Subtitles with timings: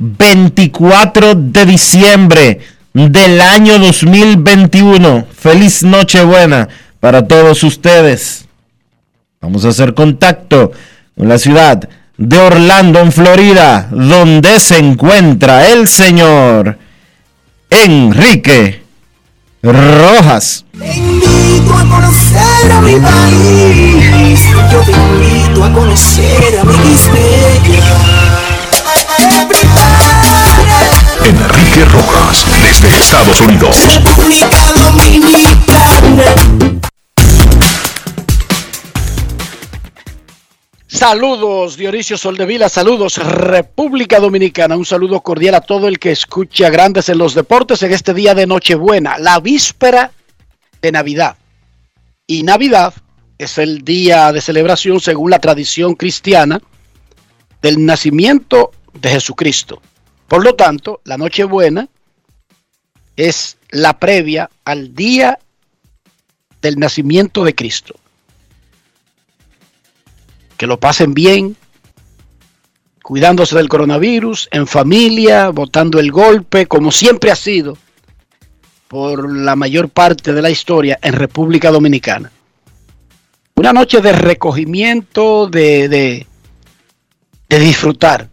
[0.00, 2.60] 24 de diciembre
[2.94, 5.26] del año 2021.
[5.30, 6.68] Feliz Nochebuena
[7.00, 8.46] para todos ustedes.
[9.42, 10.72] Vamos a hacer contacto
[11.16, 16.78] con la ciudad de Orlando, en Florida, donde se encuentra el señor
[17.68, 18.82] Enrique
[19.62, 20.64] Rojas.
[20.72, 21.74] Yo te invito
[25.64, 26.96] a conocer a mi
[31.24, 33.76] Enrique Rojas, desde Estados Unidos.
[40.86, 47.08] Saludos Dionisio Soldevila, saludos República Dominicana, un saludo cordial a todo el que escucha Grandes
[47.08, 50.10] en los Deportes en este día de Nochebuena, la víspera
[50.82, 51.36] de Navidad.
[52.26, 52.94] Y Navidad
[53.38, 56.60] es el día de celebración, según la tradición cristiana,
[57.62, 59.80] del nacimiento de Jesucristo.
[60.30, 61.88] Por lo tanto, la Nochebuena
[63.16, 65.36] es la previa al día
[66.62, 67.96] del nacimiento de Cristo.
[70.56, 71.56] Que lo pasen bien,
[73.02, 77.76] cuidándose del coronavirus, en familia, votando el golpe, como siempre ha sido
[78.86, 82.30] por la mayor parte de la historia en República Dominicana.
[83.56, 86.26] Una noche de recogimiento, de, de,
[87.48, 88.28] de disfrutar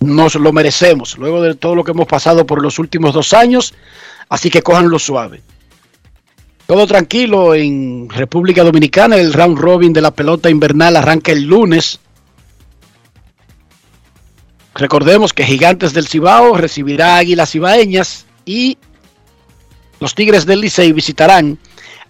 [0.00, 3.74] nos lo merecemos luego de todo lo que hemos pasado por los últimos dos años,
[4.28, 5.42] así que lo suave.
[6.66, 12.00] Todo tranquilo en República Dominicana, el round robin de la pelota invernal arranca el lunes.
[14.74, 18.76] Recordemos que Gigantes del Cibao recibirá Águilas Cibaeñas y
[20.00, 21.58] los Tigres del Licey visitarán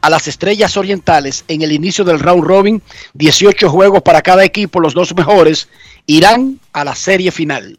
[0.06, 2.81] a las Estrellas Orientales en el inicio del round robin.
[3.15, 5.69] 18 juegos para cada equipo, los dos mejores
[6.06, 7.77] irán a la serie final.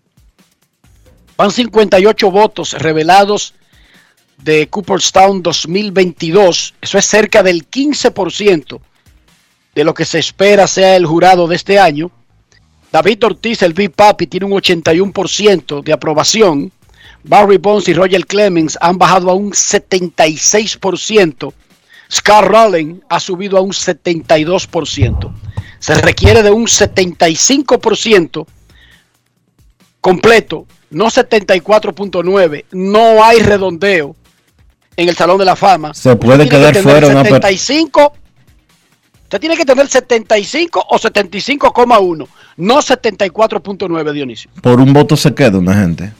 [1.37, 3.53] Van 58 votos revelados
[4.43, 6.73] de Cooperstown 2022.
[6.81, 8.81] Eso es cerca del 15%
[9.73, 12.11] de lo que se espera sea el jurado de este año.
[12.91, 16.73] David Ortiz, el Big Papi, tiene un 81% de aprobación.
[17.23, 21.53] Barry Bonds y Roger Clemens han bajado a un 76%.
[22.12, 25.34] Scott Rowling ha subido a un 72%.
[25.79, 28.46] Se requiere de un 75%
[30.02, 32.66] completo, no 74.9.
[32.72, 34.16] No hay redondeo
[34.96, 35.93] en el Salón de la Fama.
[35.93, 38.14] Se puede quedar fuera 75.
[39.23, 44.49] Usted tiene que tener 75 o 75,1, no 74.9, Dionisio.
[44.61, 46.14] Por un voto se queda una gente.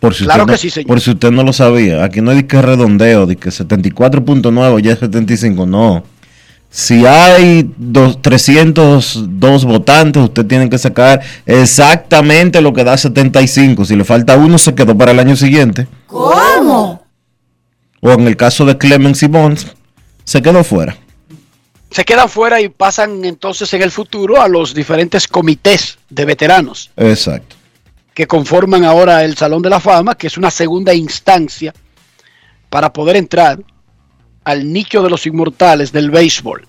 [0.00, 0.88] Por si claro que sí, señor.
[0.88, 2.02] Por si usted no lo sabía.
[2.02, 5.66] Aquí no hay que redondeo, de que 74.9 ya es 75.
[5.66, 6.02] No.
[6.70, 13.84] Si hay dos, 302 votantes, usted tiene que sacar exactamente lo que da 75.
[13.84, 15.86] Si le falta uno, se quedó para el año siguiente.
[16.06, 17.04] ¿Cómo?
[18.00, 19.66] O en el caso de Clemens y Bonds,
[20.24, 20.96] se quedó fuera.
[21.90, 26.90] se quedan fuera y pasan entonces en el futuro a los diferentes comités de veteranos
[26.96, 27.56] Exacto.
[28.14, 31.72] Que conforman ahora el Salón de la Fama, que es una segunda instancia
[32.68, 33.58] para poder entrar
[34.44, 36.64] al nicho de los inmortales del béisbol.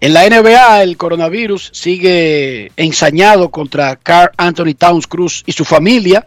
[0.00, 6.26] En la NBA el coronavirus sigue ensañado contra Carl Anthony Towns Cruz y su familia.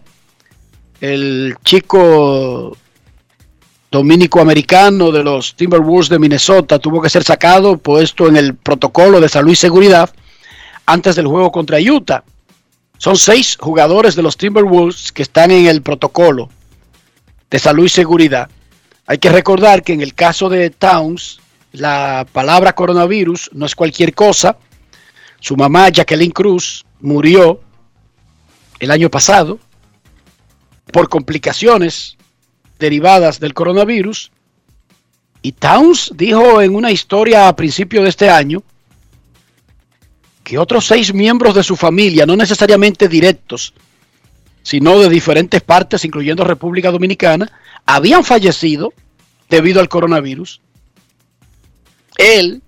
[1.00, 2.76] El chico
[3.92, 9.30] dominico-americano de los Timberwolves de Minnesota tuvo que ser sacado, puesto en el protocolo de
[9.30, 10.10] salud y seguridad
[10.86, 12.24] antes del juego contra Utah.
[12.98, 16.50] Son seis jugadores de los Timberwolves que están en el protocolo
[17.50, 18.50] de salud y seguridad.
[19.06, 21.40] Hay que recordar que en el caso de Towns,
[21.72, 24.58] la palabra coronavirus no es cualquier cosa.
[25.40, 27.62] Su mamá, Jacqueline Cruz, murió
[28.80, 29.60] el año pasado
[30.92, 32.18] por complicaciones
[32.80, 34.32] derivadas del coronavirus.
[35.42, 38.64] Y Towns dijo en una historia a principio de este año
[40.48, 43.74] que otros seis miembros de su familia, no necesariamente directos,
[44.64, 47.52] sino de diferentes partes, incluyendo República Dominicana,
[47.86, 48.94] habían fallecido
[49.50, 50.62] debido al coronavirus.
[52.18, 52.62] Él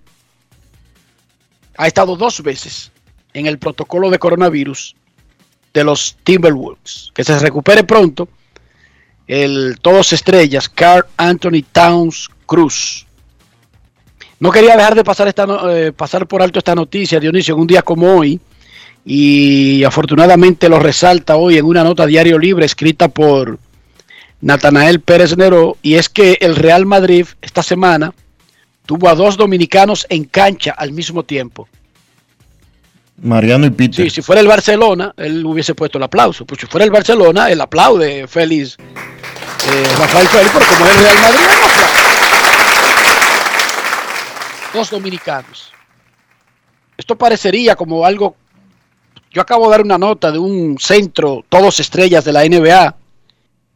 [1.78, 2.92] ha estado dos veces
[3.32, 4.98] en el protocolo de coronavirus
[5.74, 7.14] de los Timberwolves.
[7.14, 8.28] Que se recupere pronto
[9.26, 13.08] el todos estrellas, Carl Anthony Towns Cruz.
[14.40, 17.68] No quería dejar de pasar, esta, eh, pasar por alto esta noticia, Dionisio, en un
[17.68, 18.40] día como hoy,
[19.06, 23.60] y afortunadamente lo resalta hoy en una nota diario libre escrita por
[24.42, 28.14] Natanael Pérez Neró, y es que el Real Madrid esta semana
[28.86, 31.68] tuvo a dos dominicanos en cancha al mismo tiempo.
[33.22, 34.06] Mariano y Peter.
[34.06, 36.46] Sí, si fuera el Barcelona, él hubiese puesto el aplauso.
[36.46, 41.04] Pues si fuera el Barcelona, él aplaude Félix, eh, Rafael Félix, pero como es el
[41.04, 41.79] Real Madrid, no.
[44.74, 45.72] Dos dominicanos.
[46.98, 48.36] Esto parecería como algo.
[49.32, 52.96] Yo acabo de dar una nota de un centro, todos estrellas de la NBA,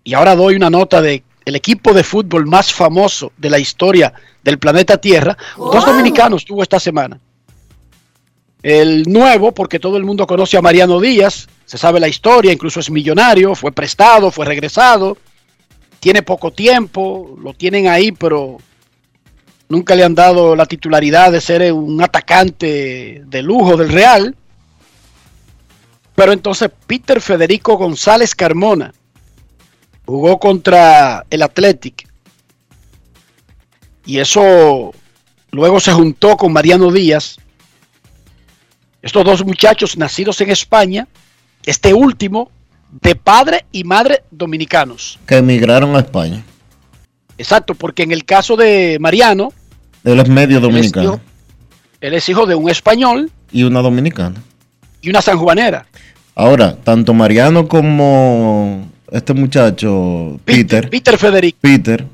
[0.03, 4.13] y ahora doy una nota de el equipo de fútbol más famoso de la historia
[4.43, 5.37] del planeta Tierra.
[5.57, 7.19] Dos dominicanos tuvo esta semana.
[8.61, 12.79] El nuevo, porque todo el mundo conoce a Mariano Díaz, se sabe la historia, incluso
[12.79, 15.17] es millonario, fue prestado, fue regresado,
[15.99, 18.57] tiene poco tiempo, lo tienen ahí, pero
[19.69, 24.35] nunca le han dado la titularidad de ser un atacante de lujo del Real.
[26.15, 28.93] Pero entonces Peter Federico González Carmona
[30.05, 32.07] jugó contra el Athletic.
[34.05, 34.93] Y eso
[35.51, 37.37] luego se juntó con Mariano Díaz.
[39.01, 41.07] Estos dos muchachos nacidos en España,
[41.65, 42.51] este último
[43.01, 45.19] de padre y madre dominicanos.
[45.25, 46.43] Que emigraron a España.
[47.37, 49.51] Exacto, porque en el caso de Mariano,
[50.03, 51.03] Él es medio él es, dominicano.
[51.05, 51.19] hijo,
[52.01, 54.35] él es hijo de un español Y una dominicana.
[55.01, 55.85] y una sanjuanera.
[56.35, 61.57] Ahora, tanto Mariano como este muchacho, Peter, Peter Federico.
[61.61, 62.05] Peter,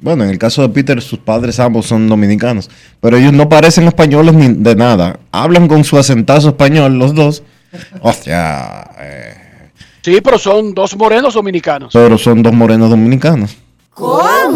[0.00, 3.86] bueno, en el caso de Peter, sus padres ambos son dominicanos, pero ellos no parecen
[3.88, 5.18] españoles ni de nada.
[5.32, 7.42] Hablan con su acentazo español los dos.
[8.00, 9.34] O sea, eh,
[10.02, 11.90] Sí, pero son dos morenos dominicanos.
[11.92, 13.56] pero son dos morenos dominicanos.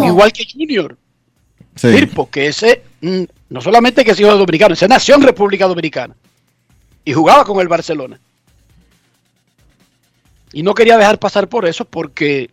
[0.06, 0.96] Igual que Junior
[1.74, 1.88] Sí.
[1.92, 5.66] Firpo, que ese mm, no solamente que es hijo de dominicano, ese nació en República
[5.68, 6.16] Dominicana
[7.04, 8.18] y jugaba con el Barcelona.
[10.52, 12.50] Y no quería dejar pasar por eso porque,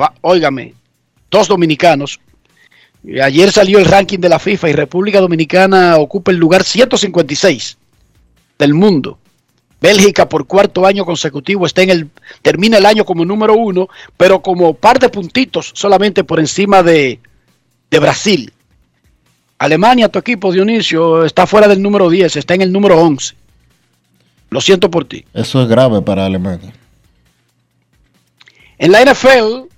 [0.00, 0.74] va- óigame,
[1.30, 2.20] dos dominicanos.
[3.02, 7.76] Y Ayer salió el ranking de la FIFA y República Dominicana ocupa el lugar 156
[8.58, 9.18] del mundo.
[9.84, 12.10] Bélgica por cuarto año consecutivo está en el
[12.40, 17.20] termina el año como número uno, pero como par de puntitos solamente por encima de,
[17.90, 18.50] de Brasil.
[19.58, 23.34] Alemania, tu equipo, Dionisio, está fuera del número 10, está en el número 11.
[24.48, 25.26] Lo siento por ti.
[25.34, 26.72] Eso es grave para Alemania.
[28.78, 29.68] En la NFL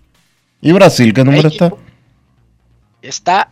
[0.60, 1.72] ¿Y Brasil qué número está?
[3.02, 3.50] está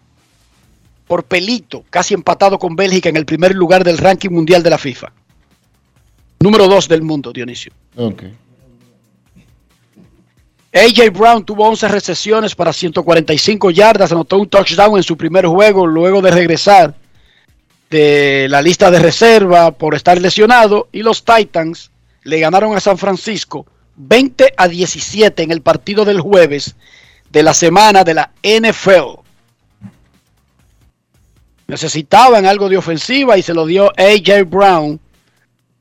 [1.09, 4.79] por pelito, casi empatado con Bélgica en el primer lugar del ranking mundial de la
[4.79, 5.13] FIFA.
[6.45, 7.73] Número 2 del mundo, Dionisio.
[7.97, 8.25] Ok.
[10.75, 15.87] AJ Brown tuvo 11 recesiones para 145 yardas, anotó un touchdown en su primer juego
[15.87, 16.95] luego de regresar
[17.89, 21.91] de la lista de reserva por estar lesionado y los Titans
[22.25, 23.65] le ganaron a San Francisco
[23.97, 26.75] 20 a 17 en el partido del jueves
[27.31, 29.21] de la semana de la NFL.
[31.69, 35.01] Necesitaban algo de ofensiva y se lo dio AJ Brown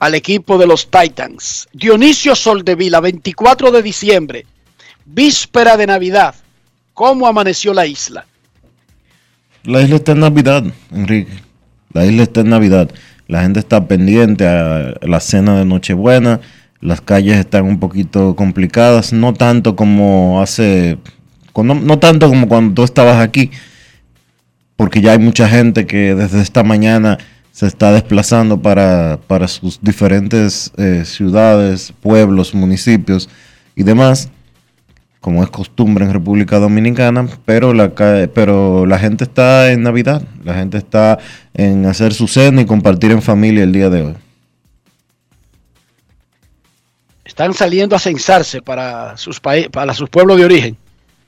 [0.04, 1.70] al equipo de los Titans.
[1.72, 4.46] Dionisio Soldevila, 24 de diciembre,
[5.06, 6.36] víspera de Navidad.
[6.94, 8.26] ¿Cómo amaneció la isla?
[9.64, 11.32] La isla está en Navidad, Enrique.
[11.94, 12.92] La isla está en Navidad.
[13.28, 16.42] La gente está pendiente a la cena de Nochebuena.
[16.82, 20.98] Las calles están un poquito complicadas, no tanto como hace,
[21.56, 23.52] no, tanto como cuando tú estabas aquí,
[24.76, 27.20] porque ya hay mucha gente que desde esta mañana
[27.54, 33.30] se está desplazando para, para sus diferentes eh, ciudades, pueblos, municipios
[33.76, 34.30] y demás,
[35.22, 37.94] como es costumbre en República Dominicana, pero la,
[38.34, 41.20] pero la gente está en Navidad, la gente está
[41.54, 44.16] en hacer su cena y compartir en familia el día de hoy.
[47.24, 50.78] Están saliendo a censarse para sus, para sus pueblos de origen.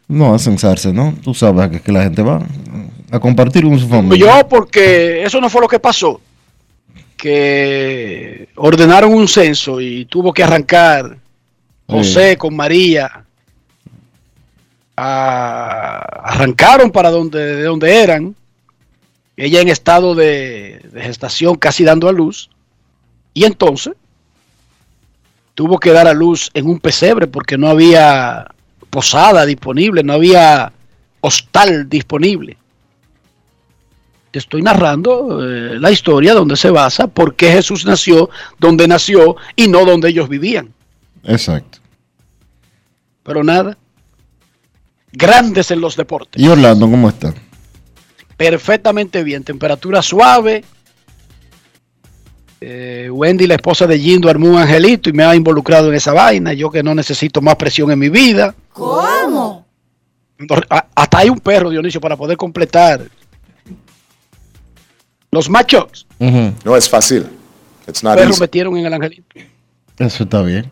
[0.07, 1.13] No a censarse, ¿no?
[1.23, 2.41] Tú sabes que, que la gente va
[3.15, 4.41] a compartir con su familia.
[4.41, 6.21] Yo, porque eso no fue lo que pasó.
[7.17, 11.17] Que ordenaron un censo y tuvo que arrancar
[11.87, 13.23] José con María.
[14.97, 18.35] a- arrancaron para donde, de donde eran.
[19.37, 22.49] Ella en estado de, de gestación, casi dando a luz.
[23.33, 23.93] Y entonces
[25.53, 28.47] tuvo que dar a luz en un pesebre porque no había
[28.89, 30.71] posada disponible, no había
[31.21, 32.57] hostal disponible
[34.39, 39.67] estoy narrando eh, la historia donde se basa por qué Jesús nació donde nació y
[39.67, 40.73] no donde ellos vivían.
[41.23, 41.79] Exacto.
[43.23, 43.77] Pero nada.
[45.11, 46.41] Grandes en los deportes.
[46.41, 47.33] ¿Y Orlando cómo está?
[48.37, 49.43] Perfectamente bien.
[49.43, 50.63] Temperatura suave.
[52.61, 56.13] Eh, Wendy, la esposa de Jindo, armó un angelito y me ha involucrado en esa
[56.13, 56.53] vaina.
[56.53, 58.53] Yo que no necesito más presión en mi vida.
[58.73, 59.65] ¿Cómo?
[60.95, 63.01] Hasta hay un perro, Dionisio, para poder completar
[65.35, 66.07] los machos.
[66.63, 67.27] No es fácil.
[67.87, 68.41] It's not Perros easy.
[68.41, 69.35] metieron en el angelito.
[69.99, 70.71] Eso está bien.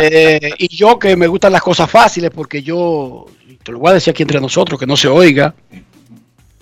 [0.00, 3.26] Eh, y yo que me gustan las cosas fáciles, porque yo,
[3.62, 5.54] te lo voy a decir aquí entre nosotros, que no se oiga.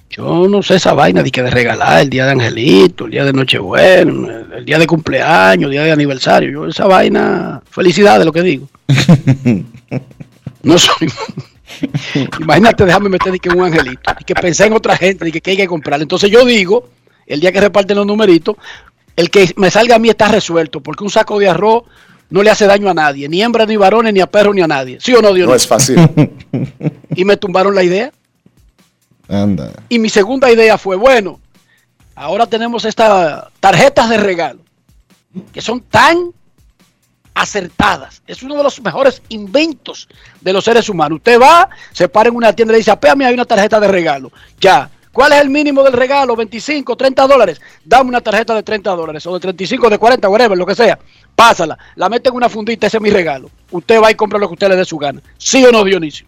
[0.09, 3.25] Yo no sé esa vaina de que de regalar el día de Angelito, el día
[3.25, 6.51] de Nochebuena, el, el día de cumpleaños, el día de aniversario.
[6.51, 8.69] Yo esa vaina, felicidad de lo que digo.
[10.63, 11.09] No soy.
[12.41, 15.41] Imagínate, déjame meter de que un angelito, y que pensé en otra gente, de que,
[15.41, 16.01] que hay que comprar.
[16.01, 16.89] Entonces yo digo,
[17.27, 18.57] el día que reparten los numeritos,
[19.17, 21.85] el que me salga a mí está resuelto, porque un saco de arroz
[22.29, 24.67] no le hace daño a nadie, ni hembra, ni varones, ni a perro, ni a
[24.67, 24.99] nadie.
[25.01, 25.49] ¿Sí o no, Dios?
[25.49, 25.99] No es fácil.
[27.15, 28.13] Y me tumbaron la idea.
[29.27, 29.73] Anda.
[29.89, 31.41] Y mi segunda idea fue, bueno,
[32.15, 34.61] ahora tenemos estas tarjetas de regalo,
[35.51, 36.33] que son tan
[37.37, 38.23] acertadas.
[38.27, 40.09] Es uno de los mejores inventos
[40.41, 41.17] de los seres humanos.
[41.19, 43.87] Usted va, se para en una tienda y le dice, apéame, hay una tarjeta de
[43.89, 44.33] regalo.
[44.61, 44.91] Ya.
[45.13, 46.35] ¿Cuál es el mínimo del regalo?
[46.37, 47.61] 25, 30 dólares.
[47.85, 50.99] Dame una tarjeta de 30 dólares o de 35, de 40, whatever, lo que sea.
[51.35, 53.51] Pásala, la mete en una fundita, ese es mi regalo.
[53.71, 55.21] Usted va y compra lo que usted le dé su gana.
[55.39, 56.27] ¿Sí o no, Dionisio?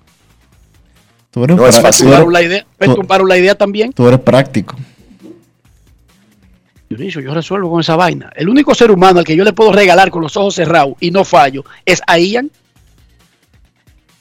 [1.31, 2.07] Tú eres, No es pra- fácil.
[2.07, 2.67] tú eres- ¿Tumbaron la idea?
[2.79, 3.93] ¿Me tú- tumbaron la idea también?
[3.93, 4.77] tú eres práctico.
[6.89, 8.31] Dionisio, yo resuelvo con esa vaina.
[8.35, 11.11] El único ser humano al que yo le puedo regalar con los ojos cerrados y
[11.11, 12.51] no fallo es a Ian.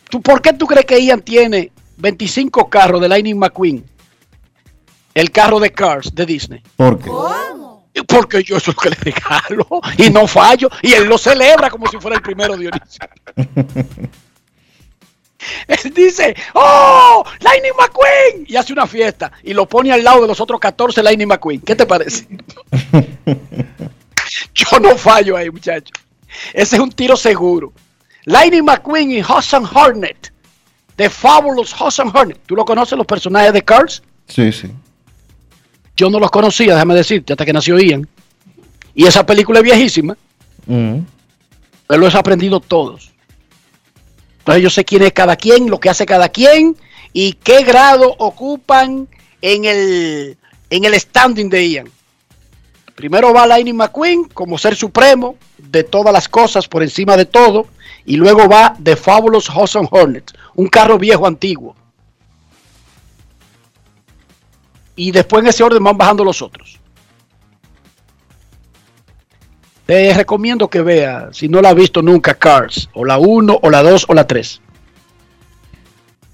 [0.09, 3.85] ¿Tú, ¿Por qué tú crees que Ian tiene 25 carros de Lightning McQueen?
[5.13, 6.61] El carro de Cars de Disney.
[6.75, 7.09] ¿Por qué?
[7.93, 10.69] Y Porque yo eso es lo que le regalo y no fallo.
[10.83, 13.07] Y él lo celebra como si fuera el primero Dionisio.
[15.67, 17.23] Él dice, ¡Oh!
[17.41, 18.45] ¡Lightning McQueen!
[18.47, 21.61] Y hace una fiesta y lo pone al lado de los otros 14 Lightning McQueen.
[21.61, 22.27] ¿Qué te parece?
[24.53, 25.93] Yo no fallo ahí, muchacho.
[26.53, 27.71] Ese es un tiro seguro.
[28.25, 30.33] Lightning McQueen y Hudson Hornet.
[30.95, 32.39] The Fabulous Hudson Hornet.
[32.45, 34.01] ¿Tú lo conoces, los personajes de Cars?
[34.27, 34.69] Sí, sí.
[35.95, 38.07] Yo no los conocía, déjame decirte, hasta que nació Ian.
[38.93, 40.17] Y esa película es viejísima,
[40.65, 40.97] Mm.
[41.87, 43.13] pero los he aprendido todos.
[44.47, 46.77] Entonces yo sé quién es cada quien, lo que hace cada quien
[47.11, 49.09] y qué grado ocupan
[49.41, 50.37] en el,
[50.69, 51.91] en el standing de Ian.
[52.95, 57.67] Primero va Lightning McQueen como ser supremo de todas las cosas, por encima de todo.
[58.05, 61.75] Y luego va The Fabulous Hudson Hornet, un carro viejo antiguo.
[64.95, 66.79] Y después en ese orden van bajando los otros.
[69.87, 73.69] Te recomiendo que vea, si no la has visto nunca, Cars, o la 1, o
[73.69, 74.61] la 2, o la 3.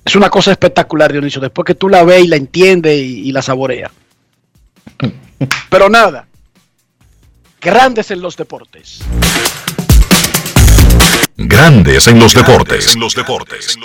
[0.06, 3.32] Es una cosa espectacular, Dionisio, después que tú la ves y la entiendes y, y
[3.32, 3.92] la saboreas.
[5.70, 6.28] Pero nada,
[7.62, 9.02] grandes en los deportes.
[11.38, 12.94] Grandes en los deportes.
[12.94, 13.78] En los deportes.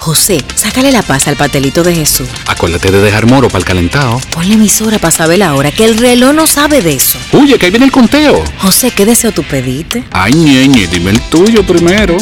[0.00, 2.28] José, sácale la paz al pastelito de Jesús.
[2.48, 4.20] Acuérdate de dejar moro para el calentado.
[4.32, 7.18] Ponle emisora para saber la hora, que el reloj no sabe de eso.
[7.32, 8.42] Oye, que ahí viene el conteo.
[8.58, 10.02] José, ¿qué deseo tú pediste?
[10.10, 12.16] Ay, ñeñe, dime el tuyo primero.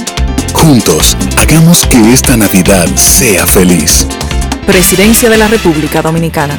[0.52, 4.06] Juntos, hagamos que esta Navidad sea feliz.
[4.66, 6.58] Presidencia de la República Dominicana.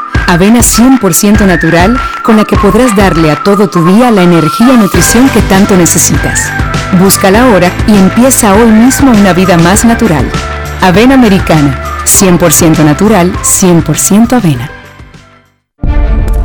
[0.31, 4.77] Avena 100% natural con la que podrás darle a todo tu día la energía y
[4.77, 6.49] nutrición que tanto necesitas.
[7.01, 10.25] Búscala ahora y empieza hoy mismo una vida más natural.
[10.79, 14.71] Avena americana, 100% natural, 100% avena.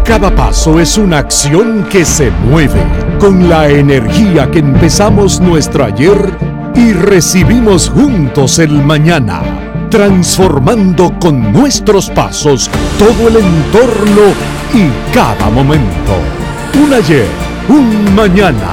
[0.05, 2.83] Cada paso es una acción que se mueve
[3.21, 6.37] con la energía que empezamos nuestro ayer
[6.75, 9.43] y recibimos juntos el mañana,
[9.91, 14.23] transformando con nuestros pasos todo el entorno
[14.75, 16.13] y cada momento.
[16.83, 17.29] Un ayer,
[17.69, 18.73] un mañana,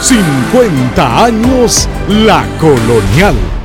[0.00, 3.55] 50 años la colonial.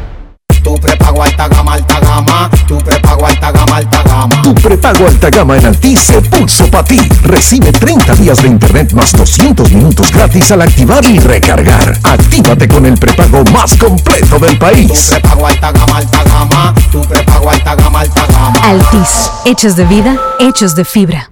[0.63, 2.49] Tu prepago alta gama, alta gama.
[2.67, 4.41] Tu prepago alta gama, alta gama.
[4.43, 6.99] Tu prepago alta gama en Altis se pulso para ti.
[7.23, 11.97] Recibe 30 días de internet más 200 minutos gratis al activar y recargar.
[12.03, 14.87] Actívate con el prepago más completo del país.
[14.87, 16.73] Tu prepago alta gama, alta gama.
[16.91, 18.59] Tu prepago alta gama, alta gama.
[18.63, 21.31] Altis, hechos de vida, hechos de fibra.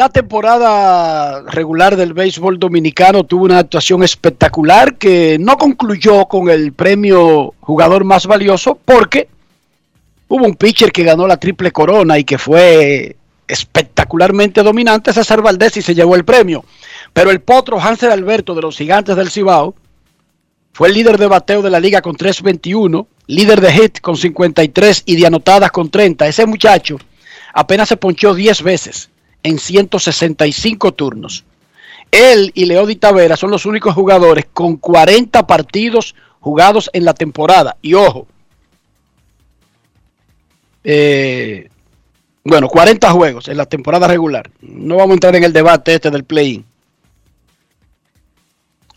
[0.00, 6.72] La temporada regular del béisbol dominicano tuvo una actuación espectacular que no concluyó con el
[6.72, 9.28] premio jugador más valioso porque
[10.26, 13.14] hubo un pitcher que ganó la triple corona y que fue
[13.46, 16.64] espectacularmente dominante, César Valdés, y se llevó el premio.
[17.12, 19.74] Pero el potro Hansel Alberto de los Gigantes del Cibao
[20.72, 25.02] fue el líder de bateo de la liga con 3.21, líder de hit con 53
[25.04, 26.26] y de anotadas con 30.
[26.26, 26.96] Ese muchacho
[27.52, 29.09] apenas se ponchó 10 veces
[29.42, 31.44] en 165 turnos.
[32.10, 37.76] Él y Leody Tavera son los únicos jugadores con 40 partidos jugados en la temporada.
[37.82, 38.26] Y ojo,
[40.82, 41.68] eh,
[42.42, 44.50] bueno, 40 juegos en la temporada regular.
[44.60, 46.64] No vamos a entrar en el debate este del play-in.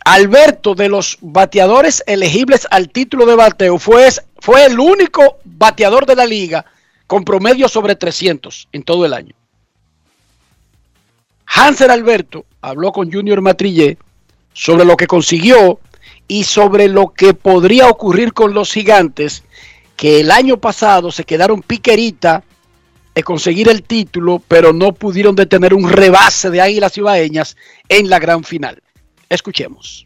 [0.06, 6.16] Alberto, de los bateadores elegibles al título de bateo, fue, fue el único bateador de
[6.16, 6.66] la liga
[7.08, 9.34] con promedio sobre 300 en todo el año.
[11.56, 13.98] Hanser Alberto habló con Junior Matrillé
[14.54, 15.80] sobre lo que consiguió
[16.28, 19.44] y sobre lo que podría ocurrir con los gigantes
[19.96, 22.44] que el año pasado se quedaron piquerita
[23.14, 27.56] de conseguir el título, pero no pudieron detener un rebase de Águilas Ibaeñas
[27.88, 28.82] en la gran final.
[29.30, 30.06] Escuchemos.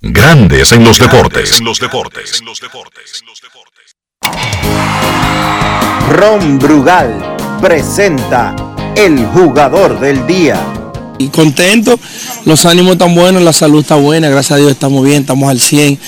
[0.00, 1.58] Grandes en los deportes.
[1.58, 2.40] En los deportes.
[2.40, 3.24] En los deportes.
[6.08, 8.69] Ron Brugal presenta
[9.04, 10.60] el jugador del día.
[11.18, 11.98] Y contento,
[12.44, 15.58] los ánimos están buenos, la salud está buena, gracias a Dios estamos bien, estamos al
[15.58, 15.98] 100.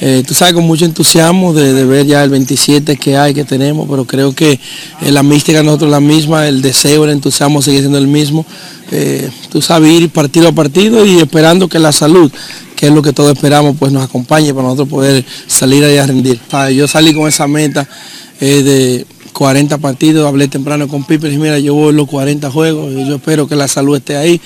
[0.00, 3.86] Eh, tú sabes, con mucho entusiasmo de, ver ya el 27 que hay, que tenemos,
[3.88, 4.58] pero creo que
[5.00, 8.44] eh, la mística nosotros la misma, el deseo, el entusiasmo sigue siendo el mismo.
[8.90, 12.32] Eh, tú sabes, ir partido a partido y esperando que la salud,
[12.74, 16.06] que es lo que todos esperamos, pues nos acompañe para nosotros poder salir ahí a
[16.06, 16.40] rendir.
[16.74, 17.86] Yo salí con esa meta
[18.40, 23.16] de 40 partidos, hablé temprano con Piper y mira, yo voy los 40 juegos, yo
[23.16, 24.40] espero que la salud esté ahí.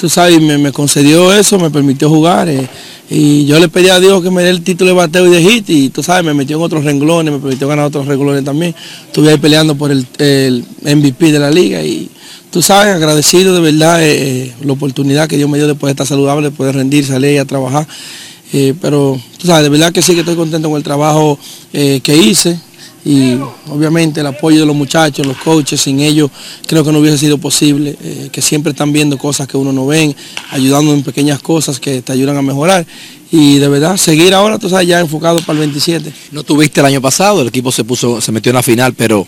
[0.00, 2.48] Tú sabes, me, concedió eso, me permitió jugar.
[2.48, 2.68] Eh,
[3.10, 5.42] y yo le pedí a Dios que me dé el título de bateo y de
[5.42, 8.74] hit y tú sabes, me metió en otros renglones, me permitió ganar otros renglones también.
[9.06, 12.10] Estuve ahí peleando por el, MVP de la liga y
[12.50, 16.06] tú sabes, agradecido de verdad eh, la oportunidad que Dios me dio de poder estar
[16.06, 17.88] saludable, de poder rendir, salir a trabajar.
[18.52, 21.38] Eh, pero tú sabes, de verdad que sí que estoy contento con el trabajo
[21.72, 22.58] eh, que hice
[23.04, 23.34] y
[23.68, 26.30] obviamente el apoyo de los muchachos, los coaches, sin ellos
[26.66, 29.86] creo que no hubiese sido posible, eh, que siempre están viendo cosas que uno no
[29.86, 30.14] ven,
[30.50, 32.86] ayudando en pequeñas cosas que te ayudan a mejorar
[33.30, 36.12] y de verdad seguir ahora, tú sabes, ya enfocado para el 27.
[36.32, 39.26] No tuviste el año pasado, el equipo se puso, se metió en la final, pero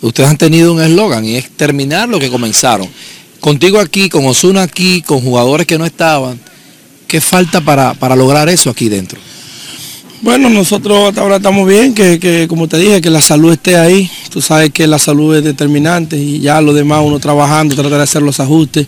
[0.00, 2.88] ustedes han tenido un eslogan y es terminar lo que comenzaron.
[3.40, 6.40] Contigo aquí, con Osuna aquí, con jugadores que no estaban,
[7.06, 9.20] ¿qué falta para, para lograr eso aquí dentro?
[10.24, 13.76] Bueno, nosotros hasta ahora estamos bien, que, que, como te dije, que la salud esté
[13.76, 14.10] ahí.
[14.30, 18.04] Tú sabes que la salud es determinante y ya lo demás uno trabajando, tratar de
[18.04, 18.86] hacer los ajustes.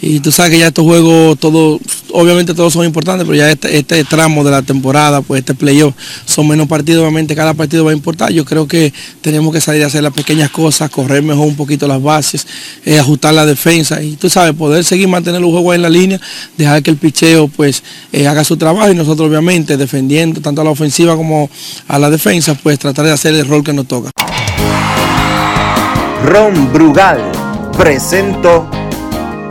[0.00, 1.78] Y tú sabes que ya estos juegos, todos,
[2.12, 5.94] obviamente todos son importantes, pero ya este, este tramo de la temporada, pues este playoff,
[6.24, 8.32] son menos partidos, obviamente cada partido va a importar.
[8.32, 11.86] Yo creo que tenemos que salir a hacer las pequeñas cosas, correr mejor un poquito
[11.86, 12.46] las bases,
[12.84, 16.20] eh, ajustar la defensa y tú sabes, poder seguir mantener los juegos en la línea,
[16.56, 20.64] dejar que el picheo pues eh, haga su trabajo y nosotros obviamente defendiendo tanto a
[20.64, 21.50] la ofensiva como
[21.86, 24.10] a la defensa, pues tratar de hacer el rol que nos toca.
[26.24, 27.20] Ron Brugal
[27.76, 28.68] presento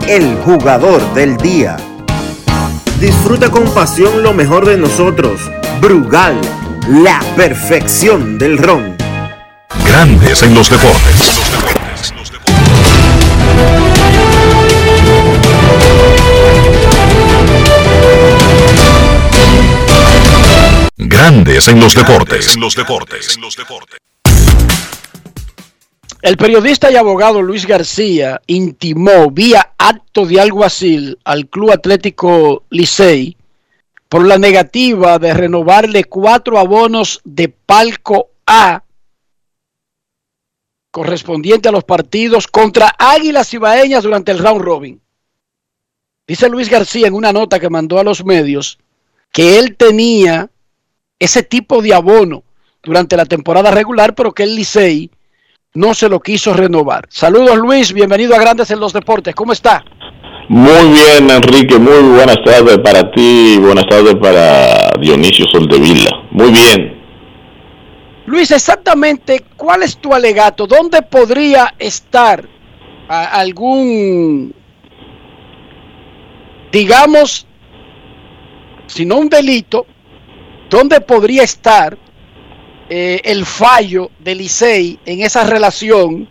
[0.06, 1.76] el jugador del día.
[3.00, 5.40] Disfruta con pasión lo mejor de nosotros.
[5.80, 6.40] Brugal,
[6.88, 8.96] la perfección del ron.
[9.86, 11.38] Grandes en los deportes.
[20.96, 22.54] Grandes en los deportes.
[22.56, 23.38] En los deportes.
[26.20, 33.36] El periodista y abogado Luis García intimó vía acto de alguacil al Club Atlético Licey
[34.08, 38.82] por la negativa de renovarle cuatro abonos de palco A
[40.90, 45.00] correspondiente a los partidos contra Águilas Ibaeñas durante el round robin.
[46.26, 48.80] Dice Luis García en una nota que mandó a los medios
[49.30, 50.50] que él tenía
[51.20, 52.42] ese tipo de abono
[52.82, 55.12] durante la temporada regular, pero que el Licey
[55.74, 57.06] no se lo quiso renovar.
[57.10, 59.34] Saludos Luis, bienvenido a Grandes en los Deportes.
[59.34, 59.84] ¿Cómo está?
[60.48, 66.10] Muy bien, Enrique, muy buenas tardes para ti, buenas tardes para Dionisio Soldevila.
[66.30, 66.98] Muy bien.
[68.24, 70.66] Luis, exactamente, ¿cuál es tu alegato?
[70.66, 72.46] ¿Dónde podría estar
[73.08, 74.54] algún,
[76.72, 77.46] digamos,
[78.86, 79.86] si no un delito,
[80.68, 81.96] dónde podría estar
[82.88, 86.28] eh, el fallo de Licey en esa relación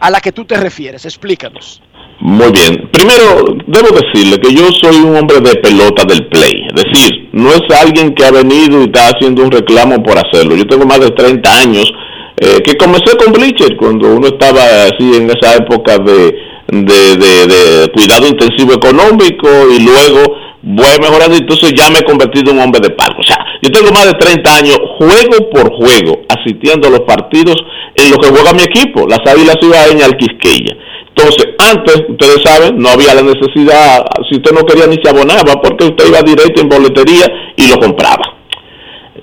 [0.00, 1.04] a la que tú te refieres?
[1.04, 1.82] Explícanos.
[2.20, 2.88] Muy bien.
[2.92, 6.66] Primero, debo decirle que yo soy un hombre de pelota del play.
[6.74, 10.54] Es decir, no es alguien que ha venido y está haciendo un reclamo por hacerlo.
[10.54, 11.92] Yo tengo más de 30 años
[12.36, 16.34] eh, que comencé con Bleacher cuando uno estaba así en esa época de,
[16.68, 22.58] de, de, cuidado intensivo económico y luego voy mejorando, entonces ya me he convertido en
[22.58, 23.20] un hombre de palco.
[23.20, 27.56] O sea, yo tengo más de 30 años, juego por juego, asistiendo a los partidos
[27.94, 30.76] en los que juega mi equipo, las Águilas Ciudadeñas al Quisqueya.
[31.08, 35.62] Entonces, antes, ustedes saben, no había la necesidad, si usted no quería ni se abonaba,
[35.62, 37.24] porque usted iba directo en boletería
[37.56, 38.36] y lo compraba.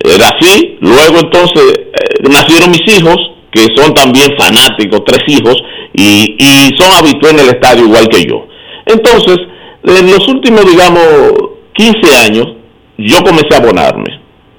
[0.03, 3.17] Era así, luego entonces eh, nacieron mis hijos,
[3.51, 5.61] que son también fanáticos, tres hijos,
[5.93, 6.35] y
[6.79, 8.47] son habituales en el estadio igual que yo.
[8.87, 9.37] Entonces,
[9.83, 11.05] en los últimos, digamos,
[11.73, 12.47] 15 años,
[12.97, 14.10] yo comencé a abonarme.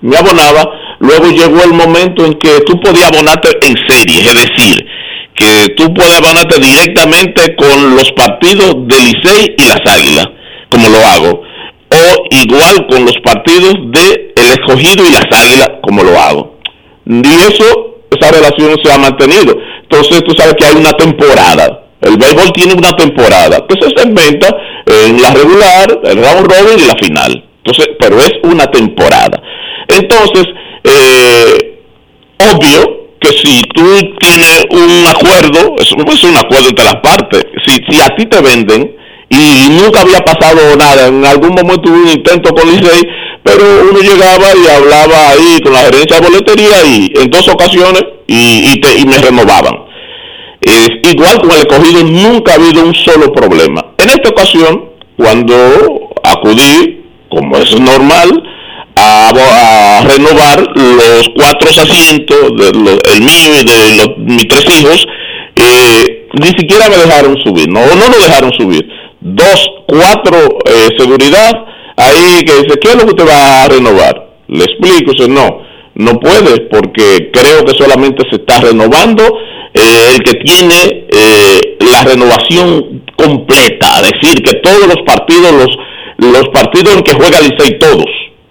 [0.03, 4.87] Me abonaba, luego llegó el momento en que tú podías abonarte en serie, es decir,
[5.35, 10.27] que tú puedes abonarte directamente con los partidos del Licey y las Águilas,
[10.69, 11.43] como lo hago,
[11.91, 16.59] o igual con los partidos de El Escogido y las Águilas, como lo hago.
[17.07, 19.57] Y eso, esa relación se ha mantenido.
[19.83, 21.85] Entonces tú sabes que hay una temporada.
[22.01, 24.49] El béisbol tiene una temporada que se segmenta
[24.87, 27.45] en la regular, el round robin y la final.
[27.64, 29.40] Entonces, pero es una temporada.
[29.88, 30.44] Entonces,
[30.85, 31.79] eh,
[32.38, 33.85] obvio que si tú
[34.18, 37.44] tienes un acuerdo, es, es un acuerdo entre las partes.
[37.66, 38.96] Si, si a ti te venden
[39.29, 43.03] y nunca había pasado nada, en algún momento hubo un intento con Licey,
[43.42, 48.03] pero uno llegaba y hablaba ahí con la gerencia de boletería y en dos ocasiones
[48.27, 49.85] y, y, te, y me renovaban.
[50.61, 53.94] Es igual con el escogido nunca ha habido un solo problema.
[53.98, 57.02] En esta ocasión, cuando acudí,
[57.33, 58.31] como es normal,
[58.95, 65.07] a, renovar los cuatro asientos, de los, el mío y de los, mis tres hijos,
[66.35, 68.87] ni siquiera me dejaron subir, no, no me dejaron subir.
[69.21, 71.53] Dos, cuatro eh, seguridad,
[71.97, 74.37] ahí que dice, ¿qué es lo que usted va a renovar?
[74.49, 75.62] Le explico, dice, no,
[75.95, 79.25] no puede, porque creo que solamente se está renovando
[79.75, 85.77] eh, el que tiene eh, la renovación completa, decir, que todos los partidos, los,
[86.31, 88.07] los partidos en que juega Licey, todos.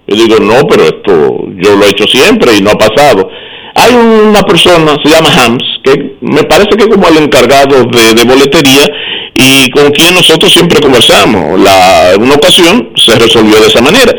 [0.07, 3.29] Yo digo, no, pero esto yo lo he hecho siempre y no ha pasado.
[3.75, 8.25] Hay una persona, se llama Hams, que me parece que es como el encargado de,
[8.25, 8.85] boletería
[9.33, 11.59] y con quien nosotros siempre conversamos.
[11.61, 14.11] La, en una ocasión se resolvió de esa manera.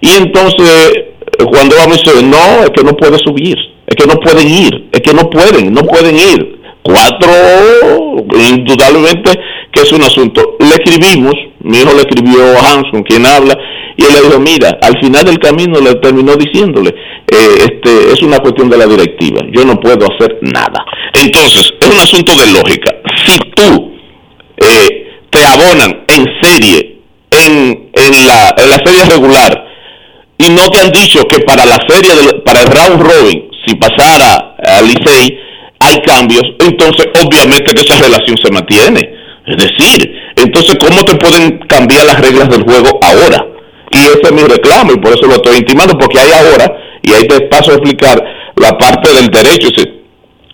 [0.00, 0.92] Y entonces,
[1.50, 5.00] cuando vamos a no, es que no puede subir, es que no pueden ir, es
[5.00, 6.60] que no pueden, no pueden ir.
[6.82, 7.30] Cuatro,
[8.36, 9.30] indudablemente
[9.72, 10.56] que es un asunto.
[10.60, 13.56] Le escribimos, mi hijo le escribió a Hans, con quien habla,
[13.96, 18.22] Y él le dijo, mira, al final del camino le terminó diciéndole, eh, este, es
[18.22, 20.84] una cuestión de la directiva, yo no puedo hacer nada.
[21.14, 22.92] Entonces, es un asunto de lógica.
[23.24, 23.92] Si tú
[24.58, 27.00] eh, te abonan en serie,
[27.30, 29.64] en, en, la, en la serie regular,
[30.36, 32.10] y no te han dicho que para la serie,
[32.44, 35.38] para el round robin, si pasara a Licey,
[35.80, 39.23] hay cambios, entonces obviamente que esa relación se mantiene.
[39.46, 43.46] Es decir, entonces ¿cómo te pueden cambiar las reglas del juego ahora?
[43.90, 47.12] Y ese es mi reclamo y por eso lo estoy intimando, porque hay ahora, y
[47.12, 48.22] ahí te paso a explicar
[48.56, 49.88] la parte del derecho, es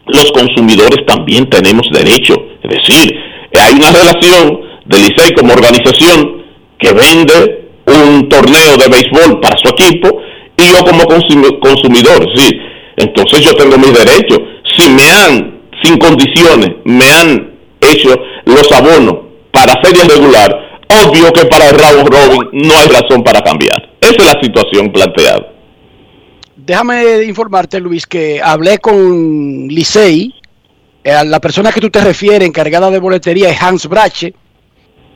[0.06, 2.34] los consumidores también tenemos derecho.
[2.62, 3.14] Es decir,
[3.58, 6.42] hay una relación del Licey como organización
[6.78, 10.20] que vende un torneo de béisbol para su equipo
[10.56, 12.60] y yo como consumidor, sí.
[12.96, 14.40] Entonces yo tengo mis derechos.
[14.76, 17.50] Si me han, sin condiciones, me han
[17.80, 18.14] hecho
[18.50, 19.16] los abonos
[19.52, 23.90] para serie regular, obvio que para el robin no hay razón para cambiar.
[24.00, 25.46] Esa es la situación planteada.
[26.56, 30.34] Déjame informarte, Luis, que hablé con Licey.
[31.02, 34.34] Eh, la persona que tú te refieres, encargada de boletería, es Hans Brache.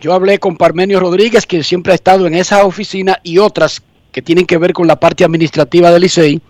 [0.01, 4.23] Yo hablé con Parmenio Rodríguez, que siempre ha estado en esa oficina, y otras que
[4.23, 6.41] tienen que ver con la parte administrativa del Licey.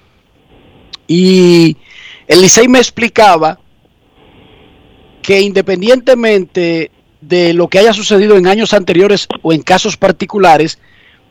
[1.07, 1.77] Y
[2.27, 3.59] el Licey me explicaba
[5.24, 6.90] que independientemente
[7.22, 10.78] de lo que haya sucedido en años anteriores o en casos particulares,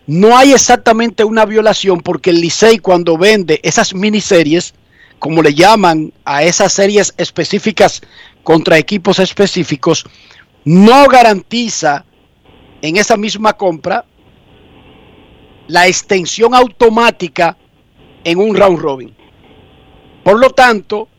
[0.07, 4.73] no hay exactamente una violación porque el Licey cuando vende esas miniseries,
[5.19, 8.01] como le llaman a esas series específicas
[8.41, 10.05] contra equipos específicos,
[10.65, 12.03] no garantiza
[12.81, 14.05] en esa misma compra
[15.67, 17.55] la extensión automática
[18.23, 19.15] en un round robin.
[20.23, 21.09] Por lo tanto,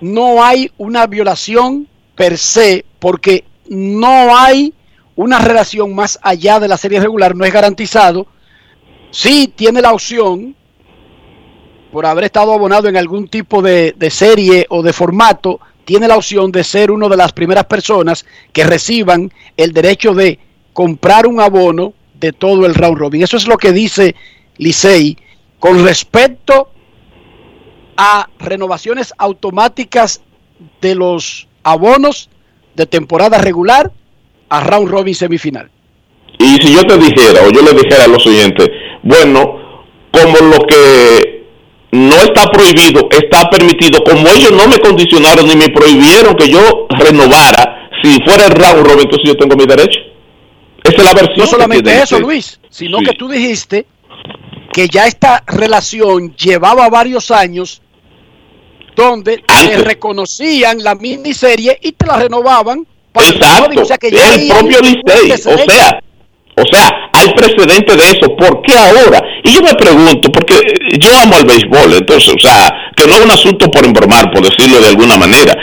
[0.00, 4.74] no hay una violación per se porque no hay
[5.16, 8.26] una relación más allá de la serie regular, no es garantizado.
[9.10, 10.54] Sí tiene la opción,
[11.92, 16.52] por haber estado abonado en algún tipo de, serie o de formato, tiene la opción
[16.52, 20.38] de ser una de las primeras personas que reciban el derecho de
[20.72, 23.22] comprar un abono de todo el round robin.
[23.22, 24.14] Eso es lo que dice
[24.56, 25.18] Licey
[25.58, 26.70] con respecto
[28.02, 30.22] a renovaciones automáticas
[30.80, 32.30] de los abonos
[32.74, 33.92] de temporada regular
[34.48, 35.70] a round robin semifinal.
[36.38, 38.70] Y si yo te dijera, o yo le dijera a los oyentes,
[39.02, 41.44] bueno, como lo que
[41.92, 46.86] no está prohibido, está permitido, como ellos no me condicionaron ni me prohibieron que yo
[46.88, 50.00] renovara, si fuera el round robin, entonces yo tengo mi derecho.
[50.84, 51.40] Esa es la versión.
[51.40, 53.84] No solamente eso, Luis, sino que tú dijiste
[54.72, 57.82] que ya esta relación llevaba varios años
[59.08, 64.48] donde te reconocían la miniserie y te la renovaban para Exacto, o sea que el
[64.48, 66.00] propio Licey, o sea,
[66.56, 69.22] o sea, hay precedente de eso, ¿por qué ahora?
[69.44, 70.54] Y yo me pregunto, porque
[70.98, 74.42] yo amo al béisbol, entonces, o sea, que no es un asunto por embromar, por
[74.42, 75.54] decirlo de alguna manera,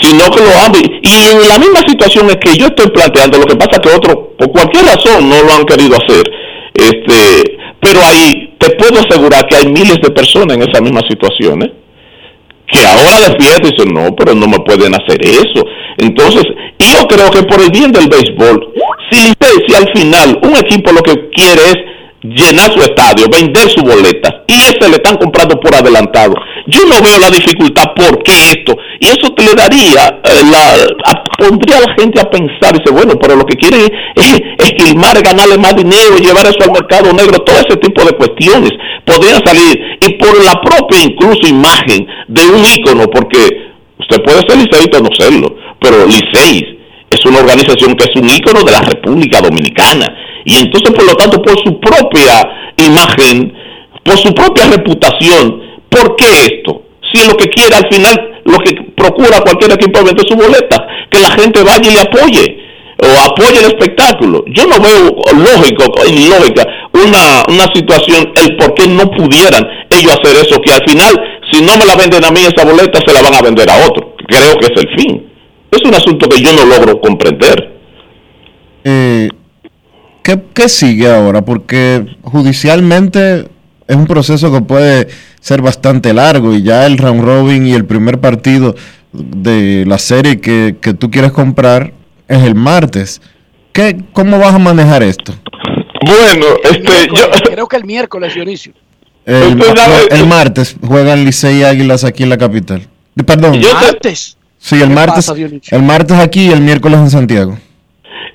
[0.00, 0.76] sino que lo amo.
[1.02, 4.50] Y la misma situación es que yo estoy planteando, lo que pasa que otros, por
[4.52, 6.24] cualquier razón, no lo han querido hacer.
[6.74, 11.62] Este, pero ahí te puedo asegurar que hay miles de personas en esa misma situación,
[11.62, 11.72] ¿eh?
[12.70, 15.64] Que ahora despiertan y dicen, no, pero no me pueden hacer eso.
[15.98, 16.44] Entonces,
[16.78, 18.74] yo creo que por el bien del béisbol,
[19.10, 19.32] si,
[19.66, 21.76] si al final un equipo lo que quiere es
[22.34, 26.34] llenar su estadio, vender su boleta, y ese le están comprando por adelantado.
[26.66, 28.76] Yo no veo la dificultad, ¿por qué esto?
[29.00, 33.14] Y eso te le daría, eh, la, pondría a la gente a pensar, dice, bueno,
[33.20, 37.56] pero lo que quiere es esquilmar, ganarle más dinero, llevar eso al mercado negro, todo
[37.56, 38.72] ese tipo de cuestiones
[39.04, 44.58] podrían salir, y por la propia incluso imagen de un ícono, porque usted puede ser
[44.58, 46.77] liceísta o no serlo, pero Licey
[47.10, 50.06] es una organización que es un ícono de la República Dominicana,
[50.44, 53.52] y entonces, por lo tanto, por su propia imagen,
[54.02, 56.82] por su propia reputación, ¿por qué esto?
[57.12, 61.20] Si lo que quiere al final, lo que procura cualquier equipo vender su boleta, que
[61.20, 62.68] la gente vaya y le apoye
[63.00, 64.44] o apoye el espectáculo.
[64.48, 65.84] Yo no veo lógico,
[66.30, 71.14] lógica, una, una situación, el por qué no pudieran ellos hacer eso, que al final,
[71.52, 73.86] si no me la venden a mí esa boleta, se la van a vender a
[73.86, 74.14] otro.
[74.26, 75.28] Creo que es el fin.
[75.70, 77.78] Es un asunto que yo no logro comprender.
[78.84, 79.28] Eh,
[80.22, 81.42] ¿qué, sigue ahora?
[81.42, 83.48] Porque judicialmente
[83.86, 85.08] es un proceso que puede
[85.40, 88.74] ser bastante largo y ya el round robin y el primer partido
[89.12, 91.92] de la serie que, tú quieres comprar
[92.28, 93.20] es el martes.
[93.72, 95.34] ¿Qué, ¿Cómo vas a manejar esto?
[96.04, 97.30] Bueno, este, yo...
[97.50, 98.72] creo que el miércoles, Dionisio.
[99.26, 99.62] El,
[100.10, 102.88] el martes juegan Licey y Águilas aquí en la capital.
[103.26, 103.56] Perdón.
[103.56, 104.37] ¿El martes?
[104.58, 105.28] Sí, el martes.
[105.70, 107.56] el martes aquí y el miércoles en Santiago.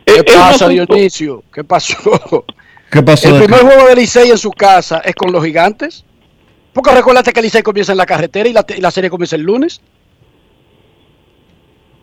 [0.06, 1.44] ¿Qué pasa, Dionisio?
[1.54, 1.96] ¿Qué pasó?
[2.92, 3.30] ¿Qué pasó?
[3.36, 6.04] El primer juego de Licey en su casa es con los gigantes.
[6.74, 9.44] Porque recuérdate que Licey comienza en la carretera y la, y la serie comienza el
[9.44, 9.82] lunes.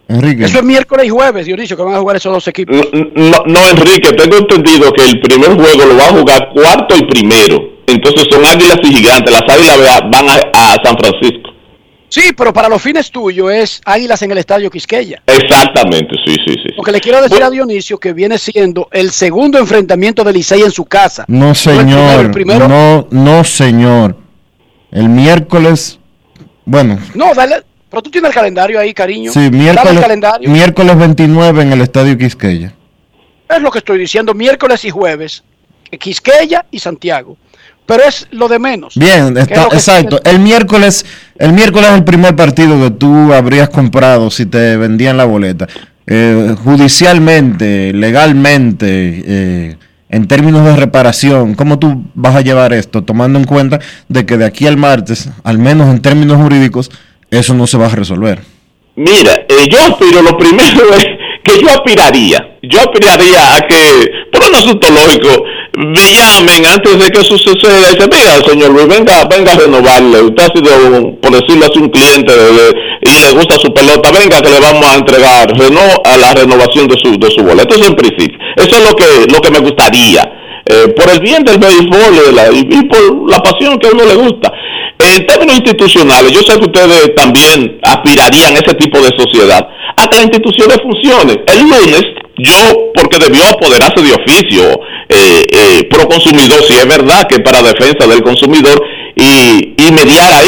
[0.09, 0.45] Enrique.
[0.45, 2.77] Eso es miércoles y jueves, Dionisio, que van a jugar esos dos equipos.
[2.93, 7.05] No, no, Enrique, tengo entendido que el primer juego lo va a jugar cuarto y
[7.05, 7.63] primero.
[7.87, 9.33] Entonces son águilas y gigantes.
[9.33, 11.50] Las águilas va- van a, a San Francisco.
[12.11, 15.23] Sí, pero para los fines tuyos es Águilas en el Estadio Quisqueya.
[15.27, 16.68] Exactamente, sí, sí, sí.
[16.77, 20.61] Lo que le quiero decir a Dionisio que viene siendo el segundo enfrentamiento de Licey
[20.62, 21.25] en su casa.
[21.29, 22.25] No, el primero, señor.
[22.25, 22.68] el primero.
[22.68, 24.16] No, no, señor.
[24.90, 25.99] El miércoles.
[26.64, 27.62] Bueno, No, dale.
[27.88, 29.33] Pero tú tienes el calendario ahí, cariño.
[29.33, 30.51] sí, Dame el miércoles, calendario.
[30.51, 32.73] miércoles 29 en el Estadio Quisqueya.
[33.49, 35.42] Es lo que estoy diciendo, miércoles y jueves.
[35.99, 37.37] Quisqueya y Santiago.
[37.90, 38.94] Pero es lo de menos.
[38.94, 40.20] Bien, ¿Qué es está, lo que exacto.
[40.24, 41.05] El miércoles,
[41.37, 45.66] el miércoles es el primer partido que tú habrías comprado si te vendían la boleta.
[46.07, 48.87] Eh, judicialmente, legalmente,
[49.26, 49.76] eh,
[50.09, 53.03] en términos de reparación, ¿cómo tú vas a llevar esto?
[53.03, 56.92] Tomando en cuenta de que de aquí al martes, al menos en términos jurídicos,
[57.31, 58.40] eso no se va a resolver.
[58.94, 61.07] Mira, eh, yo aspiro, lo primero es
[61.42, 65.44] que yo aspiraría, yo aspiraría a que, por un asunto lógico,
[65.77, 67.91] me llamen antes de que eso suceda.
[67.91, 71.89] Y dicen, mira, señor venga, venga a renovarle, usted ha sido, por decirlo así, un
[71.89, 75.49] cliente de- y le gusta su pelota, venga que le vamos a entregar
[76.05, 79.05] a la renovación de su, de su boleto, eso en principio, eso es lo que,
[79.33, 80.23] lo que me gustaría,
[80.67, 84.05] eh, por el bien del béisbol la- y- y por la pasión que a uno
[84.05, 84.53] le gusta.
[85.03, 90.07] En términos institucionales, yo sé que ustedes también aspirarían a ese tipo de sociedad, a
[90.07, 91.43] que las instituciones funcionen.
[91.47, 92.03] El lunes,
[92.37, 94.63] yo, porque debió apoderarse de oficio
[95.09, 98.81] eh, eh, pro consumidor, si es verdad que para defensa del consumidor
[99.17, 100.45] y, y mediar.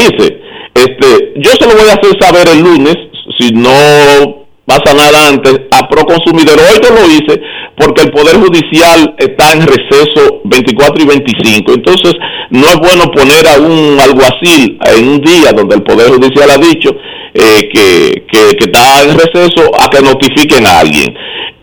[0.75, 2.97] Este, yo se lo voy a hacer saber el lunes,
[3.39, 6.59] si no pasa nada antes, a pro consumidor.
[6.59, 7.41] Hoy no lo hice
[7.83, 11.73] porque el Poder Judicial está en receso 24 y 25.
[11.75, 12.15] Entonces,
[12.51, 16.59] no es bueno poner a un alguacil en un día donde el Poder Judicial ha
[16.59, 16.91] dicho
[17.35, 21.13] eh, que, que- está en receso a que notifiquen a alguien.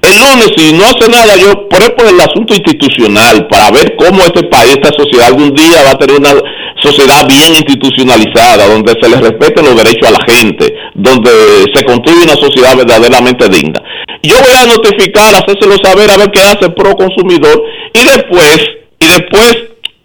[0.01, 4.21] El lunes, si no hace nada, yo por por el asunto institucional, para ver cómo
[4.21, 6.33] este país, esta sociedad, algún día va a tener una
[6.81, 11.29] sociedad bien institucionalizada, donde se les respeten los derechos a la gente, donde
[11.73, 13.81] se construye una sociedad verdaderamente digna.
[14.23, 18.57] Yo voy a notificar, hacérselo saber, a ver qué hace pro consumidor, y después,
[18.99, 19.57] y después,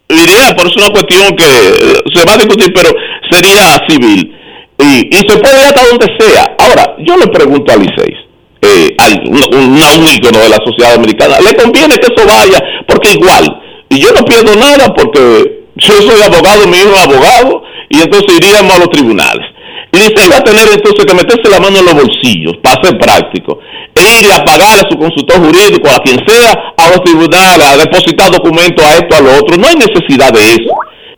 [0.09, 2.91] diría, por eso es una cuestión que eh, se va a discutir, pero
[3.31, 4.37] sería civil.
[4.79, 6.57] Y, y se puede ir hasta donde sea.
[6.59, 8.19] Ahora, yo le pregunto a Liceis,
[8.63, 12.61] eh, al- un, un ícono de la sociedad americana, ¿le conviene que eso vaya?
[12.87, 17.63] Porque igual, y yo no pierdo nada porque yo soy abogado, mi hijo es abogado,
[17.89, 19.47] y entonces iríamos a los tribunales.
[19.95, 22.99] Y Licey va a tener entonces que meterse la mano en los bolsillos, para ser
[22.99, 23.61] práctico,
[23.95, 27.77] e ir a pagar a su consultor jurídico, a quien sea, a los tribunales, a
[27.77, 29.57] depositar documentos a esto, a lo otro.
[29.57, 30.75] No hay necesidad de eso.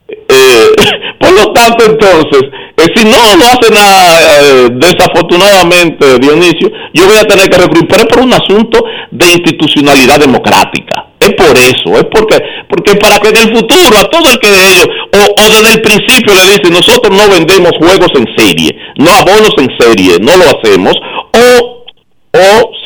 [0.09, 0.67] Eh,
[1.19, 2.43] por lo tanto, entonces,
[2.77, 7.89] eh, si no, no hace nada, eh, desafortunadamente, Dionisio, yo voy a tener que recurrir,
[7.89, 10.96] por un asunto de institucionalidad democrática.
[11.27, 14.51] Es por eso, es porque, porque para que en el futuro a todo el que
[14.51, 18.77] de ellos, o, o desde el principio le dicen, nosotros no vendemos juegos en serie,
[18.97, 20.95] no abonos en serie, no lo hacemos,
[21.33, 21.76] o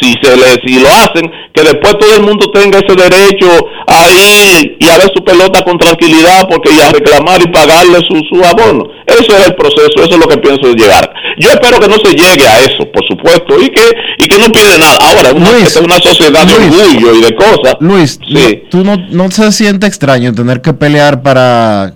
[0.00, 3.48] si se le si lo hacen que después todo el mundo tenga ese derecho
[3.86, 7.98] a ir y a ver su pelota con tranquilidad porque y a reclamar y pagarle
[8.08, 11.80] su, su abono eso es el proceso eso es lo que pienso llegar yo espero
[11.80, 13.82] que no se llegue a eso por supuesto y que
[14.18, 16.80] y que no pierda nada ahora una, esta es una sociedad de Luis.
[16.80, 18.62] orgullo y de cosas Luis, Sí.
[18.70, 21.94] ¿tú no, no se siente extraño tener que pelear para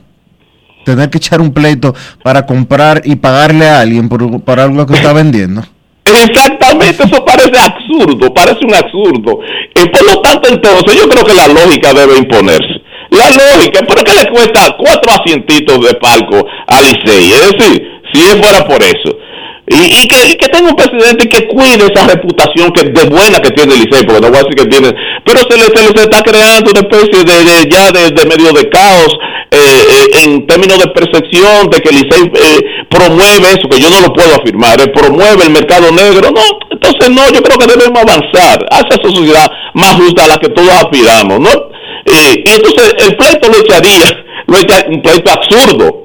[0.85, 4.95] tener que echar un pleito para comprar y pagarle a alguien por, por algo que
[4.95, 5.64] está vendiendo?
[6.05, 9.40] Exactamente, eso parece absurdo, parece un absurdo.
[9.75, 12.83] Y por lo tanto, entonces, yo creo que la lógica debe imponerse.
[13.11, 17.33] La lógica, ¿por qué le cuesta cuatro asientitos de palco a Licey?
[17.33, 19.17] Es decir, si es fuera por eso.
[19.66, 23.40] Y, y que, y que tenga un presidente que cuide esa reputación que de buena
[23.40, 24.92] que tiene Licey, porque no voy a decir que tiene,
[25.24, 29.09] pero se le, se le está creando una especie de, ya de, medio de caos
[29.50, 32.60] eh, eh, en términos de percepción de que Licey eh,
[32.90, 37.08] promueve eso, que yo no lo puedo afirmar, eh, promueve el mercado negro, no, entonces
[37.08, 40.69] no, yo creo que debemos avanzar hacia esa sociedad más justa a la que todos
[40.73, 41.50] aspiramos, ¿no?
[42.04, 46.04] Eh, y entonces el pleito lo echaría, lo echa- un pleito absurdo,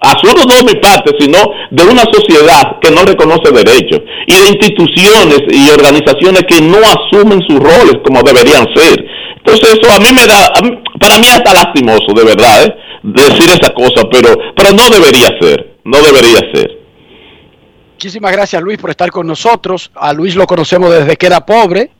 [0.00, 1.38] absurdo no de mi parte, sino
[1.70, 7.40] de una sociedad que no reconoce derechos y de instituciones y organizaciones que no asumen
[7.46, 9.04] sus roles como deberían ser.
[9.36, 12.74] Entonces eso a mí me da, mí- para mí hasta lastimoso, de verdad, ¿eh?
[13.02, 16.78] decir esa cosa, pero, pero no debería ser, no debería ser.
[17.94, 19.90] Muchísimas gracias Luis por estar con nosotros.
[19.94, 21.90] A Luis lo conocemos desde que era pobre.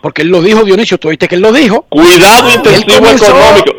[0.00, 1.86] Porque él lo dijo, Dionisio, tú viste que él lo dijo.
[1.88, 3.72] Cuidado intensivo económico.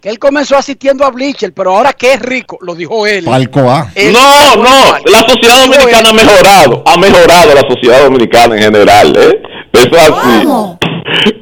[0.00, 3.24] Que él comenzó asistiendo a Bleacher, pero ahora que es rico, lo dijo él.
[3.26, 3.90] Palco A.
[3.94, 9.14] Él- No, no, la sociedad dominicana ha mejorado, ha mejorado la sociedad dominicana en general,
[9.18, 9.42] ¿eh?
[9.72, 10.46] Eso es así.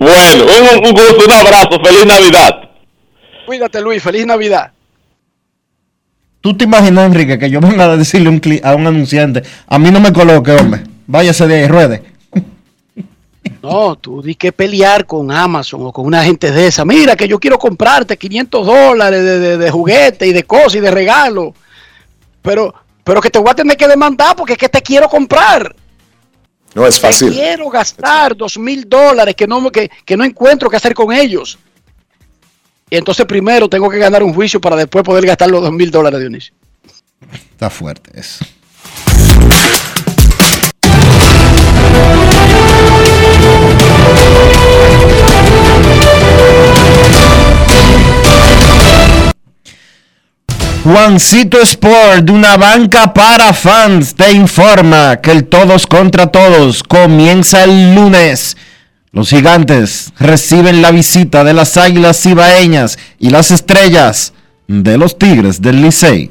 [0.01, 0.45] Bueno,
[0.79, 2.51] un, un gusto, un abrazo, feliz Navidad.
[3.47, 4.73] Cuídate, Luis, feliz Navidad.
[6.41, 9.43] ¿Tú te imaginas, Enrique, que yo venga a decirle a un, cli- a un anunciante,
[9.69, 12.03] a mí no me coloque, hombre, váyase de ahí, ruede?
[13.63, 16.85] No, tú di que pelear con Amazon o con una gente de esa.
[16.85, 20.81] Mira, que yo quiero comprarte 500 dólares de, de, de juguete y de cosas y
[20.81, 21.55] de regalo.
[22.43, 25.75] Pero, pero que te voy a tener que demandar porque es que te quiero comprar.
[26.75, 27.33] No es fácil.
[27.33, 31.59] quiero gastar dos mil dólares que no, que, que no encuentro qué hacer con ellos.
[32.91, 35.91] Y entonces primero tengo que ganar un juicio para después poder gastar los dos mil
[35.91, 36.55] dólares, Dionisio.
[37.33, 38.45] Está fuerte eso.
[50.91, 57.63] Juancito Sport, de una banca para fans, te informa que el todos contra todos comienza
[57.65, 58.57] el lunes.
[59.13, 64.33] Los gigantes reciben la visita de las águilas cibaeñas y las estrellas
[64.67, 66.31] de los tigres del Licey.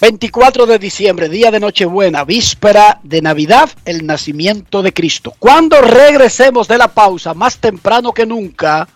[0.00, 5.34] 24 de diciembre, día de Nochebuena, víspera de Navidad, el nacimiento de Cristo.
[5.38, 8.86] Cuando regresemos de la pausa, más temprano que nunca,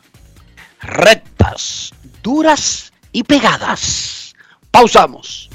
[0.82, 1.92] rectas,
[2.22, 4.34] duras y pegadas.
[4.70, 5.48] Pausamos.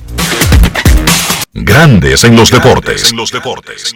[1.53, 3.11] Grandes en los deportes.
[3.11, 3.93] En los deportes.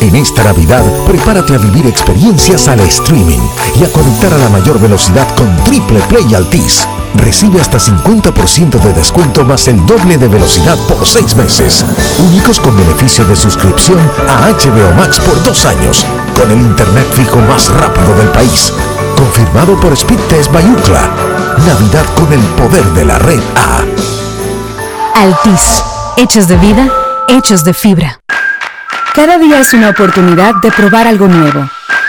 [0.00, 3.38] En esta Navidad, prepárate a vivir experiencias al streaming
[3.78, 6.86] y a conectar a la mayor velocidad con Triple Play Altis.
[7.14, 11.84] Recibe hasta 50% de descuento más el doble de velocidad por seis meses.
[12.18, 13.98] Únicos con beneficio de suscripción
[14.28, 18.72] a HBO Max por dos años, con el internet fijo más rápido del país.
[19.16, 21.10] Confirmado por Speed Test by Ookla.
[21.66, 23.84] Navidad con el poder de la red A.
[25.20, 25.82] Altis,
[26.16, 26.88] hechos de vida,
[27.28, 28.20] hechos de fibra.
[29.14, 31.68] Cada día es una oportunidad de probar algo nuevo.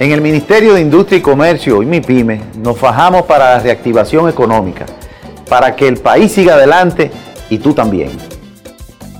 [0.00, 4.86] En el Ministerio de Industria y Comercio y MIPYME nos fajamos para la reactivación económica,
[5.46, 7.10] para que el país siga adelante
[7.50, 8.10] y tú también.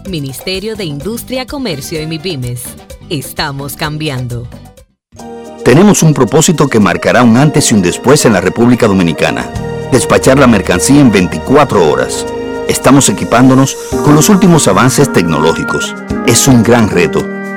[0.09, 2.63] Ministerio de Industria, Comercio y MIPIMES.
[3.11, 4.49] Estamos cambiando.
[5.63, 9.51] Tenemos un propósito que marcará un antes y un después en la República Dominicana.
[9.93, 12.25] Despachar la mercancía en 24 horas
[12.71, 15.93] Estamos equipándonos con los últimos avances tecnológicos.
[16.29, 17.19] Es un gran reto,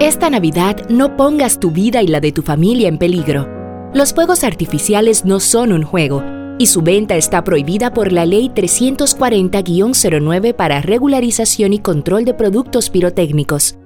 [0.00, 3.46] Esta Navidad no pongas tu vida y la de tu familia en peligro.
[3.92, 6.24] Los fuegos artificiales no son un juego
[6.58, 12.88] y su venta está prohibida por la Ley 340-09 para regularización y control de productos
[12.88, 13.76] pirotécnicos.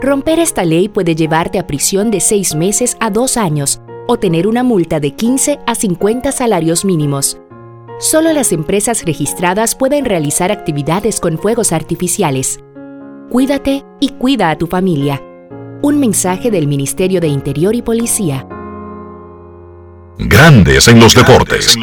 [0.00, 4.46] Romper esta ley puede llevarte a prisión de 6 meses a 2 años o tener
[4.46, 7.38] una multa de 15 a 50 salarios mínimos.
[7.98, 12.60] Solo las empresas registradas pueden realizar actividades con fuegos artificiales.
[13.28, 15.20] Cuídate y cuida a tu familia.
[15.82, 18.46] Un mensaje del Ministerio de Interior y Policía.
[20.18, 21.74] Grandes en los deportes.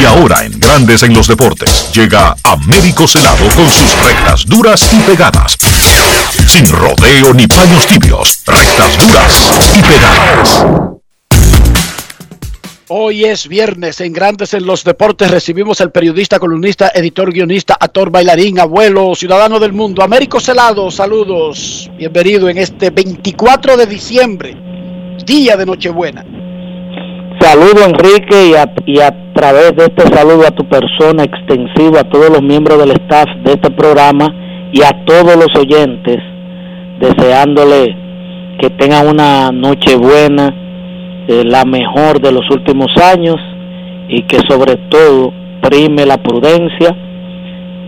[0.00, 5.00] Y ahora en Grandes en los deportes llega Américo Celado con sus rectas duras y
[5.00, 5.58] pegadas.
[6.46, 10.91] Sin rodeo ni paños tibios, rectas duras y pegadas.
[12.94, 15.30] Hoy es viernes en Grandes en los Deportes.
[15.30, 20.90] Recibimos al periodista, columnista, editor, guionista, actor, bailarín, abuelo, ciudadano del mundo, Américo Celado.
[20.90, 21.90] Saludos.
[21.96, 24.54] Bienvenido en este 24 de diciembre,
[25.24, 26.22] día de Nochebuena.
[27.40, 28.52] Saludo Enrique
[28.84, 32.90] y a, través de este saludo a tu persona extensivo, a todos los miembros del
[32.90, 34.26] staff de este programa
[34.70, 36.18] y a todos los oyentes,
[37.00, 37.96] deseándole
[38.60, 40.54] que tengan una noche buena,
[41.32, 43.36] eh, la mejor de los últimos años
[44.06, 46.94] y que sobre todo prime la prudencia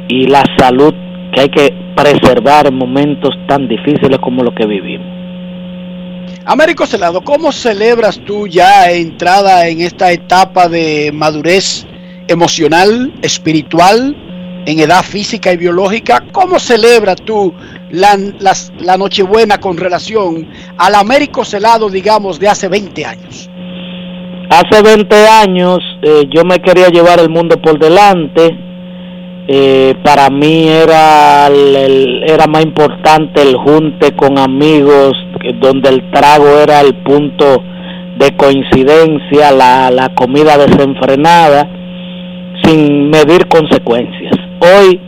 [0.09, 0.95] y la salud
[1.31, 5.07] que hay que preservar en momentos tan difíciles como los que vivimos.
[6.47, 11.87] Américo Celado, ¿cómo celebras tú ya entrada en esta etapa de madurez
[12.29, 14.17] emocional, espiritual,
[14.65, 16.25] en edad física y biológica?
[16.33, 17.53] ¿Cómo celebras tú
[17.95, 23.49] la, la Nochebuena con relación al Américo Celado, digamos, de hace 20 años?
[24.51, 28.57] Hace 20 años eh, yo me quería llevar el mundo por delante.
[29.47, 35.13] Eh, para mí era, el- era más importante el junte con amigos,
[35.61, 37.63] donde el trago era el punto
[38.19, 41.69] de coincidencia, la, la comida desenfrenada,
[42.63, 44.33] sin medir consecuencias.
[44.61, 44.99] Hoy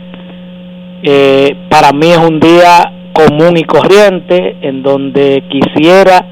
[1.09, 6.25] eh, para mí es un día común y corriente en donde quisiera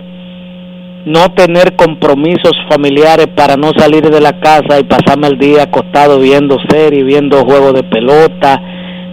[1.06, 6.20] no tener compromisos familiares para no salir de la casa y pasarme el día acostado
[6.20, 8.62] viendo series, viendo juegos de pelota,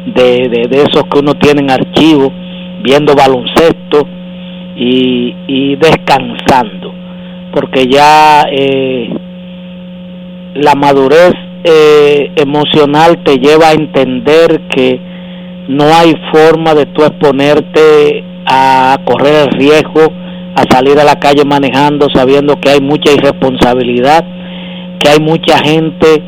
[0.07, 2.33] de, de, de esos que uno tiene en archivo,
[2.83, 4.09] viendo baloncesto
[4.77, 6.93] y, y descansando,
[7.53, 9.15] porque ya eh,
[10.55, 15.13] la madurez eh, emocional te lleva a entender que
[15.69, 20.13] no hay forma de tú exponerte a correr el riesgo,
[20.55, 24.25] a salir a la calle manejando sabiendo que hay mucha irresponsabilidad,
[25.01, 26.23] que hay mucha gente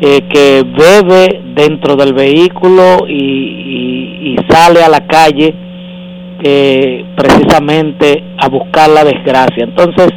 [0.00, 5.54] eh, que bebe dentro del vehículo y, y- sale a la calle
[6.42, 9.64] eh, precisamente a buscar la desgracia.
[9.64, 10.08] Entonces,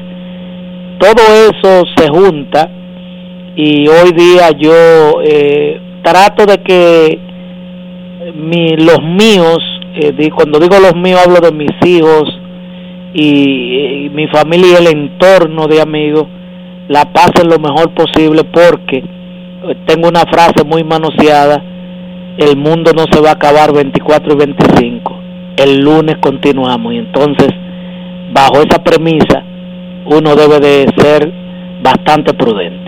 [0.99, 2.69] todo eso se junta
[3.55, 7.19] y hoy día yo eh, trato de que
[8.31, 9.59] mi, los míos,
[9.95, 12.23] eh, cuando digo los míos hablo de mis hijos
[13.13, 16.27] y, y mi familia y el entorno de amigos,
[16.87, 21.63] la pasen lo mejor posible porque eh, tengo una frase muy manoseada,
[22.37, 25.19] el mundo no se va a acabar 24 y 25,
[25.57, 27.49] el lunes continuamos y entonces
[28.33, 29.43] bajo esa premisa
[30.05, 31.31] uno debe de ser
[31.81, 32.82] bastante prudente.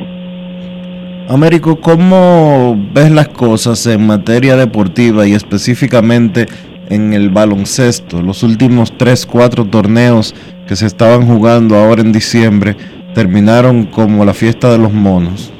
[1.27, 6.45] Américo, ¿cómo ves las cosas en materia deportiva y específicamente
[6.89, 8.21] en el baloncesto?
[8.21, 10.35] Los últimos 3, 4 torneos
[10.67, 12.75] que se estaban jugando ahora en diciembre
[13.13, 15.51] terminaron como la fiesta de los monos.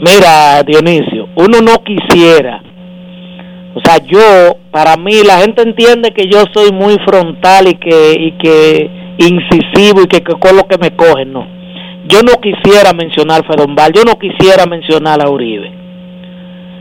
[0.00, 2.62] Mira, Dionisio, uno no quisiera,
[3.74, 8.12] o sea, yo, para mí, la gente entiende que yo soy muy frontal y que,
[8.18, 11.61] y que, incisivo y que, que con lo que me cogen, no.
[12.08, 15.70] Yo no quisiera mencionar Fedombal, yo no quisiera mencionar a Uribe,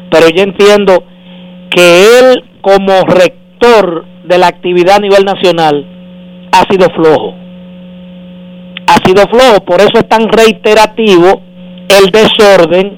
[0.09, 1.03] pero yo entiendo
[1.69, 5.85] que él como rector de la actividad a nivel nacional
[6.51, 7.35] ha sido flojo.
[8.87, 11.41] Ha sido flojo, por eso es tan reiterativo
[11.99, 12.97] el desorden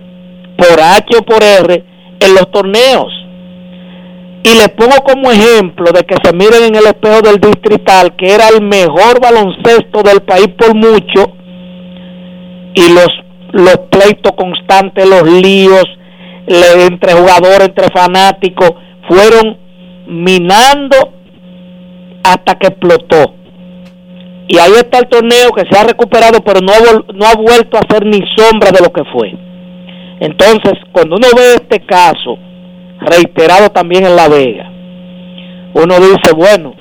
[0.57, 1.84] por H o por R
[2.19, 3.11] en los torneos.
[4.45, 8.34] Y les pongo como ejemplo de que se miren en el espejo del distrital, que
[8.34, 11.32] era el mejor baloncesto del país por mucho,
[12.76, 13.09] y los,
[13.51, 15.86] los pleitos constantes, los líos
[16.47, 18.71] entre jugadores, entre fanáticos,
[19.07, 19.57] fueron
[20.07, 21.13] minando
[22.24, 23.36] hasta que explotó.
[24.47, 27.78] Y ahí está el torneo que se ha recuperado, pero no ha, no ha vuelto
[27.78, 29.34] a ser ni sombra de lo que fue.
[30.19, 32.38] Entonces, cuando uno ve este caso,
[32.99, 34.69] reiterado también en La Vega,
[35.74, 36.76] uno dice, bueno,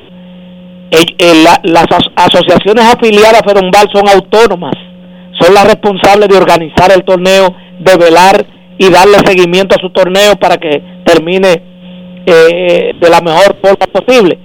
[1.63, 1.87] las
[2.17, 4.75] asociaciones afiliadas a Fedombal son autónomas,
[5.43, 8.47] son las responsables de organizar el torneo, de velar
[8.79, 11.63] y darle seguimiento a su torneo para que termine
[12.27, 14.39] eh, de la mejor forma posible.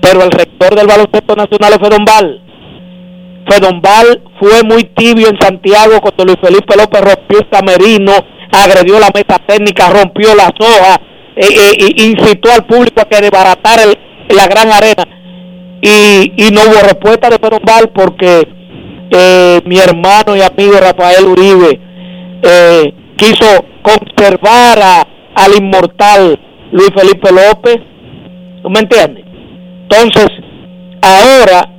[0.00, 2.42] Pero el rector del baloncesto nacional es Fedombal.
[3.48, 8.12] Fedombal fue muy tibio en Santiago cuando Luis Felipe López rompió el camerino,
[8.52, 10.98] agredió la mesa técnica, rompió las hojas,
[11.36, 13.84] e incitó al público a que desbaratara
[14.28, 15.04] la gran arena.
[15.80, 18.57] Y, y no hubo respuesta de Fedombal porque
[19.10, 21.80] eh, mi hermano y amigo Rafael Uribe
[22.42, 26.38] eh, quiso conservar al inmortal
[26.72, 27.78] Luis Felipe López.
[28.62, 29.24] ¿Tú me entiendes?
[29.82, 30.28] Entonces,
[31.00, 31.70] ahora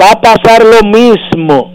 [0.00, 1.72] va a pasar lo mismo,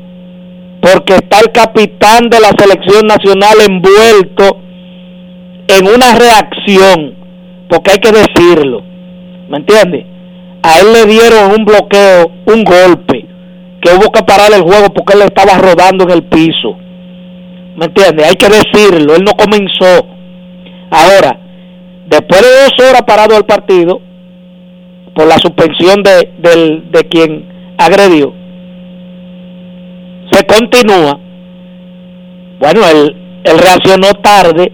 [0.82, 4.60] porque está el capitán de la selección nacional envuelto
[5.68, 7.16] en una reacción,
[7.70, 8.82] porque hay que decirlo,
[9.50, 10.06] ¿me entiendes?
[10.62, 13.23] A él le dieron un bloqueo, un golpe,
[13.84, 16.78] que hubo que parar el juego porque él estaba rodando en el piso.
[17.76, 18.28] ¿Me entiendes?
[18.28, 20.08] Hay que decirlo, él no comenzó.
[20.90, 21.40] Ahora,
[22.06, 24.00] después de dos horas parado el partido,
[25.14, 26.32] por la suspensión de,
[26.92, 28.34] de quien agredió,
[30.32, 31.20] se continúa.
[32.60, 34.72] Bueno, él, él reaccionó tarde,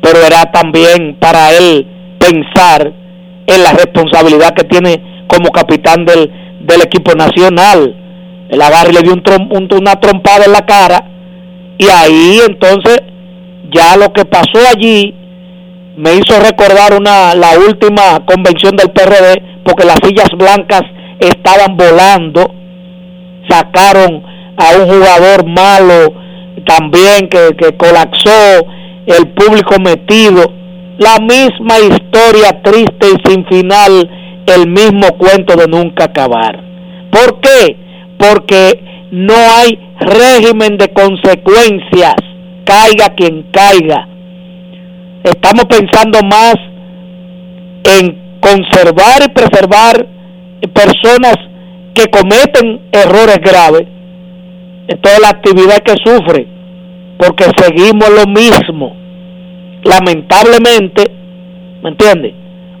[0.00, 1.86] pero era también para él
[2.18, 2.92] pensar
[3.46, 6.30] en la responsabilidad que tiene como capitán del,
[6.60, 7.94] del equipo nacional.
[8.48, 11.04] El agarre le dio un, una trompada en la cara
[11.78, 13.00] y ahí entonces
[13.70, 15.14] ya lo que pasó allí
[15.96, 20.82] me hizo recordar una la última convención del PRD porque las sillas blancas
[21.20, 22.52] estaban volando
[23.48, 24.22] sacaron
[24.56, 26.14] a un jugador malo
[26.66, 28.66] también que, que colapsó
[29.06, 30.52] el público metido
[30.98, 34.10] la misma historia triste y sin final
[34.46, 36.62] el mismo cuento de nunca acabar
[37.10, 37.87] ¿por qué?
[38.18, 42.16] Porque no hay régimen de consecuencias,
[42.64, 44.08] caiga quien caiga.
[45.24, 46.54] Estamos pensando más
[47.84, 50.06] en conservar y preservar
[50.72, 51.36] personas
[51.94, 53.86] que cometen errores graves
[54.88, 56.46] en toda la actividad que sufre,
[57.18, 58.96] porque seguimos lo mismo.
[59.84, 61.10] Lamentablemente,
[61.82, 62.34] ¿me entiende?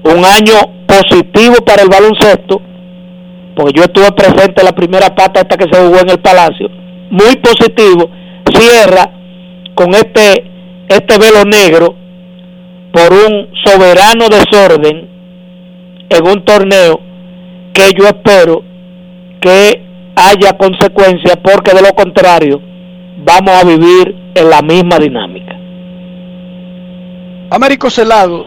[0.04, 0.54] Un año
[0.86, 2.62] positivo para el baloncesto,
[3.58, 6.68] porque yo estuve presente en la primera pata esta que se jugó en el Palacio,
[7.10, 8.08] muy positivo,
[8.52, 9.10] cierra
[9.74, 10.44] con este,
[10.88, 11.96] este velo negro
[12.92, 15.08] por un soberano desorden
[16.08, 17.00] en un torneo
[17.72, 18.62] que yo espero
[19.40, 19.82] que
[20.14, 22.60] haya consecuencias porque de lo contrario
[23.24, 25.56] vamos a vivir en la misma dinámica.
[27.50, 28.46] Américo Celado,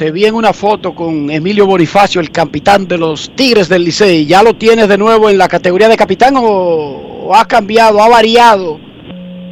[0.00, 4.24] te vi en una foto con Emilio Bonifacio, el capitán de los Tigres del Licey.
[4.24, 8.80] ¿Ya lo tienes de nuevo en la categoría de capitán o, ha cambiado, ha variado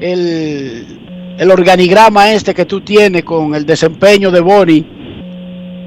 [0.00, 0.86] el,
[1.38, 4.86] el organigrama este que tú tienes con el desempeño de Boni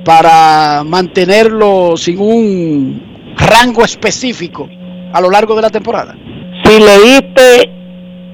[0.06, 4.70] para mantenerlo sin un rango específico
[5.12, 6.16] a lo largo de la temporada?
[6.64, 7.72] Si leíste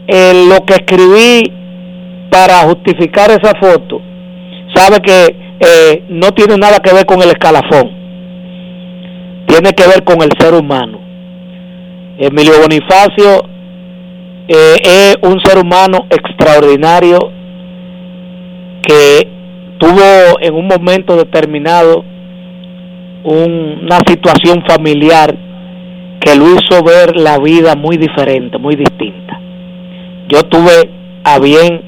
[0.05, 1.53] eh, lo que escribí
[2.29, 4.01] para justificar esa foto,
[4.73, 7.89] sabe que eh, no tiene nada que ver con el escalafón,
[9.47, 10.99] tiene que ver con el ser humano.
[12.19, 13.43] Emilio Bonifacio
[14.47, 17.19] eh, es un ser humano extraordinario
[18.81, 19.27] que
[19.77, 22.03] tuvo en un momento determinado
[23.23, 25.35] una situación familiar
[26.19, 29.39] que lo hizo ver la vida muy diferente, muy distinta.
[30.29, 30.89] Yo tuve
[31.23, 31.81] a bien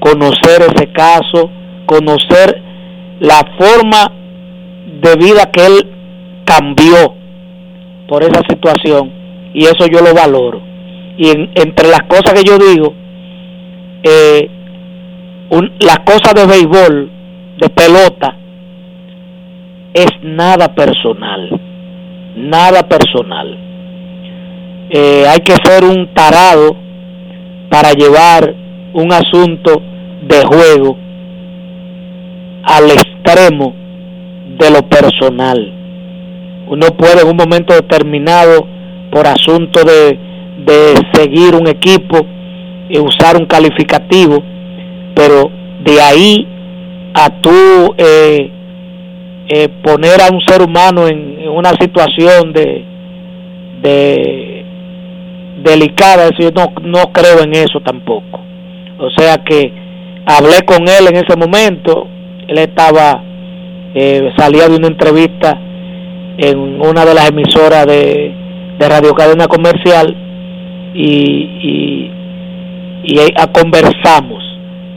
[0.00, 1.50] conocer ese caso,
[1.90, 2.62] conocer
[3.18, 4.12] la forma
[5.02, 5.90] de vida que él
[6.44, 7.14] cambió
[8.06, 9.12] por esa situación
[9.52, 10.62] y eso yo lo valoro.
[11.18, 12.94] Y entre las cosas que yo digo,
[14.04, 14.48] eh,
[15.80, 17.10] las cosas de béisbol,
[17.58, 18.36] de pelota,
[19.92, 21.60] es nada personal,
[22.36, 23.58] nada personal.
[24.90, 26.76] Eh, hay que ser un tarado
[27.68, 28.54] para llevar
[28.92, 29.82] un asunto
[30.22, 31.09] de juego
[32.70, 33.74] al extremo
[34.58, 35.58] de lo personal.
[36.68, 38.66] Uno puede en un momento determinado,
[39.10, 40.18] por asunto de,
[41.12, 42.24] seguir un equipo,
[42.88, 44.42] y usar un calificativo,
[45.14, 45.50] pero
[45.84, 46.46] de ahí
[47.14, 48.50] a tú eh,
[49.48, 52.84] eh, poner a un ser humano en, una situación de,
[53.82, 54.64] de
[55.64, 58.40] delicada, eso yo no, no creo en eso tampoco.
[58.98, 59.72] O sea que
[60.26, 62.06] hablé con él en ese momento,
[62.50, 63.22] él estaba,
[63.94, 65.56] eh, salía de una entrevista
[66.36, 68.34] en una de las emisoras de,
[68.76, 70.12] de Radio Cadena Comercial
[70.92, 72.10] y,
[73.04, 74.42] y, conversamos,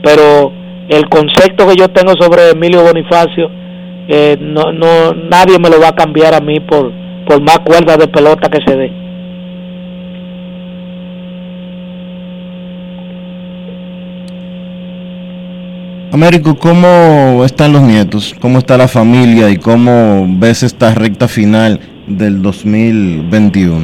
[0.02, 0.52] pero
[0.88, 3.48] el concepto que yo tengo sobre Emilio Bonifacio,
[4.08, 6.90] eh, no, no, nadie me lo va a cambiar a mí por,
[7.26, 9.03] por más cuerdas de pelota que se dé.
[16.14, 18.36] Américo, ¿cómo están los nietos?
[18.40, 19.50] ¿Cómo está la familia?
[19.50, 23.80] ¿Y cómo ves esta recta final del 2021?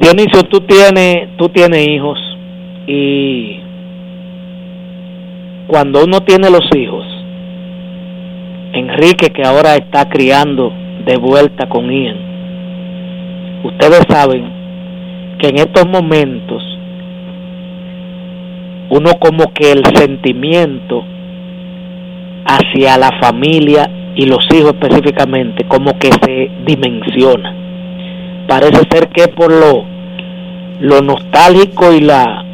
[0.00, 2.16] Dionisio, tú tienes, tú tienes hijos
[2.86, 3.58] y
[5.66, 7.04] cuando uno tiene los hijos,
[8.72, 10.72] Enrique que ahora está criando
[11.06, 14.44] de vuelta con Ian, ustedes saben
[15.40, 16.49] que en estos momentos
[18.90, 21.04] uno como que el sentimiento
[22.44, 27.54] hacia la familia y los hijos específicamente como que se dimensiona.
[28.48, 29.84] Parece ser que por lo,
[30.80, 32.44] lo nostálgico y la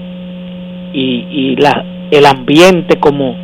[0.93, 3.35] y, y la el ambiente como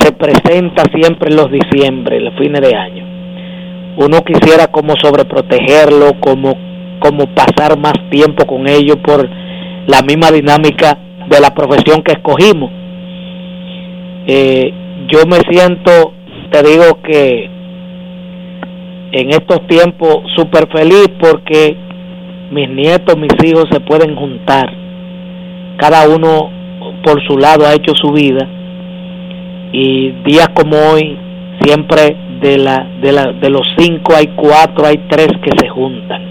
[0.00, 3.04] se presenta siempre en los diciembre, los fines de año.
[3.96, 6.56] Uno quisiera como sobreprotegerlo, como
[6.98, 9.28] como pasar más tiempo con ellos por
[9.86, 10.98] la misma dinámica
[11.28, 12.70] de la profesión que escogimos.
[14.26, 14.72] Eh,
[15.08, 16.12] yo me siento,
[16.50, 17.50] te digo que
[19.12, 21.76] en estos tiempos súper feliz porque
[22.50, 24.70] mis nietos, mis hijos se pueden juntar.
[25.76, 26.50] Cada uno
[27.02, 28.46] por su lado ha hecho su vida
[29.72, 31.16] y días como hoy
[31.62, 36.22] siempre de la de la de los cinco hay cuatro hay tres que se juntan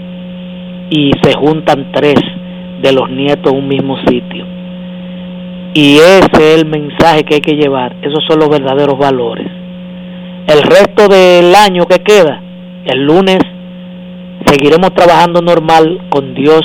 [0.90, 2.16] y se juntan tres
[2.82, 4.47] de los nietos en un mismo sitio
[5.74, 7.96] y ese es el mensaje que hay que llevar.
[8.02, 9.46] Esos son los verdaderos valores.
[10.46, 12.40] El resto del año que queda,
[12.86, 13.38] el lunes,
[14.46, 16.62] seguiremos trabajando normal con Dios,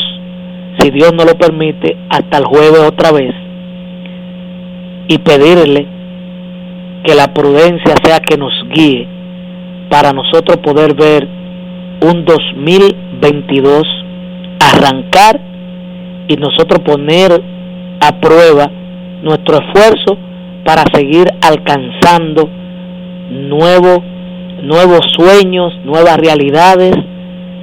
[0.80, 3.34] si Dios no lo permite, hasta el jueves otra vez.
[5.10, 5.86] Y pedirle
[7.04, 9.08] que la prudencia sea que nos guíe
[9.90, 11.28] para nosotros poder ver
[12.02, 13.84] un 2022
[14.60, 15.40] arrancar
[16.28, 17.44] y nosotros poner
[18.00, 18.72] a prueba
[19.24, 20.18] nuestro esfuerzo
[20.66, 22.50] para seguir alcanzando
[23.30, 24.00] nuevos,
[24.62, 26.94] nuevos sueños, nuevas realidades,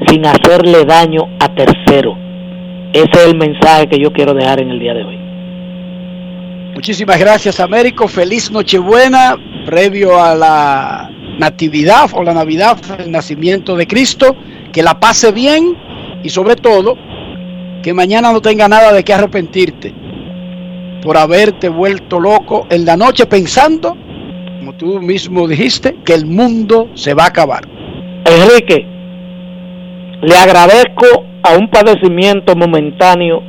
[0.09, 2.17] sin hacerle daño a tercero.
[2.93, 5.19] Ese es el mensaje que yo quiero dejar en el día de hoy.
[6.75, 8.09] Muchísimas gracias, Américo.
[8.09, 9.37] Feliz Nochebuena,
[9.67, 14.35] previo a la Natividad o la Navidad, el nacimiento de Cristo.
[14.73, 15.77] Que la pase bien
[16.23, 16.97] y sobre todo,
[17.83, 19.93] que mañana no tenga nada de qué arrepentirte
[21.03, 23.97] por haberte vuelto loco en la noche pensando,
[24.59, 27.67] como tú mismo dijiste, que el mundo se va a acabar.
[28.25, 28.87] Enrique,
[30.23, 33.43] le agradezco a un padecimiento momentáneo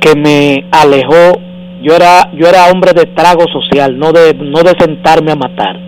[0.00, 1.40] que me alejó.
[1.82, 5.78] Yo era, yo era hombre de trago social, no de, no de sentarme a matar.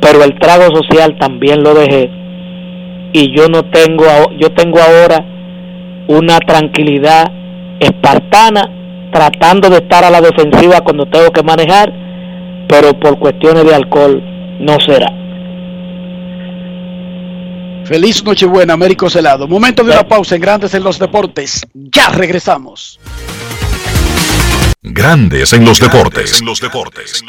[0.00, 2.10] Pero el trago social también lo dejé.
[3.14, 4.04] Y yo no tengo,
[4.38, 5.24] yo tengo ahora
[6.08, 7.32] una tranquilidad
[7.80, 8.77] espartana
[9.12, 11.92] tratando de estar a la defensiva cuando tengo que manejar,
[12.68, 14.22] pero por cuestiones de alcohol
[14.60, 15.12] no será.
[17.84, 19.48] Feliz Nochebuena, Américo Celado.
[19.48, 21.66] Momento de una pausa en Grandes en los Deportes.
[21.72, 23.00] Ya regresamos.
[24.82, 26.40] Grandes en los Deportes.
[26.40, 27.22] En los Deportes.
[27.22, 27.28] En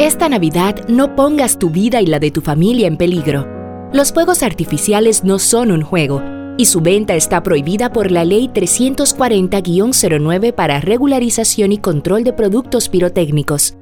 [0.00, 3.46] Esta Navidad no pongas tu vida y la de tu familia en peligro.
[3.92, 6.22] Los fuegos artificiales no son un juego
[6.56, 12.88] y su venta está prohibida por la Ley 340-09 para regularización y control de productos
[12.88, 13.76] pirotécnicos.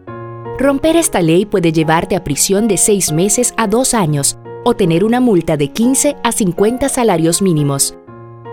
[0.59, 5.05] Romper esta ley puede llevarte a prisión de 6 meses a 2 años o tener
[5.05, 7.95] una multa de 15 a 50 salarios mínimos.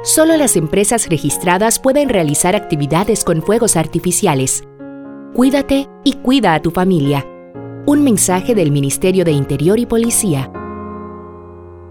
[0.04, 4.62] Solo las empresas registradas pueden realizar actividades con fuegos artificiales.
[5.34, 7.26] Cuídate y cuida a tu familia.
[7.88, 10.50] Un mensaje del Ministerio de Interior y Policía.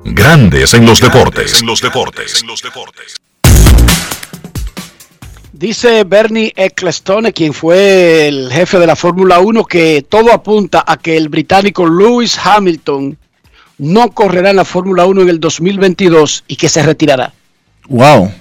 [0.02, 1.60] Grandes en los deportes.
[1.60, 2.40] En los deportes.
[2.42, 3.14] En los deportes.
[5.52, 10.96] Dice Bernie Ecclestone, quien fue el jefe de la Fórmula 1, que todo apunta a
[10.96, 13.16] que el británico Lewis Hamilton
[13.78, 17.32] no correrá en la Fórmula 1 en el 2022 y que se retirará.
[17.88, 18.32] Wow.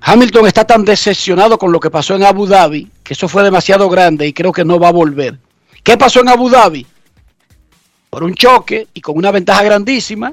[0.00, 3.88] Hamilton está tan decepcionado con lo que pasó en Abu Dhabi, que eso fue demasiado
[3.88, 5.40] grande y creo que no va a volver.
[5.86, 6.84] ¿Qué pasó en Abu Dhabi?
[8.10, 10.32] Por un choque y con una ventaja grandísima,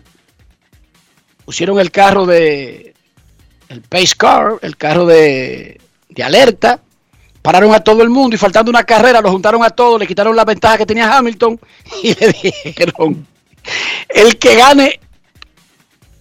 [1.45, 2.95] pusieron el carro de,
[3.69, 5.79] el pace car, el carro de,
[6.09, 6.79] de alerta,
[7.43, 10.35] pararon a todo el mundo y faltando una carrera lo juntaron a todos, le quitaron
[10.35, 11.59] la ventaja que tenía Hamilton
[12.01, 13.27] y le dijeron,
[14.09, 14.99] el que gane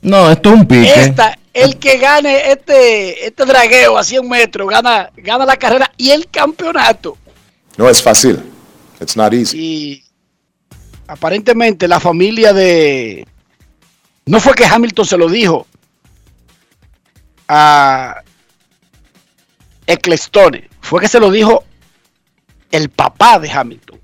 [0.02, 0.92] No, esto es un pique.
[0.92, 6.10] esta, el que gane este, este dragueo a 100 metros, gana, gana la carrera y
[6.10, 7.16] el campeonato.
[7.78, 8.51] No es fácil.
[9.02, 9.58] It's not easy.
[9.58, 10.04] Y
[11.08, 13.26] aparentemente la familia de...
[14.24, 15.66] No fue que Hamilton se lo dijo
[17.48, 18.22] a
[19.86, 21.64] Ecclestone, fue que se lo dijo
[22.70, 24.00] el papá de Hamilton.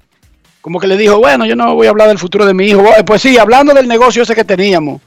[0.60, 2.84] Como que le dijo, bueno, yo no voy a hablar del futuro de mi hijo.
[3.06, 5.00] Pues sí, hablando del negocio ese que teníamos.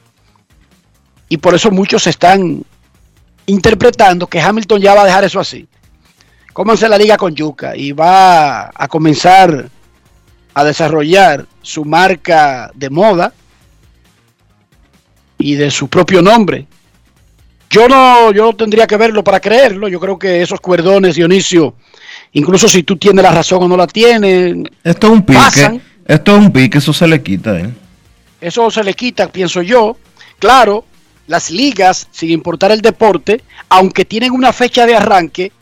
[1.28, 2.64] Y por eso muchos están
[3.46, 5.68] interpretando que Hamilton ya va a dejar eso así.
[6.52, 9.70] Cómanse la liga con Yuca y va a comenzar
[10.54, 13.32] a desarrollar su marca de moda
[15.38, 16.66] y de su propio nombre.
[17.70, 19.88] Yo no, yo no tendría que verlo para creerlo.
[19.88, 21.74] Yo creo que esos cuerdones, Dionisio,
[22.32, 25.38] incluso si tú tienes la razón o no la tienes, Esto es un pique.
[25.38, 25.82] Pasan.
[26.06, 27.70] Esto es un pique, eso se le quita, ¿eh?
[28.42, 29.96] eso se le quita, pienso yo.
[30.38, 30.84] Claro,
[31.28, 35.52] las ligas, sin importar el deporte, aunque tienen una fecha de arranque,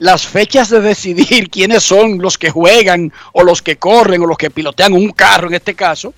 [0.00, 4.36] las fechas de decidir quiénes son los que juegan o los que corren o los
[4.36, 6.12] que pilotean un carro en este caso,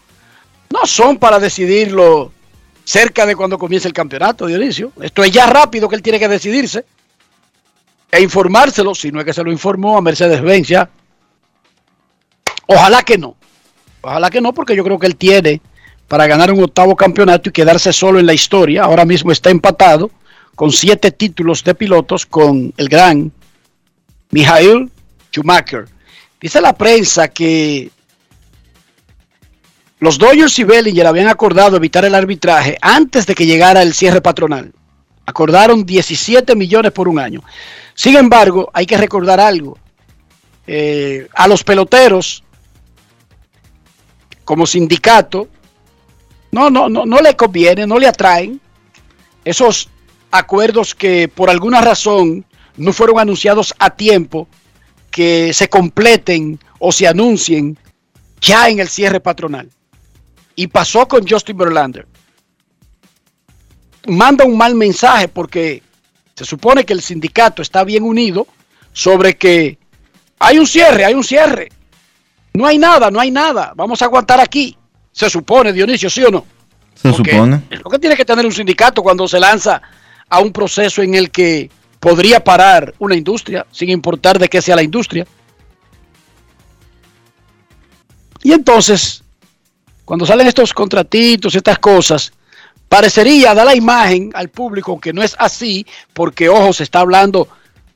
[0.71, 2.33] no son para decidirlo
[2.85, 4.93] cerca de cuando comience el campeonato, Dionisio.
[5.03, 6.85] Esto es ya rápido que él tiene que decidirse
[8.11, 10.89] e informárselo, si no es que se lo informó a Mercedes-Benz ya.
[12.67, 13.37] Ojalá que no.
[14.01, 15.61] Ojalá que no, porque yo creo que él tiene
[16.07, 18.85] para ganar un octavo campeonato y quedarse solo en la historia.
[18.85, 20.11] Ahora mismo está empatado
[20.55, 23.33] con siete títulos de pilotos con el gran
[24.33, 24.91] Michael
[25.31, 25.89] Schumacher.
[26.41, 27.91] Dice la prensa que
[30.01, 34.21] Los Dodgers y Bellinger habían acordado evitar el arbitraje antes de que llegara el cierre
[34.21, 34.73] patronal.
[35.27, 37.45] Acordaron 17 millones por un año.
[37.95, 39.79] Sin embargo, hay que recordar algo.
[40.67, 42.43] Eh, a los peloteros,
[44.45, 45.49] como sindicato,
[46.51, 48.61] no, no, no, no le conviene, no le atraen
[49.45, 49.89] esos
[50.31, 52.45] acuerdos que por alguna razón
[52.77, 54.49] no fueron anunciados a tiempo,
[55.11, 57.79] que se completen o se anuncien
[58.41, 59.71] ya en el cierre patronal.
[60.57, 62.07] Y pasó con Justin Verlander.
[64.07, 65.83] Manda un mal mensaje porque
[66.35, 68.47] se supone que el sindicato está bien unido
[68.93, 69.79] sobre que
[70.39, 71.69] hay un cierre, hay un cierre.
[72.55, 73.73] No hay nada, no hay nada.
[73.77, 74.77] Vamos a aguantar aquí.
[75.13, 76.45] Se supone, Dionisio, ¿sí o no?
[76.95, 77.63] Se supone.
[77.71, 79.81] Es lo que tiene que tener un sindicato cuando se lanza
[80.29, 81.71] a un proceso en el que
[82.03, 85.25] podría parar una industria, sin importar de qué sea la industria.
[88.43, 89.23] Y entonces,
[90.05, 92.33] cuando salen estos contratitos, estas cosas,
[92.89, 97.47] parecería dar la imagen al público que no es así, porque, ojo, se está hablando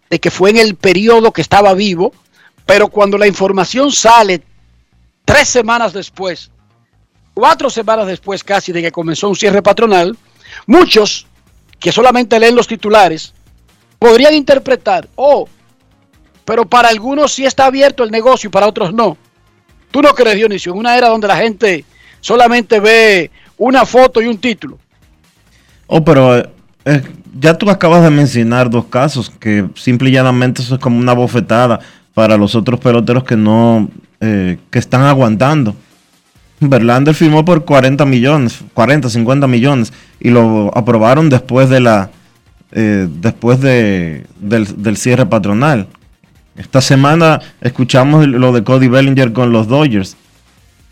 [0.09, 2.13] de que fue en el periodo que estaba vivo,
[2.65, 4.41] pero cuando la información sale
[5.25, 6.53] tres semanas después,
[7.35, 10.17] cuatro semanas después casi de que comenzó un cierre patronal,
[10.65, 11.27] muchos
[11.81, 13.35] que solamente leen los titulares
[14.07, 15.49] podrían interpretar, oh,
[16.45, 19.17] pero para algunos sí está abierto el negocio y para otros no.
[19.91, 21.85] ¿Tú no crees, Dionisio, en una era donde la gente
[22.21, 24.79] solamente ve una foto y un título?
[25.89, 26.49] Oh, pero eh,
[26.85, 27.03] eh,
[27.39, 31.13] ya tú acabas de mencionar dos casos que simple y llanamente eso es como una
[31.13, 31.81] bofetada
[32.15, 33.89] para los otros peloteros que no,
[34.21, 35.75] eh, que están aguantando.
[36.61, 42.11] Verlander firmó por 40 millones, 40, 50 millones y lo aprobaron después de la,
[42.71, 45.87] después de, del, del cierre patronal.
[46.57, 50.17] Esta semana escuchamos lo de Cody Bellinger con los Dodgers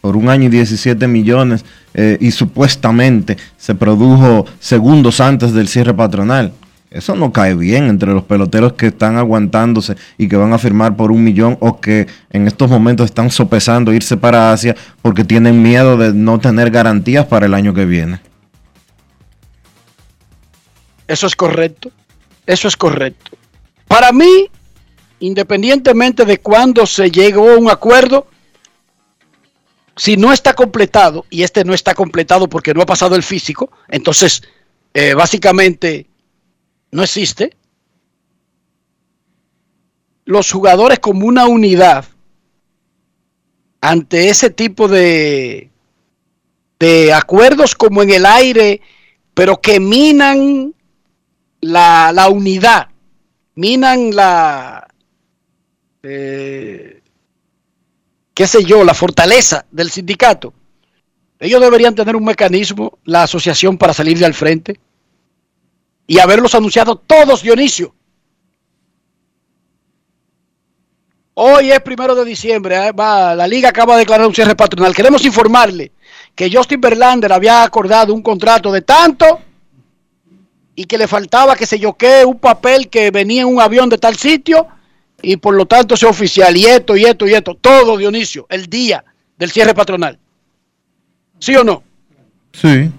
[0.05, 1.65] por un año y 17 millones
[1.95, 6.53] eh, y supuestamente se produjo segundos antes del cierre patronal.
[6.91, 10.95] Eso no cae bien entre los peloteros que están aguantándose y que van a firmar
[10.95, 15.63] por un millón o que en estos momentos están sopesando irse para Asia porque tienen
[15.63, 18.21] miedo de no tener garantías para el año que viene.
[21.07, 21.91] Eso es correcto.
[22.47, 23.37] Eso es correcto.
[23.89, 24.51] Para mí,
[25.21, 28.27] independientemente de cuándo se llegó a un acuerdo,
[29.97, 33.71] si no está completado, y este no está completado porque no ha pasado el físico,
[33.89, 34.43] entonces
[34.93, 36.07] eh, básicamente
[36.91, 37.57] no existe.
[40.25, 42.07] Los jugadores como una unidad
[43.81, 45.71] ante ese tipo de,
[46.79, 48.81] de acuerdos como en el aire,
[49.35, 50.75] pero que minan
[51.65, 52.89] la, la unidad,
[53.55, 54.87] minan la,
[56.03, 57.03] eh,
[58.35, 60.53] qué sé yo, la fortaleza del sindicato.
[61.39, 64.79] Ellos deberían tener un mecanismo, la asociación, para salir de al frente
[66.07, 67.95] y haberlos anunciado todos, Dionisio.
[71.37, 72.93] Hoy es primero de diciembre, ¿eh?
[72.93, 74.95] va, la liga acaba de declarar un cierre patronal.
[74.95, 75.91] Queremos informarle
[76.35, 79.41] que Justin Verlander había acordado un contrato de tanto
[80.77, 83.99] y que le faltaba que se yoque un papel que venía en un avión de
[83.99, 84.67] tal sitio
[85.23, 88.67] y por lo tanto es oficial y esto y esto y esto, todo Dionisio, el
[88.67, 89.05] día
[89.39, 90.19] del cierre patronal.
[91.39, 91.83] ¿Sí o no?
[92.53, 92.91] Sí.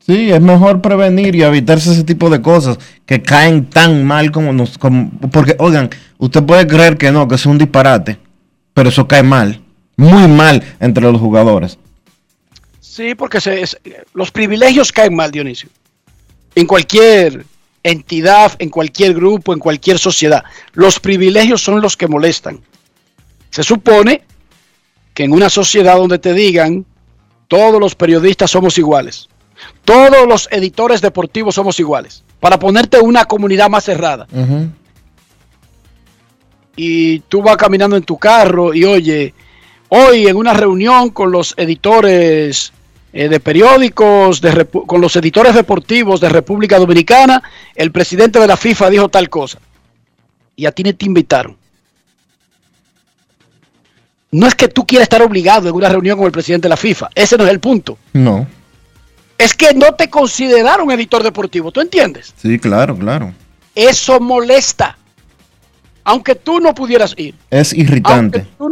[0.00, 4.52] Sí, es mejor prevenir y evitarse ese tipo de cosas que caen tan mal como
[4.52, 4.78] nos...
[4.78, 8.18] Como, porque, oigan, usted puede creer que no, que es un disparate,
[8.72, 9.60] pero eso cae mal,
[9.96, 11.78] muy mal entre los jugadores.
[12.96, 13.78] Sí, porque se, es,
[14.14, 15.68] los privilegios caen mal, Dionisio.
[16.54, 17.44] En cualquier
[17.82, 20.42] entidad, en cualquier grupo, en cualquier sociedad.
[20.72, 22.58] Los privilegios son los que molestan.
[23.50, 24.22] Se supone
[25.12, 26.86] que en una sociedad donde te digan
[27.48, 29.28] todos los periodistas somos iguales,
[29.84, 34.26] todos los editores deportivos somos iguales, para ponerte una comunidad más cerrada.
[34.32, 34.70] Uh -huh.
[36.76, 39.34] Y tú vas caminando en tu carro y oye,
[39.90, 42.72] hoy en una reunión con los editores
[43.16, 47.42] eh, de periódicos, de con los editores deportivos de República Dominicana,
[47.74, 49.58] el presidente de la FIFA dijo tal cosa.
[50.54, 51.56] Y a ti no te invitaron.
[54.32, 56.76] No es que tú quieras estar obligado en una reunión con el presidente de la
[56.76, 57.08] FIFA.
[57.14, 57.96] Ese no es el punto.
[58.12, 58.46] No.
[59.38, 61.72] Es que no te consideraron editor deportivo.
[61.72, 62.34] ¿Tú entiendes?
[62.36, 63.32] Sí, claro, claro.
[63.74, 64.98] Eso molesta.
[66.04, 67.34] Aunque tú no pudieras ir.
[67.48, 68.46] Es irritante.
[68.60, 68.68] No,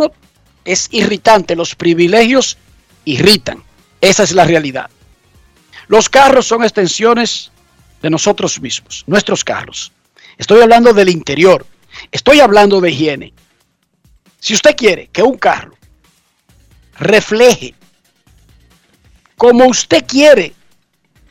[0.67, 1.57] es irritante.
[1.57, 2.59] Los privilegios
[3.07, 3.63] irritan.
[4.05, 4.91] Esa es la realidad.
[5.89, 7.51] Los carros son extensiones
[8.03, 9.93] de nosotros mismos, nuestros carros.
[10.37, 11.65] Estoy hablando del interior.
[12.13, 13.33] Estoy hablando de higiene.
[14.39, 15.75] Si usted quiere que un carro
[16.99, 17.75] refleje
[19.39, 20.53] como usted quiere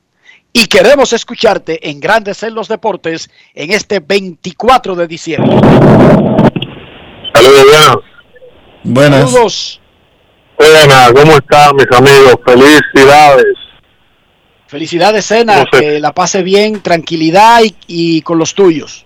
[0.53, 5.59] Y queremos escucharte en Grandes en los Deportes en este 24 de diciembre.
[7.35, 8.05] Saludos,
[8.85, 9.31] buenas.
[9.31, 9.81] Saludos.
[10.59, 12.37] Buenas, ¿cómo están mis amigos?
[12.45, 13.62] Felicidades.
[14.73, 19.05] Felicidades, Sena, que la pase bien, tranquilidad y, y, con los tuyos.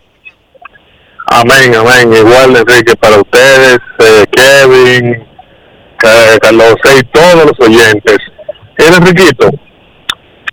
[1.26, 2.12] Amén, amén.
[2.12, 5.26] Igual, Enrique, para ustedes, eh, Kevin,
[5.96, 8.16] Carlos y todos los oyentes.
[8.78, 9.50] Eres riquito.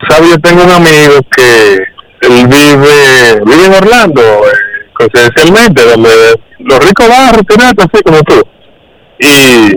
[0.09, 1.73] Sabes, yo tengo un amigo que
[2.21, 6.09] él vive, vive en Orlando, eh, confidencialmente, donde
[6.57, 8.41] los ricos van a retirarse así como tú.
[9.19, 9.75] Y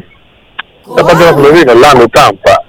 [0.89, 2.65] esta parte de la Florida, Orlando, Tampa.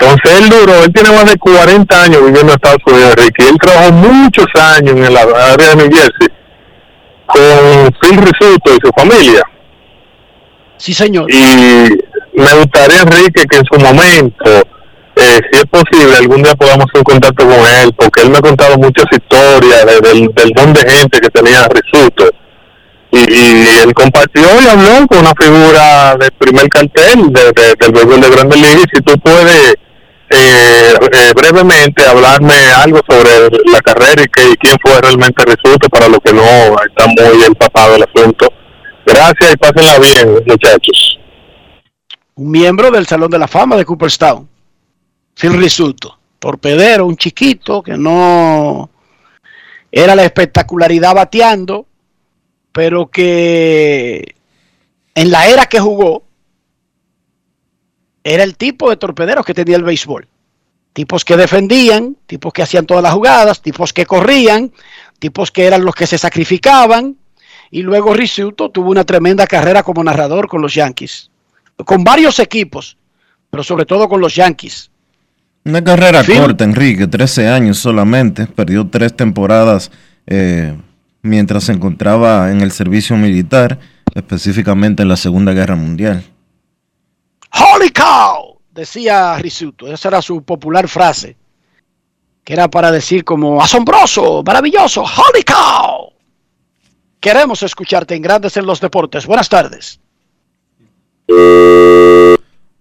[0.00, 3.48] Entonces él duró, él tiene más de 40 años viviendo en Estados Unidos, Ricky.
[3.48, 6.28] Él trabajó muchos años en la área de New Jersey
[7.26, 9.42] con Phil Risuto y su familia.
[10.78, 11.30] Sí, señor.
[11.30, 11.98] Y
[12.32, 14.50] me gustaría, Enrique, que en su momento,
[15.16, 18.38] eh, si es posible, algún día podamos hacer un contacto con él, porque él me
[18.38, 22.30] ha contado muchas historias de, del, del don de gente que tenía Risuto.
[23.12, 27.92] Y, y, él compartió y habló con una figura del primer cartel de, de, del
[27.92, 28.86] béisbol de Grandes Ligas.
[28.94, 29.74] Si tú puedes
[30.30, 35.88] eh, eh, brevemente hablarme algo sobre la carrera y, que, y quién fue realmente Risuto
[35.88, 38.46] para los que no están muy empapados del asunto.
[39.04, 41.18] Gracias y pásenla bien, muchachos.
[42.36, 44.48] Un miembro del Salón de la Fama de Cooperstown,
[45.34, 48.88] Phil Risuto, torpedero, un chiquito que no
[49.90, 51.86] era la espectacularidad bateando,
[52.70, 54.36] pero que
[55.14, 56.22] en la era que jugó
[58.24, 60.26] era el tipo de torpederos que tenía el béisbol.
[60.92, 64.72] Tipos que defendían, tipos que hacían todas las jugadas, tipos que corrían,
[65.18, 67.16] tipos que eran los que se sacrificaban.
[67.70, 71.30] Y luego Risuto tuvo una tremenda carrera como narrador con los Yankees,
[71.84, 72.96] con varios equipos,
[73.48, 74.90] pero sobre todo con los Yankees.
[75.64, 79.92] Una carrera Phil, corta, Enrique, 13 años solamente, perdió tres temporadas
[80.26, 80.74] eh,
[81.22, 83.78] mientras se encontraba en el servicio militar,
[84.14, 86.24] específicamente en la Segunda Guerra Mundial.
[87.52, 88.58] ¡Holy cow!
[88.70, 91.36] Decía Risuto, esa era su popular frase,
[92.44, 96.12] que era para decir como asombroso, maravilloso, ¡Holy cow!
[97.20, 99.26] Queremos escucharte en Grandes en los Deportes.
[99.26, 100.00] Buenas tardes.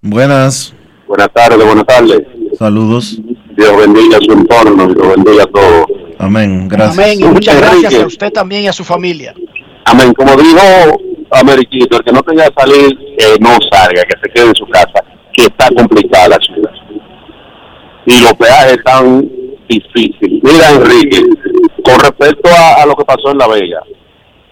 [0.02, 0.74] Buenas.
[1.08, 2.22] Buenas tardes, buenas tardes.
[2.58, 3.20] Saludos.
[3.58, 5.86] Dios bendiga su entorno, Dios bendiga a todos.
[6.20, 6.98] Amén, gracias.
[6.98, 9.34] Amén, y muchas gracias a usted también y a su familia.
[9.86, 11.00] Amén, como dijo
[11.32, 14.66] Ameriquito, el que no tenga que salir, que no salga, que se quede en su
[14.68, 15.04] casa,
[15.34, 16.72] que está complicada la ciudad.
[18.06, 19.30] Y los peajes están
[19.68, 20.42] difíciles.
[20.44, 21.22] Mira, Enrique,
[21.84, 23.82] con respecto a, lo que pasó en La Vega,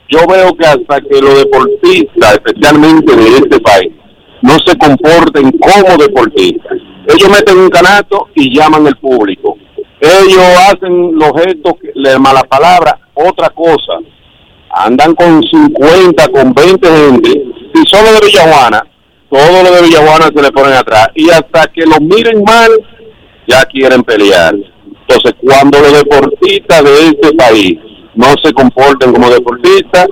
[0.10, 3.91] yo veo que hasta que los deportistas, especialmente de este país,
[4.41, 6.78] no se comporten como deportistas.
[7.08, 9.58] Ellos meten un canasto y llaman al público.
[9.99, 13.94] Ellos hacen los gestos, de mala palabra, otra cosa.
[14.86, 17.30] Andan con 50, con 20 gente.
[17.74, 18.84] Si solo de Villajuana,
[19.30, 21.08] todo lo de Villajuana se le ponen atrás.
[21.16, 22.72] Y hasta que los miren mal,
[23.48, 24.56] ya quieren pelear.
[25.02, 27.80] Entonces, cuando los deportistas de este país
[28.16, 30.08] no se comporten como deportistas,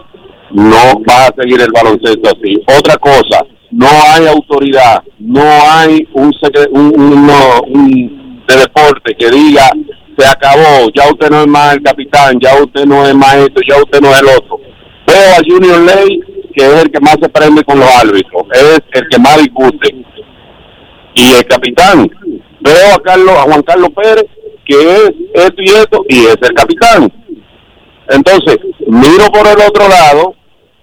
[0.51, 2.55] no va a seguir el baloncesto así.
[2.77, 6.33] Otra cosa, no hay autoridad, no hay un,
[6.71, 7.29] un, un,
[7.67, 9.69] un de deporte que diga
[10.17, 13.61] se acabó, ya usted no es más el capitán, ya usted no es más esto,
[13.67, 14.59] ya usted no es el otro.
[15.07, 16.19] Veo a Junior Ley,
[16.55, 19.95] que es el que más se prende con los árbitros, es el que más discute.
[21.13, 22.09] Y el capitán,
[22.61, 24.25] veo a Carlos, a Juan Carlos Pérez,
[24.65, 27.11] que es esto y esto, y es el capitán.
[28.09, 30.35] Entonces, miro por el otro lado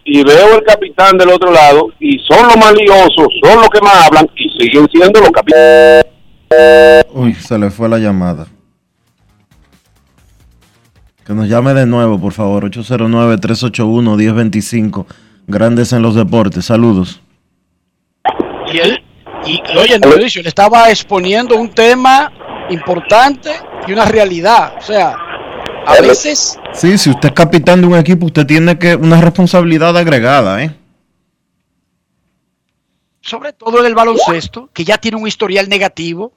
[0.05, 3.81] y veo el capitán del otro lado y son los más liosos, son los que
[3.81, 6.05] más hablan y siguen siendo los capitanes.
[7.15, 8.47] Uy, se le fue la llamada.
[11.25, 12.65] Que nos llame de nuevo, por favor.
[12.71, 15.07] 809-381-1025.
[15.47, 16.67] Grandes en los deportes.
[16.67, 17.21] Saludos.
[18.73, 19.03] Y él,
[19.45, 22.33] y, oye, Mauricio, le estaba exponiendo un tema
[22.71, 23.51] importante
[23.87, 24.75] y una realidad.
[24.79, 25.17] O sea,
[25.87, 26.59] a veces.
[26.73, 30.75] Sí, si usted es capitán de un equipo, usted tiene que una responsabilidad agregada, ¿eh?
[33.21, 36.33] Sobre todo en el baloncesto, que ya tiene un historial negativo.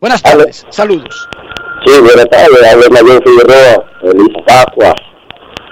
[0.00, 1.28] Buenas tardes, saludos.
[1.86, 4.94] Sí, buenas tardes, habla Mayor Figueroa, Feliz Pascua.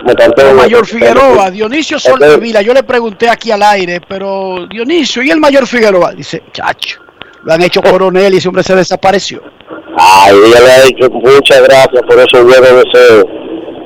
[0.06, 5.40] El Mayor Figueroa, Dionisio Soldevila, yo le pregunté aquí al aire, pero Dionisio, ¿y el
[5.40, 6.12] Mayor Figueroa?
[6.12, 7.00] Dice, chacho,
[7.42, 9.42] lo han hecho coronel y ese hombre se desapareció.
[9.96, 13.24] Ay, ella le ha dicho muchas gracias por esos buenos deseos.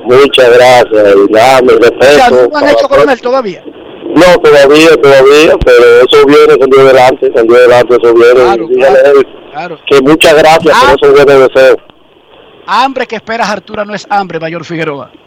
[0.05, 1.15] Muchas gracias.
[1.15, 2.49] Y nada, mi respeto.
[2.51, 3.63] ¿No han hecho coronel todavía?
[4.15, 8.33] No, todavía, todavía, pero eso viene, salió delante, salió delante, eso viene.
[8.33, 8.99] Claro, Dígale
[9.53, 9.79] claro.
[9.87, 10.95] que muchas gracias Ah.
[10.97, 11.77] por esos buenos deseos.
[12.71, 15.11] Hambre que esperas, Artura, no es hambre, Mayor Figueroa.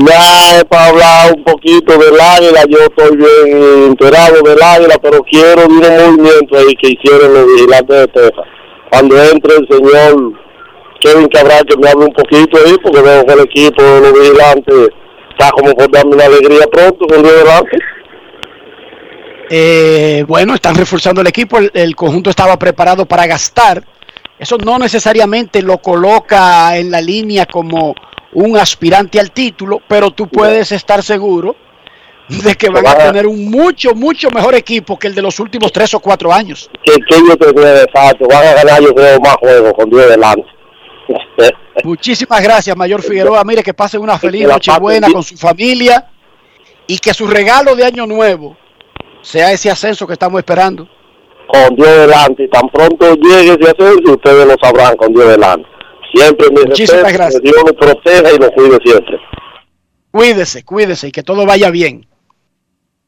[0.00, 5.66] Es para hablar un poquito del águila, yo estoy bien enterado del águila, pero quiero
[5.66, 8.44] un movimiento ahí que hicieron los vigilantes de Texas.
[8.90, 10.32] Cuando entre el señor
[11.00, 14.12] Kevin Cabral, que me hable un poquito ahí, porque veo que el equipo de los
[14.12, 14.88] vigilantes
[15.30, 17.78] está como por darme una alegría pronto con Dios delante.
[19.52, 23.84] Eh, bueno, están reforzando el equipo, el, el conjunto estaba preparado para gastar.
[24.38, 27.94] Eso no necesariamente lo coloca en la línea como
[28.32, 31.56] un aspirante al título, pero tú puedes estar seguro
[32.28, 35.72] de que van a tener un mucho, mucho mejor equipo que el de los últimos
[35.72, 36.70] tres o cuatro años.
[36.84, 37.86] Que, que yo creo
[38.28, 40.46] van a ganar yo creo más juegos con delante.
[41.84, 43.42] Muchísimas gracias, Mayor Figueroa.
[43.42, 46.08] Mire que pasen una feliz Nochebuena pasen con su familia
[46.86, 48.56] y que su regalo de Año Nuevo
[49.22, 50.88] sea ese ascenso que estamos esperando.
[51.48, 55.68] Con Dios delante, y tan pronto llegue ese ascenso, ustedes lo sabrán con Dios delante.
[56.14, 57.40] Siempre mi Muchísimas respeto, gracias.
[57.42, 59.16] que Dios lo proteja y lo cuide siempre.
[60.10, 62.06] Cuídese, cuídese y que todo vaya bien.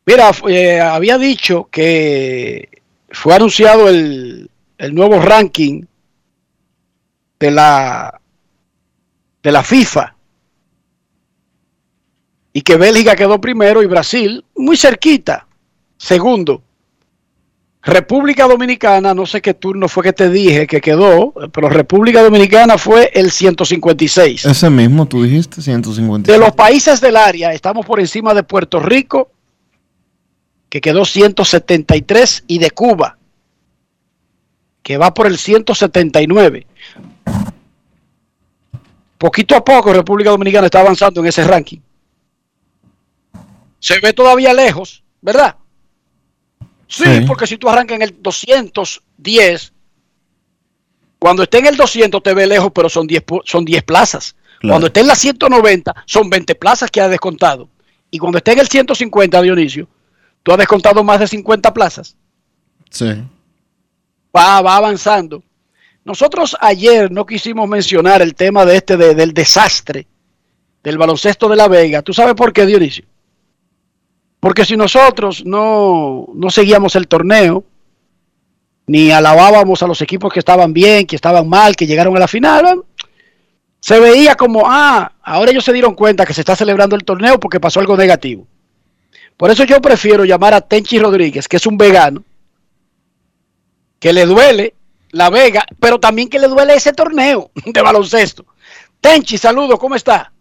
[0.06, 2.68] Mira, eh, había dicho que
[3.10, 5.84] fue anunciado el, el nuevo ranking
[7.38, 8.20] de la
[9.42, 10.14] de la FIFA
[12.52, 15.46] y que Bélgica quedó primero y Brasil muy cerquita,
[16.02, 16.62] segundo.
[17.84, 22.78] República Dominicana, no sé qué turno fue que te dije que quedó, pero República Dominicana
[22.78, 24.44] fue el 156.
[24.44, 26.30] Ese mismo, tú dijiste, 150.
[26.30, 29.30] De los países del área, estamos por encima de Puerto Rico,
[30.68, 33.18] que quedó 173, y de Cuba,
[34.82, 36.66] que va por el 179.
[39.18, 41.78] Poquito a poco República Dominicana está avanzando en ese ranking.
[43.80, 45.56] Se ve todavía lejos, ¿verdad?
[46.94, 47.24] Sí, Sí.
[47.26, 49.72] porque si tú arrancas en el 210,
[51.18, 54.34] cuando esté en el 200 te ve lejos, pero son 10, pu- son 10 plazas.
[54.60, 54.72] Claro.
[54.74, 57.68] Cuando esté en la 190, son 20 plazas que ha descontado.
[58.10, 59.88] Y cuando esté en el 150, Dionisio,
[60.42, 62.16] tú has descontado más de 50 plazas.
[62.90, 63.06] Sí.
[64.36, 65.42] Va, va avanzando.
[66.04, 70.06] Nosotros ayer no quisimos mencionar el tema de este de- del desastre
[70.82, 72.02] del baloncesto de La Vega.
[72.02, 73.04] ¿Tú sabes por qué, Dionisio?
[74.42, 77.62] Porque si nosotros no, no seguíamos el torneo,
[78.88, 82.26] ni alabábamos a los equipos que estaban bien, que estaban mal, que llegaron a la
[82.26, 82.82] final,
[83.78, 87.38] se veía como, ah, ahora ellos se dieron cuenta que se está celebrando el torneo
[87.38, 88.44] porque pasó algo negativo.
[89.36, 92.24] Por eso yo prefiero llamar a Tenchi Rodríguez, que es un vegano,
[94.00, 94.74] que le duele
[95.12, 98.44] la Vega, pero también que le duele ese torneo de baloncesto.
[99.00, 100.32] Tenchi, saludos, ¿cómo está?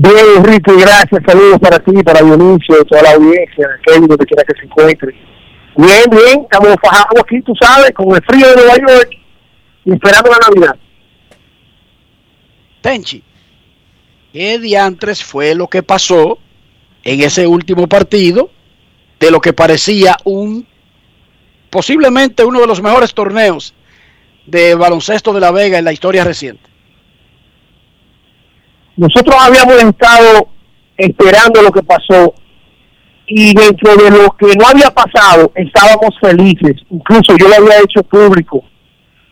[0.00, 1.20] Bien, Rico, gracias.
[1.26, 5.12] Saludos para ti, para Dionisio, toda la audiencia, Kevin, donde quiera que se encuentre.
[5.76, 9.10] Bien, bien, estamos fajados aquí, tú sabes, con el frío de Nueva York
[9.84, 10.76] y esperando la Navidad.
[12.80, 13.24] Tenchi,
[14.32, 16.38] ¿qué diantres fue lo que pasó
[17.02, 18.52] en ese último partido
[19.18, 20.64] de lo que parecía un
[21.70, 23.74] posiblemente uno de los mejores torneos
[24.46, 26.67] de baloncesto de La Vega en la historia reciente?
[28.98, 30.48] Nosotros habíamos estado
[30.96, 32.34] esperando lo que pasó
[33.28, 38.02] y dentro de lo que no había pasado estábamos felices, incluso yo lo había hecho
[38.02, 38.64] público,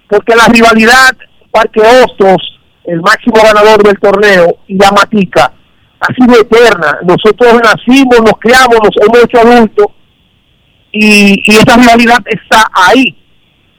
[0.09, 1.17] porque la rivalidad
[1.51, 5.53] Parque Hostos, el máximo ganador del torneo, y la Matica,
[5.99, 6.99] ha sido eterna.
[7.03, 9.87] Nosotros nacimos, nos criamos, nos hemos hecho adultos,
[10.93, 13.17] y, y esa rivalidad está ahí.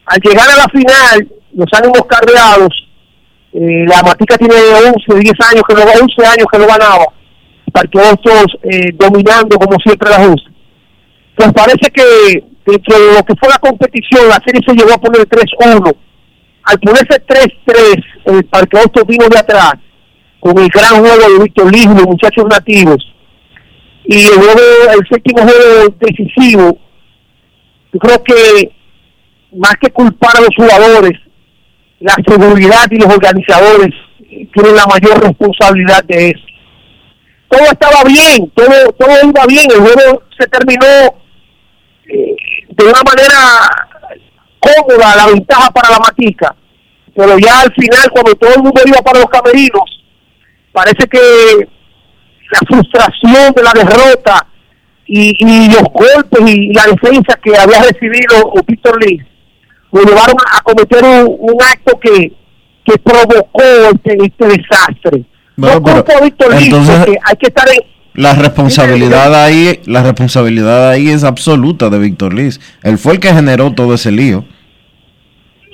[0.04, 2.87] Al llegar a la final, los ánimos carreados,
[3.60, 7.06] eh, la Matica tiene 11, 10 años que no, 11 años que no ganaba
[7.72, 10.48] Parque Hostos eh, dominando como siempre la justa.
[11.34, 15.00] Pues parece que dentro de lo que fue la competición, la serie se llegó a
[15.00, 15.92] poner 3-1.
[16.62, 19.74] Al ponerse 3-3, el Parque Hostos vino de atrás
[20.38, 23.04] con el gran juego de Víctor Liz los muchachos nativos.
[24.04, 26.78] Y el, el séptimo juego decisivo,
[27.92, 28.70] yo creo que
[29.56, 31.18] más que culpar a los jugadores,
[32.00, 33.90] la seguridad y los organizadores
[34.28, 36.44] tienen la mayor responsabilidad de eso.
[37.48, 40.86] Todo estaba bien, todo, todo iba bien, el juego se terminó
[42.06, 42.36] eh,
[42.68, 43.68] de una manera
[44.60, 46.54] cómoda, la ventaja para la matica,
[47.16, 50.04] pero ya al final cuando todo el mundo iba para los camerinos,
[50.72, 51.68] parece que
[52.50, 54.46] la frustración de la derrota
[55.06, 59.22] y, y los golpes y la defensa que había recibido Víctor Lee
[59.92, 62.32] lo llevaron a, cometer un, acto que,
[62.84, 63.62] que provocó
[63.92, 65.24] este, este desastre
[65.58, 67.66] entonces, hay que estar
[68.14, 72.60] la responsabilidad ahí, la responsabilidad ahí es absoluta de Víctor Liz.
[72.82, 74.44] Él fue el que generó todo ese lío.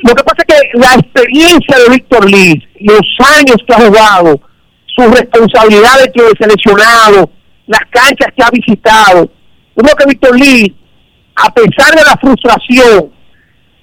[0.03, 4.41] Lo que pasa es que la experiencia de Víctor Liz, los años que ha jugado,
[4.86, 7.31] sus responsabilidades que ha seleccionado,
[7.66, 9.31] las canchas que ha visitado,
[9.74, 10.69] creo que Víctor Liz,
[11.36, 13.11] a pesar de la frustración,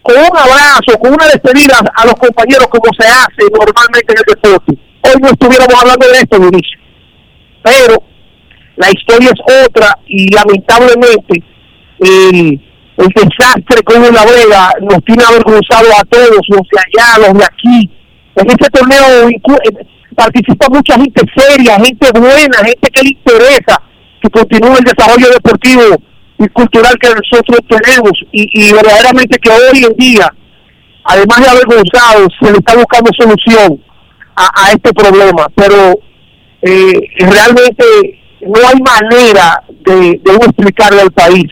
[0.01, 4.25] con un abrazo, con una despedida a los compañeros como se hace normalmente en el
[4.27, 6.79] deporte, hoy no estuviéramos hablando de esto, Dionisio.
[7.63, 8.03] Pero
[8.77, 11.43] la historia es otra y lamentablemente
[11.99, 12.59] el,
[12.97, 17.45] el desastre con la Vega nos tiene avergonzado a todos, los de allá, los de
[17.45, 17.89] aquí.
[18.35, 23.81] En este torneo eh, participa mucha gente seria, gente buena, gente que le interesa
[24.21, 25.81] que continúe el desarrollo deportivo
[26.41, 30.33] y cultural que nosotros tenemos y, y verdaderamente que hoy en día,
[31.03, 33.79] además de avergonzado, se le está buscando solución
[34.35, 35.99] a, este problema, pero
[36.63, 37.85] eh, realmente
[38.41, 41.45] no hay manera de, de explicarle al país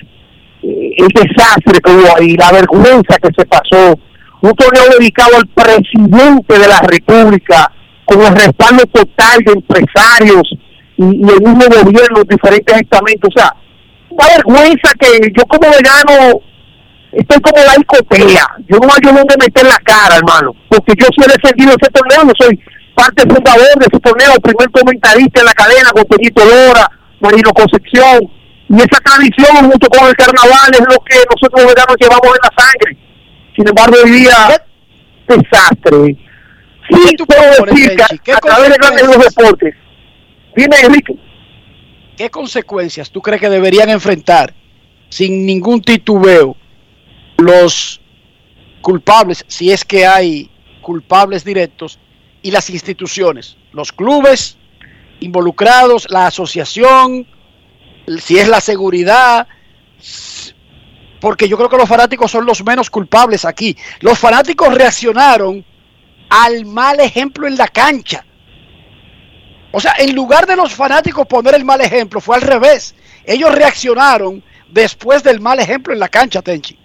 [0.63, 3.99] eh, el desastre que hubo ahí, la vergüenza que se pasó.
[4.41, 7.71] Un torneo dedicado al presidente de la República,
[8.05, 10.43] con el respaldo total de empresarios
[10.97, 13.29] y, el mismo gobierno, diferentes estamentos.
[13.35, 13.53] O sea,
[14.19, 16.41] una vergüenza que yo como vegano
[17.11, 18.47] estoy como la discotea.
[18.67, 22.33] Yo no hay donde meter la cara, hermano, porque yo he defendido ese torneo, no
[22.37, 22.59] soy
[22.95, 26.89] parte fundador de ese torneo, primer comentarista en la cadena con Peñito Lora,
[27.21, 28.29] Marino Concepción,
[28.69, 32.63] y esa tradición junto con el carnaval es lo que nosotros veganos llevamos en la
[32.63, 32.97] sangre.
[33.55, 34.61] Sin embargo, hoy día,
[35.27, 36.17] desastre.
[36.89, 39.75] Sí, puedo decir que a través de los deportes.
[40.55, 41.28] Dime, Enrique.
[42.19, 44.53] ¿Qué consecuencias tú crees que deberían enfrentar
[45.07, 46.57] sin ningún titubeo
[47.37, 48.01] los
[48.81, 50.51] culpables, si es que hay
[50.81, 51.97] culpables directos,
[52.41, 54.57] y las instituciones, los clubes
[55.21, 57.25] involucrados, la asociación,
[58.21, 59.47] si es la seguridad,
[61.21, 63.77] porque yo creo que los fanáticos son los menos culpables aquí.
[64.01, 65.63] Los fanáticos reaccionaron
[66.27, 68.25] al mal ejemplo en la cancha.
[69.71, 72.95] O sea, en lugar de los fanáticos poner el mal ejemplo, fue al revés.
[73.25, 76.77] Ellos reaccionaron después del mal ejemplo en la cancha, Tenchi.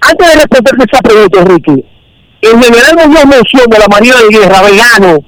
[0.00, 1.84] Antes de responder esa pregunta, Enrique,
[2.42, 5.18] en general dio mención de la Marina de Guerra, vegano,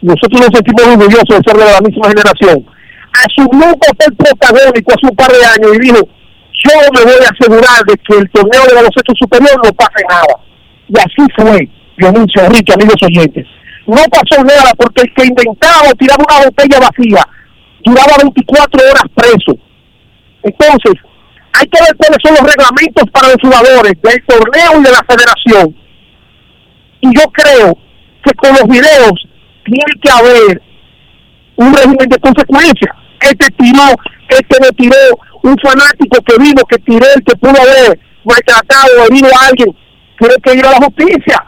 [0.00, 2.66] nosotros nos sentimos orgullosos de ser de la misma generación,
[3.12, 6.08] asumió un papel protagónico hace un par de años y dijo,
[6.64, 10.40] yo me voy a asegurar de que el torneo de baloncesto superior no pase nada.
[10.88, 13.46] Y así fue, Dionisio, Enrique, amigos oyentes.
[13.88, 17.26] No pasó nada porque el que inventaba tiraba una botella vacía
[17.84, 19.58] duraba 24 horas preso.
[20.42, 20.94] Entonces,
[21.58, 25.04] hay que ver cuáles son los reglamentos para los jugadores del torneo y de la
[25.08, 25.74] federación
[27.00, 27.78] y yo creo
[28.24, 29.12] que con los videos
[29.64, 30.62] tiene que haber
[31.56, 32.94] un régimen de consecuencias.
[33.20, 33.84] Este tiró,
[34.28, 34.96] este le tiró,
[35.42, 39.76] un fanático que vino, que tiró, que pudo haber maltratado o herido a alguien,
[40.18, 41.44] tiene que ir a la justicia.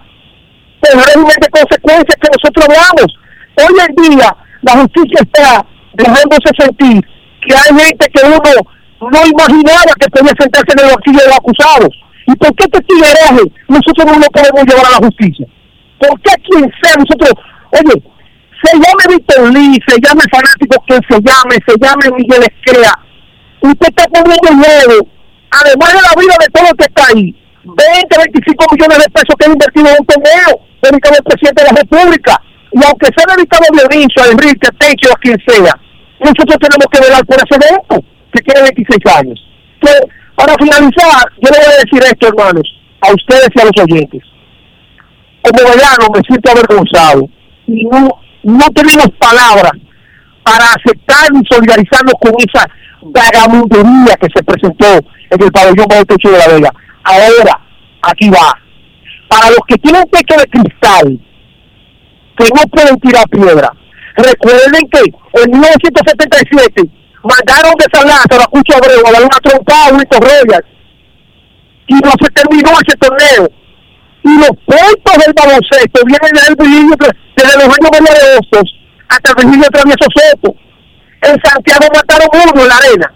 [0.83, 3.19] El de consecuencias que nosotros veamos.
[3.57, 7.05] Hoy en día la justicia está dejándose sentir
[7.47, 8.41] que hay gente que uno
[9.01, 11.91] no imaginaba que podía sentarse en el banquillo de los acusados
[12.31, 15.47] ¿Y por qué este tigueraje nosotros no lo podemos llevar a la justicia?
[15.99, 17.33] ¿Por qué quien sea nosotros?
[17.73, 18.03] Oye,
[18.63, 22.95] se llame Víctor Lee, se llame fanático que se llame, se llame Miguel Escrea,
[23.63, 25.09] usted está poniendo nuevo,
[25.51, 27.35] además de la vida de todo el que está ahí,
[27.65, 31.81] 20, 25 millones de pesos que ha invertido en torneo, dedicado al presidente de la
[31.81, 32.43] República.
[32.73, 35.75] Y aunque sea dedicado a Dionisio, a Enrique, a Techo, a quien sea,
[36.21, 39.39] nosotros tenemos que velar por ese evento, que tiene 26 años.
[39.81, 40.03] Entonces,
[40.37, 42.67] para finalizar, yo le voy a decir esto, hermanos,
[43.01, 44.23] a ustedes y a los oyentes.
[45.43, 47.29] Como vegano me siento avergonzado
[47.67, 48.09] y no,
[48.45, 49.73] no tenemos palabras
[50.43, 52.67] para aceptar y solidarizarnos con esa
[53.03, 54.87] vagabundería que se presentó
[55.31, 56.71] en el pabellón techo de la Vega.
[57.05, 57.61] Ahora,
[58.03, 58.59] aquí va.
[59.31, 61.21] Para los que tienen techo de cristal,
[62.37, 63.71] que no pueden tirar piedra,
[64.17, 66.83] recuerden que en 1977
[67.23, 70.65] mandaron de San Lázaro a Cucho Abreu a dar una trompada a Wilton Royal
[71.87, 73.49] y no se terminó ese torneo.
[74.23, 76.97] Y los puntos del baloncesto vienen del Virgilio,
[77.37, 80.55] desde los años de hasta el Virgilio Travieso Soto.
[81.23, 83.15] En Santiago mataron uno en la arena.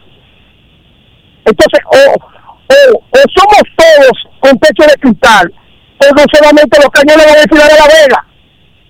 [1.44, 5.63] Entonces, o, o, somos todos con techo de cristal, o
[6.12, 8.26] no solamente los cañones de la ciudad de La Vega,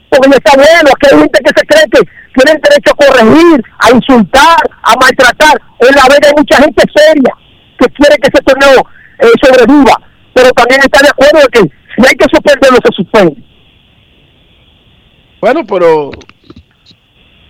[0.08, 2.00] porque no está bueno, que hay gente que se cree que
[2.34, 5.60] tienen derecho a corregir, a insultar, a maltratar.
[5.80, 7.34] En La Vega hay mucha gente seria
[7.78, 8.86] que quiere que ese torneo
[9.18, 10.00] eh, sobreviva,
[10.32, 13.36] pero también está de acuerdo de que si hay que suspenderlo, se suspende.
[15.40, 16.10] Bueno, pero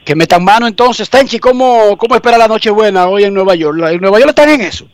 [0.04, 1.08] que metan mano entonces.
[1.08, 3.78] Tenchi, ¿cómo, ¿cómo espera la Nochebuena hoy en Nueva York?
[3.88, 4.86] En Nueva York están en eso.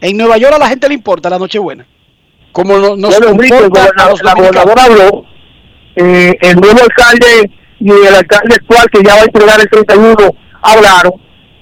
[0.00, 1.86] En Nueva York a la gente le importa la Nochebuena.
[2.52, 3.68] Como no, no bueno,
[4.22, 5.24] la gobernadora habló,
[5.96, 10.16] eh, el nuevo alcalde y el alcalde actual que ya va a entregar el 31
[10.62, 11.12] hablaron.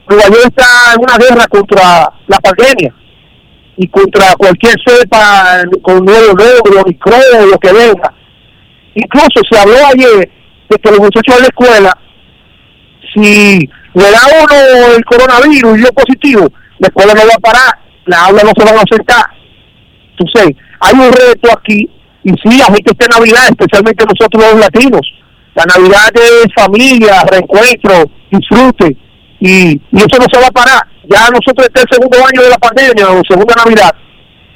[0.08, 2.94] Nueva York está en una guerra contra la pandemia
[3.76, 7.16] y contra cualquier cepa con nuevo negro, micro,
[7.50, 8.14] lo que venga.
[8.94, 10.30] Incluso se habló ayer
[10.70, 11.98] de que los muchachos de la escuela,
[13.14, 13.58] si
[13.94, 16.48] le da uno el coronavirus y dio positivo,
[16.78, 19.24] la escuela no va a parar las aulas no se van a acercar.
[20.10, 21.88] Entonces, hay un reto aquí,
[22.24, 25.00] y sí, la gente está en Navidad, especialmente nosotros los latinos.
[25.54, 28.96] La Navidad es familia, reencuentro, disfrute,
[29.40, 30.86] y, eso no se va a parar.
[31.04, 33.94] Ya nosotros está el segundo año de la pandemia, o segunda Navidad,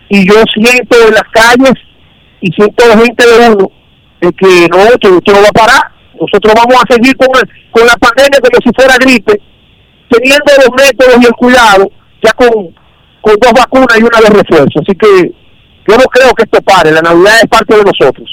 [0.09, 1.75] y yo siento en las calles
[2.41, 3.71] y siento la gente de uno
[4.21, 5.93] que no, que esto no va a parar.
[6.21, 7.29] Nosotros vamos a seguir con,
[7.71, 9.41] con la pandemia como si fuera gripe,
[10.11, 11.91] teniendo los métodos y el cuidado,
[12.23, 12.75] ya con
[13.23, 14.81] con dos vacunas y una de refuerzo.
[14.83, 15.33] Así que
[15.89, 16.91] yo no creo que esto pare.
[16.91, 18.31] La Navidad es parte de nosotros.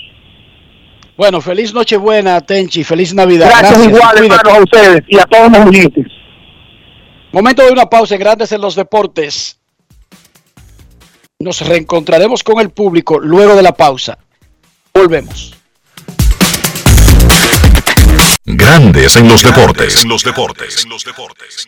[1.18, 2.84] Bueno, feliz Nochebuena, Tenchi.
[2.84, 3.50] Feliz Navidad.
[3.50, 6.06] Gracias, igual, hermanos, a ustedes y a todos los oyentes.
[7.32, 9.60] Momento de una pausa en Grandes en los Deportes.
[11.40, 14.18] Nos reencontraremos con el público luego de la pausa.
[14.94, 15.56] Volvemos.
[18.46, 20.04] Grandes en los deportes.
[20.04, 20.84] En los deportes.
[20.84, 21.68] En los deportes.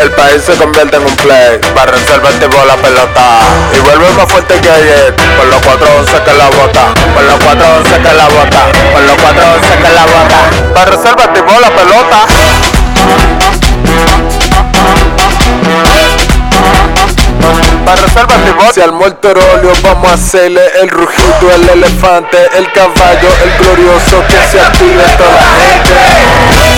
[0.00, 1.58] el país se convierte en un play.
[1.74, 3.40] Para reservar tipo la pelota.
[3.76, 5.14] Y vuelve más fuerte que ayer.
[5.36, 6.94] Por los 4-11 que la bota.
[7.14, 8.62] Por los 4-11 que la bota.
[8.92, 10.74] Por los 4-11 que la bota.
[10.74, 12.26] Para reservar tipo la pelota.
[17.84, 19.34] Para reservar Si al muerto
[19.82, 25.30] vamos a hacerle el rugido, el elefante, el caballo, el glorioso que se active toda
[25.30, 26.73] la gente.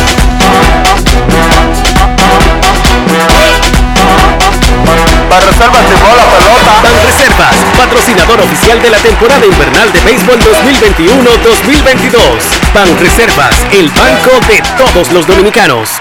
[5.29, 6.79] Reservas llevó la pelota.
[7.05, 13.01] Reservas, patrocinador oficial de la temporada invernal de béisbol 2021-2022.
[13.01, 16.01] Reservas, el banco de todos los dominicanos.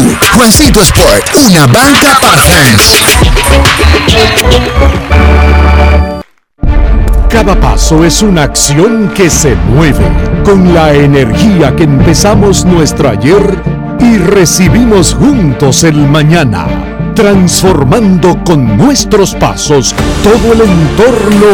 [0.35, 2.41] Juancito Sport, una banca para.
[7.29, 10.05] Cada paso es una acción que se mueve
[10.43, 13.61] con la energía que empezamos nuestro ayer
[13.99, 16.65] y recibimos juntos el mañana,
[17.15, 21.47] transformando con nuestros pasos todo el entorno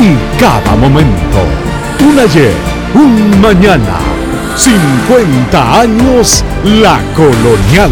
[0.00, 1.38] y cada momento.
[2.00, 2.54] Un ayer,
[2.94, 4.11] un mañana,
[4.56, 7.90] 50 años La Colonial.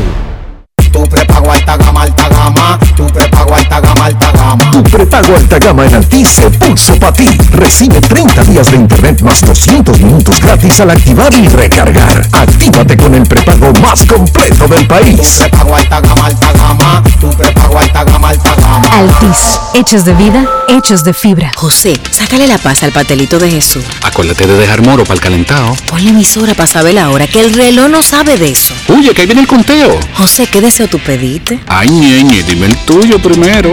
[0.93, 2.78] Tu prepago alta gama, alta gama.
[2.97, 4.70] Tu prepago alta gama, alta gama.
[4.70, 7.28] Tu prepago alta gama en Altis se puso para ti.
[7.53, 12.28] Recibe 30 días de internet más 200 minutos gratis al activar y recargar.
[12.32, 15.39] Actívate con el prepago más completo del país.
[15.39, 17.03] Tu prepago alta gama, alta gama.
[17.20, 18.49] Tu prepago alta gama, alta.
[18.91, 21.53] Altis, hechos de vida, hechos de fibra.
[21.55, 23.85] José, sácale la paz al pastelito de Jesús.
[24.03, 25.75] Acuérdate de dejar moro para el calentado.
[25.87, 28.75] Ponle emisora para saber la hora, que el reloj no sabe de eso.
[28.89, 29.99] Oye, que ahí viene el conteo.
[30.15, 31.61] José, ¿qué deseo tú pediste?
[31.69, 33.73] Ay, ñeñe, dime el tuyo primero.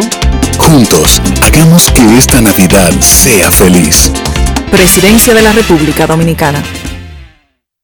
[0.57, 4.11] Juntos, hagamos que esta Navidad sea feliz.
[4.72, 6.61] Presidencia de la República Dominicana.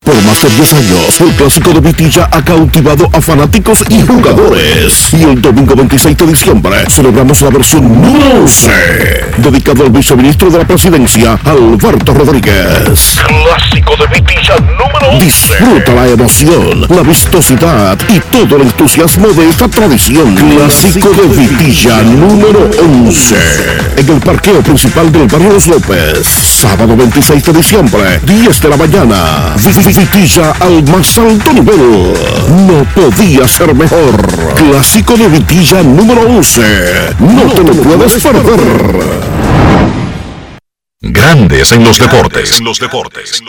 [0.04, 5.14] Por más de 10 años, el clásico de Vitilla ha cautivado a fanáticos y jugadores.
[5.14, 8.70] Y el domingo 26 de diciembre celebramos la versión número 11,
[9.38, 13.18] dedicado al viceministro de la presidencia, Alberto Rodríguez.
[13.28, 15.26] Clásico de Vitilla número 11.
[15.26, 20.36] Disfruta la emoción, la vistosidad y todo el entusiasmo de esta tradición.
[20.36, 22.70] Clásico de Vitilla número
[23.06, 23.36] 11.
[23.98, 26.28] En el parqueo principal del barrio Los López.
[26.28, 29.54] Sábado 26 de diciembre, 10 de la mañana.
[29.96, 32.14] Vitilla al más alto nivel.
[32.68, 34.56] No podía ser mejor.
[34.56, 36.62] Clásico de Vitilla número 11.
[37.20, 39.04] No te lo puedes perder.
[41.02, 42.58] Grandes en los deportes.
[42.58, 43.44] En los deportes.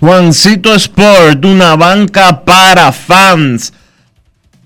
[0.00, 3.72] Juancito Sport, una banca para fans,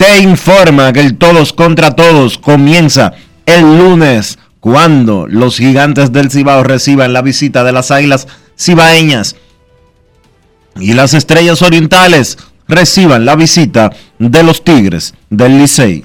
[0.02, 3.12] te informa que el todos contra todos comienza
[3.46, 8.26] el lunes cuando los gigantes del Cibao reciban la visita de las águilas
[8.58, 9.36] cibaeñas
[10.74, 16.04] y las estrellas orientales reciban la visita de los tigres del Licey.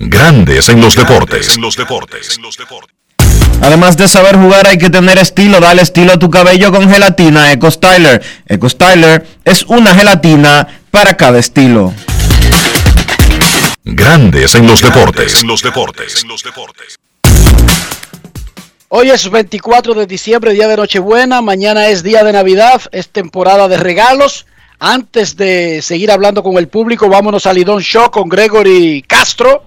[0.00, 1.56] Grandes en los deportes.
[1.56, 2.38] En los deportes.
[3.60, 5.58] Además de saber jugar hay que tener estilo.
[5.58, 8.22] Dale estilo a tu cabello con gelatina Eco Styler.
[8.46, 11.92] Eco Styler es una gelatina para cada estilo.
[13.82, 15.42] Grandes en los deportes.
[15.42, 16.22] En los deportes.
[16.22, 16.96] En los deportes.
[18.90, 21.42] Hoy es 24 de diciembre, día de Nochebuena.
[21.42, 22.82] Mañana es día de Navidad.
[22.92, 24.46] Es temporada de regalos.
[24.78, 29.64] Antes de seguir hablando con el público, vámonos al Lidón Show con Gregory Castro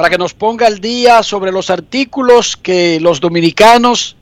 [0.00, 4.16] para que nos ponga al día sobre los artículos que los dominicanos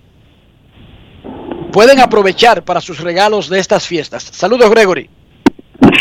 [1.70, 4.24] pueden aprovechar para sus regalos de estas fiestas.
[4.24, 5.08] Saludos, Gregory.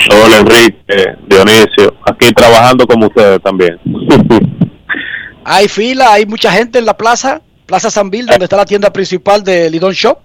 [0.10, 3.80] Hola, Enrique, Dionisio, aquí trabajando como ustedes también.
[5.46, 8.92] Hay fila, hay mucha gente en la plaza, Plaza San Bill, donde está la tienda
[8.92, 10.18] principal de Lidón Shop.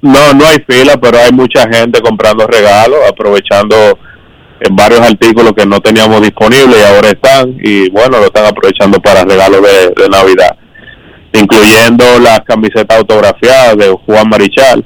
[0.00, 3.98] No, no hay fila, pero hay mucha gente comprando regalos, aprovechando
[4.60, 9.00] en varios artículos que no teníamos disponibles y ahora están y bueno, lo están aprovechando
[9.00, 10.56] para regalos de, Navidad,
[11.32, 14.84] incluyendo las camisetas autografiadas de Juan Marichal.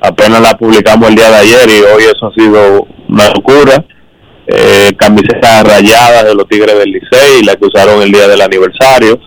[0.00, 3.84] Apenas la publicamos el día de ayer y hoy eso ha sido una locura.
[4.46, 9.18] Eh, camisetas rayadas de los Tigres del Licey, la que usaron el día del aniversario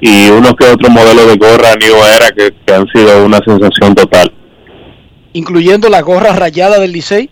[0.00, 3.94] y unos que otros modelos de gorra New Era que, que han sido una sensación
[3.94, 4.32] total.
[5.32, 7.30] Incluyendo la gorra rayada del Licey.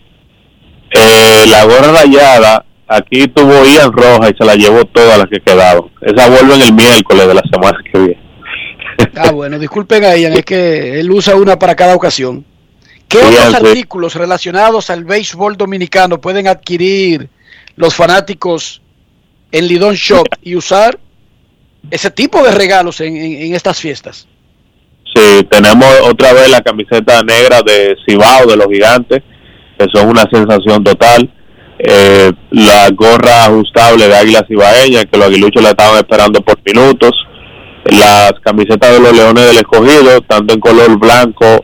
[0.91, 5.39] Eh, la gorra rayada, aquí tuvo Ian Roja y se la llevó todas las que
[5.39, 5.89] quedaron.
[6.01, 8.19] Esa vuelven el miércoles de la semana que viene.
[9.15, 12.43] Ah, bueno, disculpen a Ian, es que él usa una para cada ocasión.
[13.07, 13.55] ¿Qué otros sí.
[13.55, 17.27] artículos relacionados al béisbol dominicano pueden adquirir
[17.75, 18.81] los fanáticos
[19.51, 20.99] en Lidón Shop y usar
[21.89, 24.27] ese tipo de regalos en, en- en estas fiestas?
[25.15, 29.23] Sí, tenemos otra vez la camiseta negra de Cibao, de los gigantes,
[29.79, 31.29] que son una sensación total.
[31.79, 37.11] Eh, la gorra ajustable de Águila Cibaeña, que los aguiluchos la estaban esperando por minutos.
[37.85, 41.63] Las camisetas de los Leones del Escogido, tanto en color blanco,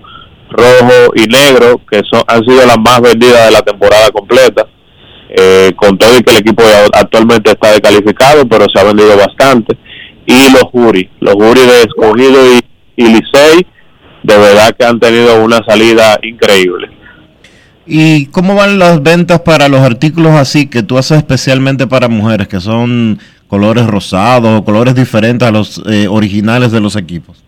[0.50, 4.66] rojo y negro, que son, han sido las más vendidas de la temporada completa.
[5.30, 6.64] eh, con todo y que el equipo
[6.94, 9.78] actualmente está descalificado, pero se ha vendido bastante.
[10.26, 12.62] Y los jury, los jury de escogido y,
[12.96, 13.66] y Licey,
[14.24, 16.90] de verdad que han tenido una salida increíble.
[17.88, 22.48] ¿Y cómo van las ventas para los artículos así que tú haces especialmente para mujeres,
[22.48, 27.44] que son colores rosados o colores diferentes a los eh, originales de los equipos?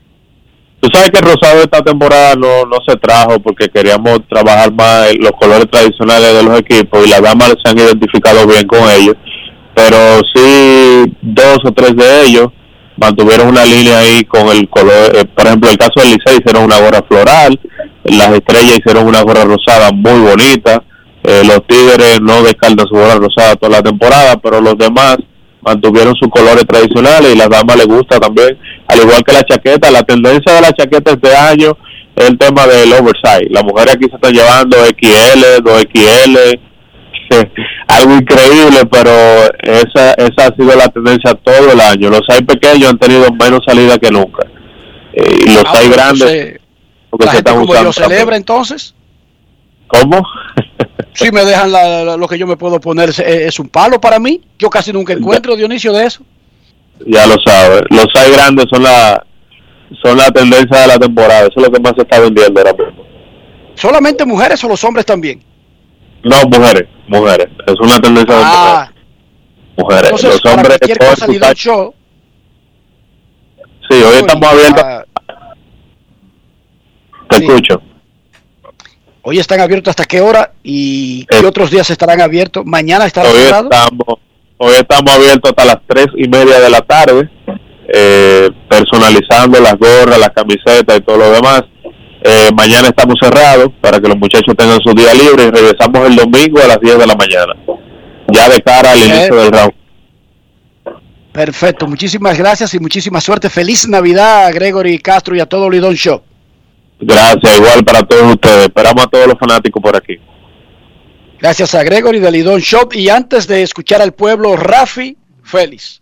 [0.79, 5.07] Tú sabes que el rosado esta temporada no, no se trajo porque queríamos trabajar más
[5.17, 9.15] los colores tradicionales de los equipos y las damas se han identificado bien con ellos,
[9.73, 9.97] pero
[10.35, 12.47] sí dos o tres de ellos
[12.97, 16.63] mantuvieron una línea ahí con el color, eh, por ejemplo el caso del Licey hicieron
[16.63, 17.59] una gorra floral,
[18.03, 20.83] las estrellas hicieron una gorra rosada muy bonita,
[21.23, 25.17] eh, los Tigres no descartan su gorra rosada toda la temporada, pero los demás
[25.61, 28.57] mantuvieron sus colores tradicionales y las damas les gusta también,
[28.87, 31.77] al igual que la chaqueta, la tendencia de la chaqueta este año
[32.15, 36.59] es el tema del oversize, las mujeres aquí se están llevando XL, 2XL,
[37.87, 39.09] algo increíble, pero
[39.61, 42.09] esa, esa ha sido la tendencia todo el año.
[42.09, 44.45] Los hay pequeños han tenido menos salida que nunca.
[45.13, 46.59] Eh, y los Ah, hay grandes, entonces,
[47.09, 48.93] porque la se gente están como yo celebra entonces.
[49.87, 50.21] ¿Cómo?
[51.13, 53.99] Si me dejan la- la- lo que yo me puedo poner, es, es un palo
[53.99, 54.39] para mí.
[54.59, 56.21] Yo casi nunca encuentro, Dionisio, de eso.
[57.07, 57.81] Ya lo sabes.
[57.89, 59.25] Los hay grandes son la
[60.03, 61.47] son la tendencia de la temporada.
[61.47, 63.03] Eso es lo que más se está vendiendo ahora mismo.
[63.73, 65.41] ¿Solamente mujeres o los hombres también?
[66.29, 67.47] No, mujeres, mujeres.
[67.65, 68.91] Es una tendencia de Ah,
[69.77, 70.03] mujeres.
[70.05, 71.93] entonces, Los para hombres pueden cosa, ni Show,
[73.89, 74.83] Sí, hoy estamos abiertos.
[74.83, 75.03] ah,
[77.29, 77.45] Te sí.
[77.45, 77.81] escucho.
[79.23, 81.45] hoy están abiertos hasta qué hora y qué Eh.
[81.45, 82.65] otros días estarán abiertos.
[82.65, 83.69] Mañana estarán Hoy cerrados.
[83.71, 84.19] estamos,
[84.57, 87.29] hoy estamos abiertos hasta las tres y media de la tarde,
[87.93, 91.63] eh, personalizando las gorras, las camisetas y todo lo demás.
[92.21, 96.15] Eh, mañana estamos cerrados para que los muchachos tengan su día libre y regresamos el
[96.15, 97.53] domingo a las 10 de la mañana,
[98.33, 99.73] ya de cara al inicio del round.
[101.31, 103.49] Perfecto, muchísimas gracias y muchísima suerte.
[103.49, 106.23] Feliz Navidad a Gregory Castro y a todo Lidón Show.
[106.99, 108.65] Gracias, igual para todos ustedes.
[108.65, 110.15] Esperamos a todos los fanáticos por aquí.
[111.39, 112.89] Gracias a Gregory de Lidón Show.
[112.91, 116.01] Y antes de escuchar al pueblo, Rafi Félix.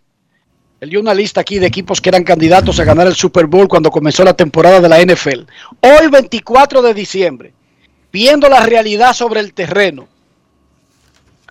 [0.78, 3.66] Él dio una lista aquí de equipos que eran candidatos a ganar el Super Bowl
[3.66, 5.44] cuando comenzó la temporada de la NFL.
[5.80, 7.54] Hoy, 24 de diciembre,
[8.12, 10.06] viendo la realidad sobre el terreno,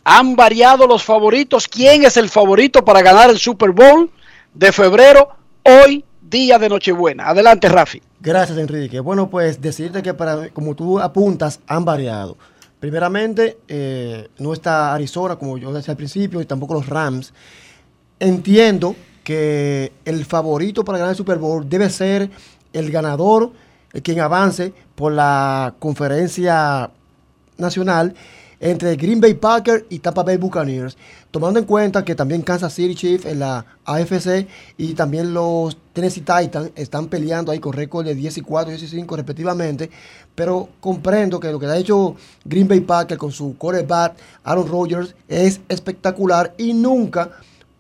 [0.04, 1.68] han variado los favoritos.
[1.68, 4.12] ¿Quién es el favorito para ganar el Super Bowl
[4.54, 5.30] de febrero?
[5.64, 7.28] Hoy, día de Nochebuena.
[7.28, 8.00] Adelante, Rafi.
[8.22, 9.00] Gracias, Enrique.
[9.00, 10.14] Bueno, pues decirte que
[10.54, 12.38] como tú apuntas, han variado.
[12.80, 17.34] Primeramente, eh, no está Arizona, como yo decía al principio, y tampoco los Rams.
[18.20, 18.96] Entiendo
[19.26, 22.30] que el favorito para ganar el Super Bowl debe ser
[22.72, 23.52] el ganador,
[24.04, 26.92] quien avance por la conferencia
[27.58, 28.14] nacional
[28.60, 30.96] entre Green Bay Packers y Tampa Bay Buccaneers,
[31.32, 34.48] tomando en cuenta que también Kansas City Chiefs en la AFC
[34.78, 38.84] y también los Tennessee Titans están peleando ahí con récord de 10 y 4, 10
[38.84, 39.90] y 5 respectivamente,
[40.36, 45.16] pero comprendo que lo que ha hecho Green Bay Packers con su quarterback Aaron Rodgers
[45.28, 47.32] es espectacular y nunca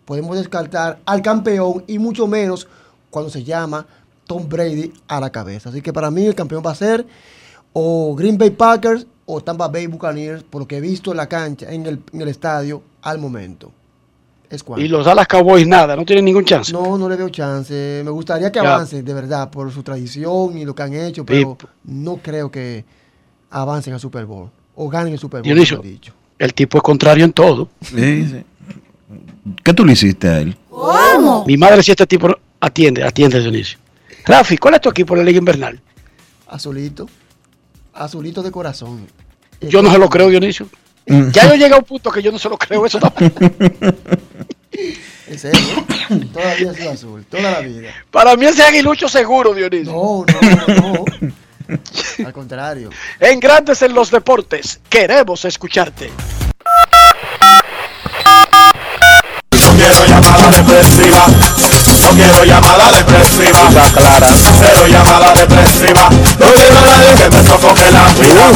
[0.05, 2.67] podemos descartar al campeón y mucho menos
[3.09, 3.85] cuando se llama
[4.25, 5.69] Tom Brady a la cabeza.
[5.69, 7.05] Así que para mí el campeón va a ser
[7.73, 11.27] o Green Bay Packers o Tampa Bay Buccaneers, por lo que he visto en la
[11.27, 13.71] cancha, en el, en el estadio al momento.
[14.49, 14.63] Es.
[14.77, 16.71] Y los Dallas Cowboys nada, no tienen ningún chance.
[16.71, 18.01] No, no le veo chance.
[18.05, 21.57] Me gustaría que avancen, de verdad, por su tradición y lo que han hecho, pero
[21.83, 22.85] no creo que
[23.49, 25.45] avancen al Super Bowl o ganen el Super Bowl.
[25.45, 26.13] Dionisio, dicho.
[26.37, 27.69] el tipo es contrario en todo.
[27.81, 28.43] Sí, sí.
[29.63, 30.57] ¿Qué tú le hiciste a él?
[31.45, 33.77] Mi madre, si este tipo no- atiende, atiende, Dionisio.
[34.25, 35.79] Rafi, ¿cuál es tu equipo en la Liga Invernal?
[36.47, 37.07] Azulito.
[37.93, 39.07] Azulito de corazón.
[39.61, 40.67] Yo no se lo creo, Dionisio.
[41.07, 41.29] Mm.
[41.29, 43.39] Ya yo llegué a un punto que yo no se lo creo eso tampoco.
[45.27, 45.59] En serio.
[46.33, 47.25] toda la vida ha sido azul.
[47.29, 47.89] Toda la vida.
[48.11, 49.91] Para mí ese aguilucho seguro, Dionisio.
[49.91, 51.05] No, no, no.
[52.25, 52.89] Al contrario.
[53.19, 56.11] En Grandes en los Deportes, queremos escucharte.
[62.15, 63.69] Quiero llamada depresiva.
[63.93, 64.27] clara.
[64.59, 66.09] Cero llamada depresiva.
[66.39, 68.55] No quiero a nadie que me sofoque la vida.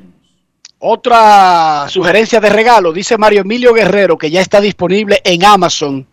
[0.79, 6.07] Otra sugerencia de regalo, dice Mario Emilio Guerrero, que ya está disponible en Amazon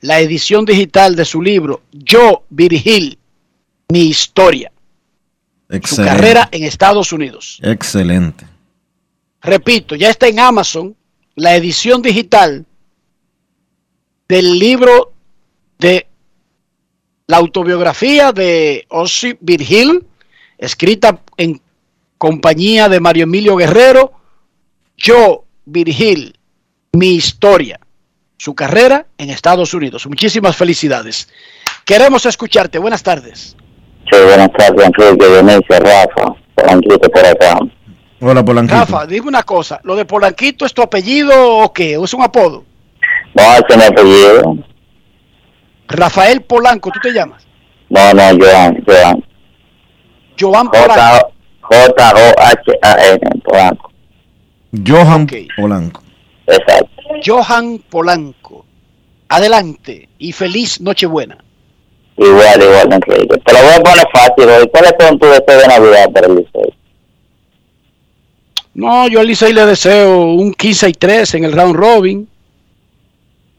[0.00, 3.16] la edición digital de su libro Yo, Virgil,
[3.88, 4.72] mi historia,
[5.84, 7.58] su carrera en Estados Unidos.
[7.62, 8.46] Excelente.
[9.42, 10.96] Repito, ya está en Amazon
[11.34, 12.64] la edición digital
[14.28, 15.12] del libro
[15.78, 16.06] de
[17.26, 20.06] la autobiografía de Ossi Virgil,
[20.58, 21.60] escrita en
[22.18, 24.12] compañía de Mario Emilio Guerrero,
[24.96, 26.38] Yo, Virgil,
[26.92, 27.80] mi historia,
[28.38, 30.06] su carrera en Estados Unidos.
[30.06, 31.28] Muchísimas felicidades.
[31.84, 32.78] Queremos escucharte.
[32.78, 33.56] Buenas tardes.
[34.10, 37.58] Sí, buenas tardes, Enrique, Dionisio, Rafa, Polanquito por acá.
[38.20, 38.78] Hola, Polanquito.
[38.78, 39.80] Rafa, dime una cosa.
[39.82, 41.96] ¿Lo de Polanquito es tu apellido o qué?
[41.96, 42.64] ¿O es un apodo?
[43.34, 44.56] No, es mi apellido.
[45.88, 47.46] Rafael Polanco, ¿tú te llamas?
[47.90, 49.24] No, no, Joan, Joan.
[50.38, 51.32] Joan Polanco.
[51.60, 53.90] J-O-H-A-N, Polanco.
[54.86, 55.26] Johan
[55.56, 56.02] Polanco.
[56.46, 56.90] Exacto.
[57.24, 58.64] Johan Polanco.
[59.28, 61.43] Adelante y feliz Nochebuena.
[62.16, 63.38] Igual, igual, Enrique.
[63.44, 64.68] Te lo voy a poner fácil hoy.
[64.68, 66.72] ¿Cuáles son tus deseos de Navidad para el liceo?
[68.74, 72.28] No, yo al Licey le deseo un 15 y 3 en el round robin.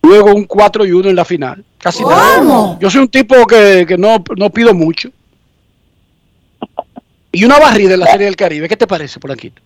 [0.03, 1.63] Luego un 4 y 1 en la final.
[1.79, 2.77] Casi nada.
[2.79, 5.09] Yo soy un tipo que, que no, no pido mucho.
[7.31, 8.69] Y una barrida en la Serie del Caribe.
[8.69, 9.61] ¿Qué te parece, Polanquito?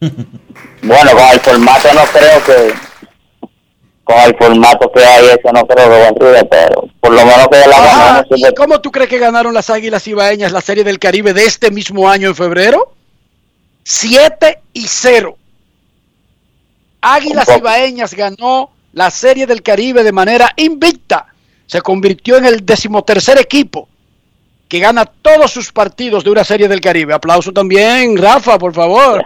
[0.00, 2.74] Bueno, con el formato no creo que...
[4.06, 7.58] Con el formato que hay, eso no creo que vendría, pero por lo menos que
[7.58, 10.84] de la Ah, mano ¿Y cómo tú crees que ganaron las Águilas Ibaeñas la Serie
[10.84, 12.92] del Caribe de este mismo año en febrero?
[13.82, 15.36] 7 y 0.
[17.00, 21.26] Águilas Ibaeñas ganó la Serie del Caribe de manera invicta.
[21.66, 23.88] Se convirtió en el decimotercer equipo
[24.68, 27.12] que gana todos sus partidos de una Serie del Caribe.
[27.12, 29.24] Aplauso también, Rafa, por favor.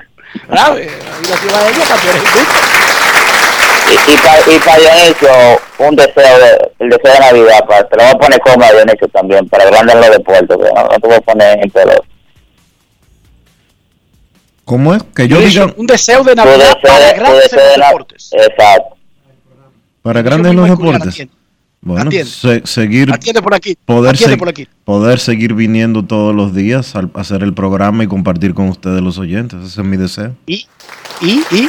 [0.48, 2.69] Rafa, Águilas Ibaeñas campeones invictos.
[3.90, 5.28] Y, y para y pa Dionisio,
[5.78, 8.70] un deseo, de, el deseo de Navidad, pa, te lo voy a poner como a
[8.72, 11.70] Dionisio también, para grandes en los deportes, pero no, no te voy a poner en
[11.70, 12.06] pelota.
[14.64, 15.02] ¿Cómo es?
[15.14, 18.30] Que yo Dionisio, diga Un deseo de Navidad deseo para grandes los de deportes.
[18.32, 18.96] Exacto.
[20.02, 21.08] para grandes en los deportes.
[21.08, 21.34] atiende.
[21.82, 22.30] Bueno, Atiende.
[22.30, 23.74] se- seguir Atiende por aquí.
[23.86, 24.68] poder, Atiende se- por aquí.
[24.84, 29.16] poder seguir viniendo todos los días al hacer el programa y compartir con ustedes los
[29.18, 29.58] oyentes.
[29.64, 30.34] Ese es mi deseo.
[30.46, 30.66] Y,
[31.22, 31.68] y, y,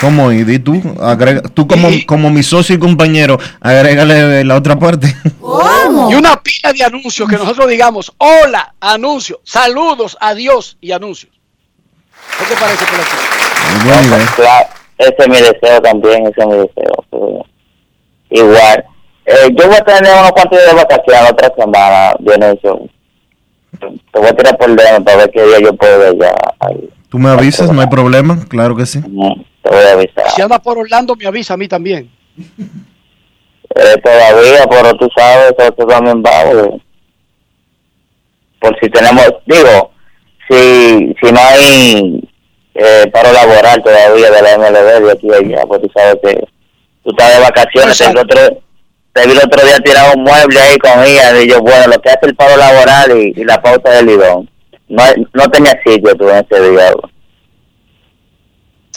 [0.00, 0.30] ¿Cómo?
[0.32, 5.14] Y di tú, agrega, tú como, como mi socio y compañero, agrégale la otra parte.
[6.10, 11.32] Y una pila de anuncios que nosotros digamos, hola, anuncio, saludos, adiós y anuncios.
[12.38, 13.84] ¿Qué te parece aquí?
[13.84, 14.26] Buena idea.
[14.36, 14.68] Claro,
[14.98, 17.46] ese es mi deseo también, ese es mi deseo.
[18.30, 18.84] igual.
[19.26, 22.88] Eh, yo voy a tener unos cuantos días de vacaciones la otra semana, Dionisio.
[23.78, 26.34] Te voy a tirar por dentro para ver qué día yo puedo ir ya.
[26.60, 26.88] ahí.
[27.10, 29.00] Tú me avisas, no hay problema, claro que sí.
[29.68, 30.30] Te voy a avisar.
[30.30, 32.10] Si anda por Orlando, me avisa a mí también.
[33.74, 36.80] Eh, todavía, pero tú sabes, nosotros también vamos.
[38.60, 39.92] Por si tenemos, digo,
[40.48, 42.28] si, si no hay
[42.74, 46.40] eh, paro laboral todavía de la MLB de aquí a allá, pues tú sabes que
[47.04, 47.98] tú estás de vacaciones.
[48.00, 48.62] Vi, el otro,
[49.12, 51.40] te vi el otro día tirado un mueble ahí con ella.
[51.42, 54.50] Y yo, bueno, lo que hace el paro laboral y, y la pauta del lidón.
[54.88, 55.02] No,
[55.34, 56.90] no tenía sitio tú en ese día.
[56.92, 57.10] bro.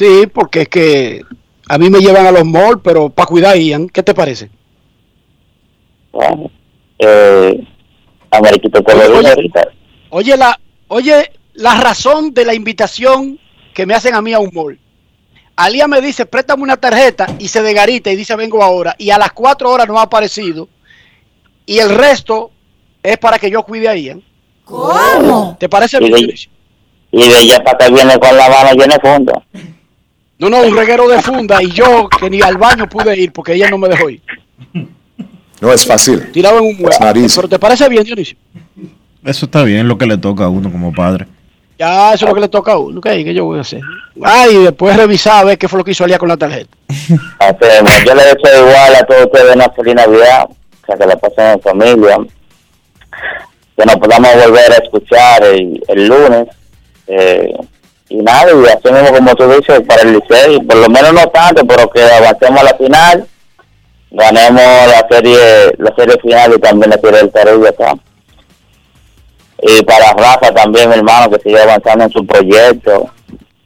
[0.02, 1.22] Sí, porque es que
[1.70, 4.50] a mí me llevan a los malls, pero para cuidar a Ian, ¿qué te parece?
[6.12, 6.50] Bueno,
[6.98, 7.64] eh,
[8.32, 9.68] Ameriquito te lo ahorita.
[10.10, 13.40] Oye la, oye la razón de la invitación
[13.76, 14.80] que me hacen a mí a un mall.
[15.56, 18.96] Alía me dice, préstame una tarjeta y se degarita y dice, vengo ahora.
[18.98, 20.68] Y a las cuatro horas no ha aparecido.
[21.68, 22.50] Y el resto
[23.04, 24.24] es para que yo cuide a Ian.
[24.66, 25.58] ¿Cómo?
[25.60, 26.34] ¿Te parece Y bien?
[27.12, 29.46] y de allá para acá viene con la mano llena de funda.
[30.42, 33.54] No, no, un reguero de funda y yo que ni al baño pude ir porque
[33.54, 34.24] ella no me dejó ir.
[35.62, 36.32] No es fácil.
[36.32, 37.36] Tirado en un easy.
[37.36, 38.36] Pero ¿te parece bien, Dionisio?
[39.24, 41.28] Eso está bien, lo que le toca a uno como padre.
[41.78, 42.98] Ya, eso es lo que le toca a uno.
[42.98, 43.06] ¿ok?
[43.06, 43.82] ¿Qué yo voy a hacer?
[44.24, 46.76] Ay, y después revisar a ver qué fue lo que hizo Alía con la tarjeta.
[46.90, 51.46] Yo le deseo igual a todos ustedes una feliz Navidad, o sea, que la pasen
[51.52, 52.18] en familia,
[53.78, 56.48] que nos podamos volver a escuchar el, el lunes,
[57.06, 57.54] eh,
[58.12, 61.28] y nada, y así mismo como tú dices, para el Licey, por lo menos no
[61.30, 63.26] tanto, pero que avancemos a la final,
[64.12, 65.38] ganemos la serie
[65.78, 67.94] la serie final y también la serie del Caribe acá.
[69.62, 73.10] Y para Rafa también, mi hermano, que siga avanzando en su proyecto,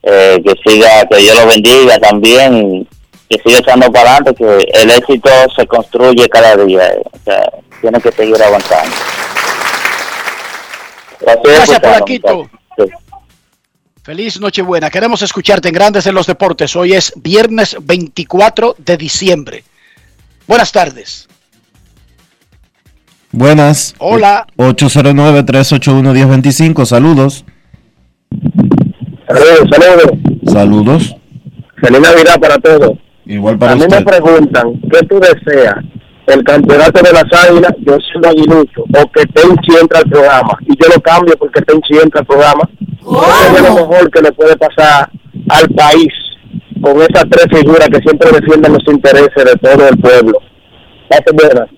[0.03, 2.88] eh, que siga, que Dios lo bendiga también, y
[3.30, 7.51] que siga echando para adelante, que el éxito se construye cada día, eh, o sea,
[7.81, 8.93] tiene que seguir avanzando.
[11.22, 13.05] Gracias, Gracias.
[14.06, 14.90] Feliz Nochebuena.
[14.91, 16.76] Queremos escucharte en Grandes en los Deportes.
[16.76, 19.64] Hoy es viernes 24 de diciembre.
[20.45, 21.27] Buenas tardes.
[23.32, 23.95] Buenas.
[23.98, 24.45] Hola.
[24.57, 27.45] 809-381-1025, saludos.
[29.27, 30.11] Saludos, saludos.
[30.53, 31.15] Saludos.
[31.82, 32.91] Feliz Navidad para todos.
[33.26, 35.77] Igual A para mí me preguntan, ¿qué tú deseas?
[36.27, 40.57] ¿El campeonato de las águilas, yo siendo aguilucho, o que Tenchi entra al programa?
[40.61, 42.69] Y yo lo cambio porque Tenchi entra al programa.
[43.56, 45.10] Es lo mejor que le puede pasar
[45.49, 46.11] al país
[46.81, 50.39] con esas tres figuras que siempre defienden los intereses de todo el pueblo.
[51.34, 51.69] Buenas.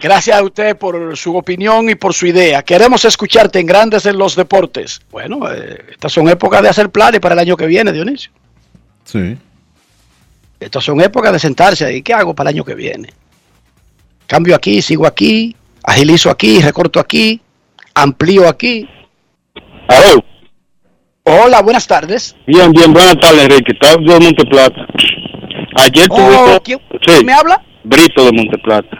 [0.00, 2.62] Gracias a usted por su opinión y por su idea.
[2.62, 5.00] Queremos escucharte en Grandes en los Deportes.
[5.10, 8.30] Bueno, eh, estas son épocas de hacer planes para el año que viene, Dionisio.
[9.04, 9.36] Sí.
[10.60, 12.02] Estas son épocas de sentarse ahí.
[12.02, 13.08] ¿Qué hago para el año que viene?
[14.28, 17.40] Cambio aquí, sigo aquí, agilizo aquí, recorto aquí,
[17.94, 18.86] amplío aquí.
[21.24, 22.36] Hola, buenas tardes.
[22.46, 23.72] Bien, bien, buenas tardes, Enrique.
[23.72, 24.86] Estaba de Monteplata.
[25.76, 26.60] Ayer Oh, tuvimos...
[26.62, 27.62] ¿quién, Sí, quién me habla?
[27.84, 28.96] Brito de Monteplata.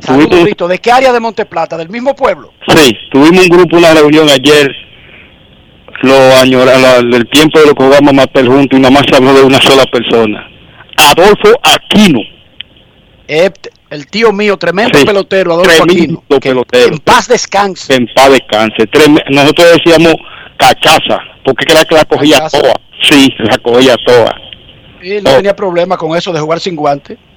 [0.00, 0.68] Saludos, Tuvimos- Brito.
[0.68, 1.76] ¿De qué área de Monteplata?
[1.78, 2.52] ¿Del mismo pueblo?
[2.68, 4.70] Sí, tuvimos un grupo, una reunión ayer,
[6.02, 9.04] lo añora, la- del tiempo de lo que jugamos a matar juntos y nada más
[9.08, 10.46] se habló de una sola persona.
[10.98, 12.20] Adolfo Aquino.
[13.90, 16.22] El tío mío, tremendo Sí, pelotero, Adolfo Aquino.
[16.28, 16.86] Tremendo pelotero.
[16.94, 17.94] En paz descanse.
[17.94, 18.88] En paz descanse.
[19.30, 20.14] Nosotros decíamos
[20.56, 22.60] cachaza, porque era que la cogía Cachaza.
[22.60, 22.74] toda.
[23.02, 24.34] Sí, la cogía toda.
[25.02, 25.20] Y Oh.
[25.22, 27.16] no tenía problema con eso de jugar sin guante.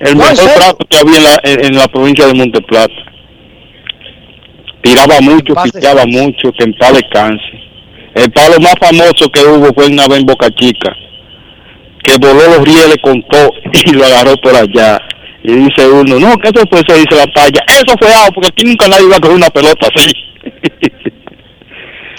[0.00, 2.94] El No, ¿en mejor trato que había en la, en, en la provincia de Monteplata.
[4.82, 7.42] Tiraba mucho, pichaba mucho, que en paz descanse.
[8.14, 10.94] El palo más famoso que hubo fue una vez en Boca Chica,
[12.06, 13.50] que voló los rieles con todo
[13.84, 14.98] y lo agarró por allá.
[15.42, 17.60] Y dice uno, no, que eso fue eso, dice la paya.
[17.68, 20.12] Eso fue algo, porque aquí nunca nadie iba a coger una pelota así.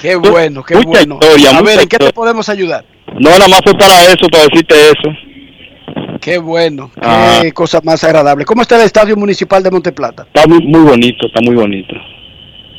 [0.01, 1.19] Qué bueno, qué Mucha bueno.
[1.22, 2.85] historia, a ver, ¿en qué te podemos ayudar?
[3.19, 6.18] No, nada más fue para eso, para decirte eso.
[6.22, 7.41] Qué bueno, qué Ah.
[7.53, 8.45] cosa más agradable.
[8.45, 10.23] ¿Cómo está el Estadio Municipal de Monteplata?
[10.34, 11.95] Está muy, muy bonito, está muy bonito.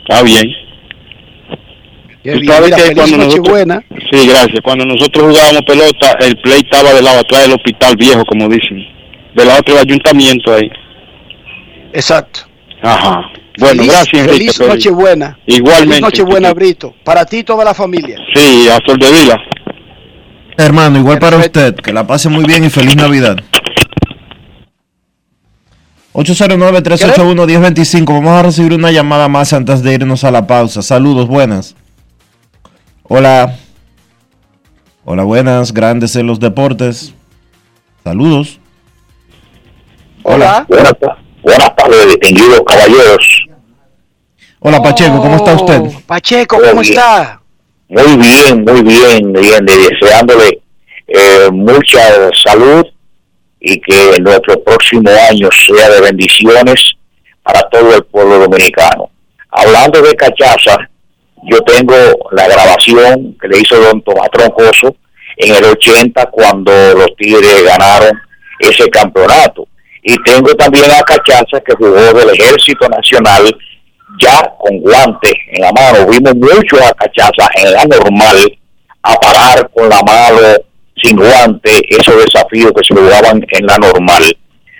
[0.09, 0.47] Está bien.
[2.33, 3.83] Qué Tú sabes que feliz cuando nosotros- Nochebuena.
[4.11, 4.61] Sí, gracias.
[4.63, 8.79] Cuando nosotros jugábamos pelota, el play estaba del lado atrás del hospital viejo, como dicen.
[9.35, 10.71] Del lado del ayuntamiento ahí.
[11.95, 12.41] Exacto.
[12.83, 13.23] Ajá.
[13.59, 14.39] Bueno, Feliz- gracias, Enrique.
[14.39, 14.75] Feliz Feliz.
[14.75, 15.39] Nochebuena.
[15.47, 15.89] Igualmente.
[15.89, 16.95] Feliz Nochebuena, Brito.
[17.03, 18.17] Para ti y toda la familia.
[18.35, 19.37] Sí, a Sol de Vila.
[20.59, 21.75] Hermano, igual para usted.
[21.77, 23.37] Que la pase muy bien y feliz Navidad.
[26.13, 28.13] 809-381-1025.
[28.13, 30.83] Vamos a recibir una llamada más antes de irnos a la pausa.
[30.83, 31.77] Saludos, buenas.
[33.09, 33.57] Hola.
[35.05, 35.73] Hola, buenas.
[35.73, 37.15] Grandes en los deportes.
[38.05, 38.61] Saludos.
[40.23, 40.67] Hola.
[40.69, 43.45] Buenas, ta- buenas tardes, distinguidos caballeros.
[44.61, 45.21] Hola, Pacheco.
[45.23, 45.81] ¿Cómo está usted?
[45.81, 46.93] Oh, Pacheco, Muy ¿cómo bien.
[46.95, 47.41] está?
[47.89, 50.61] Muy bien, muy bien, bien, deseándole
[51.07, 52.85] eh, mucha salud
[53.61, 56.93] y que nuestro próximo año sea de bendiciones
[57.43, 59.09] para todo el pueblo dominicano.
[59.51, 60.77] Hablando de cachaza,
[61.45, 61.95] yo tengo
[62.33, 64.95] la grabación que le hizo don Tomás Troncoso
[65.37, 68.21] en el 80 cuando los Tigres ganaron
[68.59, 69.67] ese campeonato.
[70.03, 73.45] Y tengo también a Cachaza que jugó del Ejército Nacional
[74.21, 76.07] ya con guantes en la mano.
[76.07, 78.59] Vimos mucho a Cachaza en la normal
[79.03, 80.57] a parar con la mano
[81.03, 84.37] sin guante esos desafíos que se jugaban en la normal.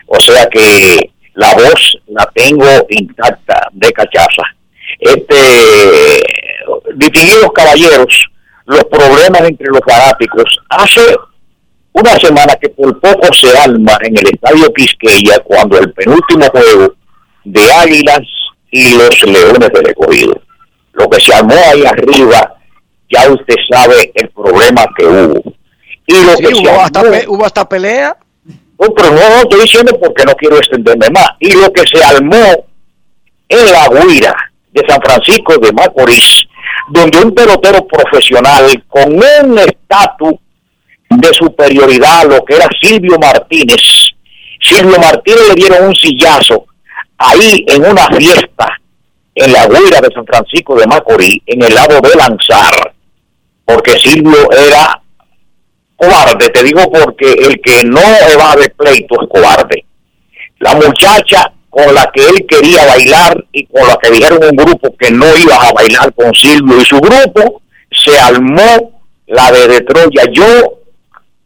[0.07, 4.43] O sea que la voz la tengo intacta de Cachaza.
[4.99, 6.23] Este,
[6.95, 8.29] distinguidos caballeros,
[8.67, 10.45] los problemas entre los fanáticos.
[10.69, 11.01] Hace
[11.93, 16.95] una semana que por poco se alma en el estadio Quisqueya cuando el penúltimo juego
[17.45, 18.21] de Águilas
[18.71, 20.41] y los Leones del Recogido.
[20.93, 22.57] Lo que se armó ahí arriba,
[23.11, 25.55] ya usted sabe el problema que hubo.
[26.07, 28.17] Y lo Sí, que se hubo, hasta armó- pe- hubo hasta pelea.
[28.45, 31.29] no, pero no, no estoy diciendo porque no quiero extenderme más.
[31.41, 32.67] Y lo que se armó
[33.49, 36.45] en la Guira de San Francisco de Macorís,
[36.91, 40.35] donde un pelotero profesional con un estatus
[41.11, 43.81] de superioridad, lo que era Silvio Martínez,
[44.61, 46.67] Silvio Martínez le dieron un sillazo
[47.17, 48.67] ahí en una fiesta
[49.35, 52.95] en la Guira de San Francisco de Macorís, en el lado de Lanzar,
[53.65, 55.01] porque Silvio era
[55.97, 59.85] cobarde, te digo porque el que no evade pleito es cobarde.
[60.59, 64.97] La muchacha con la que él quería bailar y con la que dijeron un grupo
[64.97, 69.81] que no iba a bailar con Silvio y su grupo, se armó la de, de
[69.83, 70.25] Troya.
[70.33, 70.81] Yo,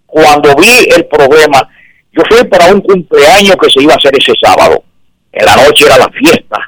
[0.07, 1.69] cuando vi el problema,
[2.13, 4.85] yo fui para un cumpleaños que se iba a hacer ese sábado.
[5.33, 6.59] En la noche era la fiesta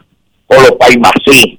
[0.46, 1.58] con los paimasí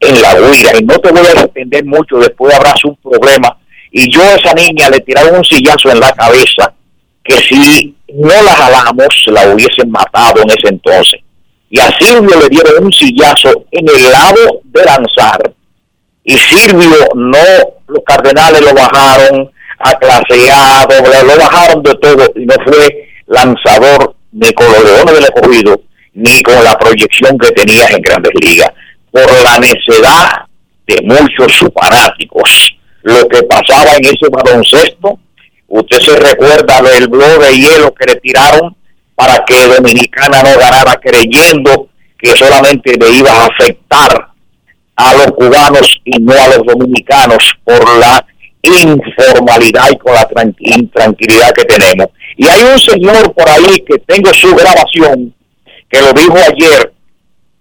[0.00, 0.72] en la huida.
[0.78, 3.56] Y no te voy a extender mucho, después habrá un problema.
[3.92, 6.72] Y yo a esa niña le tiraron un sillazo en la cabeza
[7.22, 11.20] que si no la jalamos la hubiesen matado en ese entonces.
[11.68, 15.52] Y a Silvio le dieron un sillazo en el lado de lanzar.
[16.24, 17.38] Y Silvio no,
[17.86, 23.08] los cardenales lo bajaron, a clase A, doble, lo bajaron de todo y no fue
[23.26, 25.80] lanzador ni con los Leones del Escogido,
[26.14, 28.70] ni con la proyección que tenía en Grandes Ligas,
[29.10, 30.46] por la necedad
[30.86, 32.76] de muchos fanáticos.
[33.02, 35.18] Lo que pasaba en ese baloncesto,
[35.70, 38.76] usted se recuerda del blog de hielo que le tiraron
[39.14, 41.88] para que Dominicana no ganara creyendo
[42.18, 44.30] que solamente le iba a afectar
[44.96, 48.26] a los cubanos y no a los dominicanos por la
[48.62, 50.26] informalidad y con la
[50.58, 52.08] intranquilidad que tenemos.
[52.36, 55.34] Y hay un señor por ahí que tengo su grabación,
[55.88, 56.92] que lo dijo ayer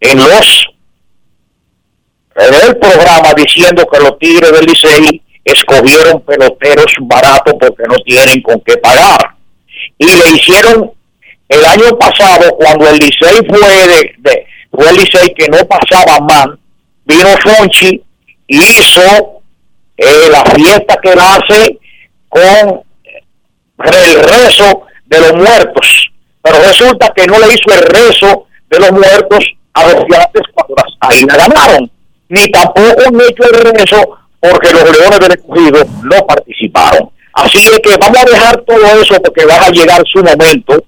[0.02, 0.70] en los
[2.36, 8.42] en el programa diciendo que los Tigres del Licey escogieron peloteros baratos porque no tienen
[8.42, 9.36] con qué pagar.
[9.98, 10.92] Y le hicieron
[11.50, 13.60] el año pasado, cuando el Licey fue
[14.20, 16.60] de, fue el Licey que no pasaba mal,
[17.06, 18.02] vino Fonchi
[18.48, 19.42] y hizo
[19.98, 21.80] eh, la fiesta que él
[22.30, 22.84] con
[23.86, 26.12] el rezo de los muertos.
[26.42, 30.76] Pero resulta que no le hizo el rezo de los muertos a los gigantes cuando
[30.76, 31.92] las águilas ganaron,
[32.30, 37.10] ni tampoco han hecho el rezo porque los leones del escogido no participaron.
[37.34, 40.84] Así es que vamos a dejar todo eso porque va a llegar su momento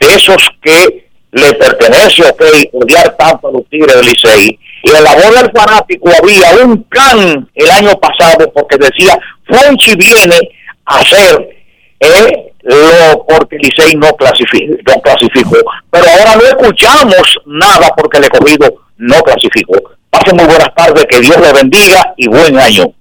[0.00, 2.42] de esos que le pertenece, ok,
[2.72, 4.58] odiar tanto a los Tigres del Licey.
[4.82, 9.96] Y en la bola del fanático había un can el año pasado porque decía, Fonchi
[9.96, 10.38] viene
[10.84, 11.56] a hacer
[12.00, 15.56] eh, lo porque Licey no clasificó, no clasificó.
[15.90, 19.95] Pero ahora no escuchamos nada porque el escogido no clasificó.
[20.10, 22.92] Pasen muy buenas tardes, que Dios le bendiga y buen año.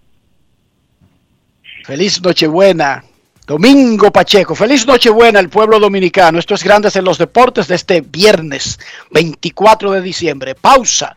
[1.86, 3.04] Feliz Nochebuena.
[3.46, 6.40] Domingo Pacheco, feliz Nochebuena al pueblo dominicano.
[6.40, 8.80] Esto es Grandes en los Deportes de este viernes
[9.12, 10.56] 24 de diciembre.
[10.56, 11.16] Pausa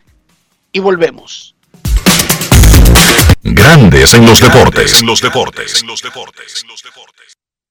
[0.71, 1.55] y volvemos.
[3.41, 5.01] Grandes en los deportes.
[5.01, 5.81] En los deportes.
[5.81, 6.65] En los deportes.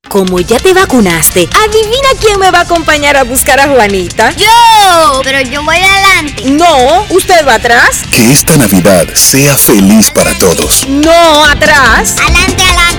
[0.08, 4.30] Como ya te vacunaste, adivina quién me va a acompañar a buscar a Juanita.
[4.36, 6.44] Yo, pero yo voy adelante.
[6.50, 8.00] No, usted va atrás.
[8.10, 10.86] Que esta Navidad sea feliz para todos.
[10.88, 12.16] No, atrás.
[12.22, 12.97] Adelante, adelante.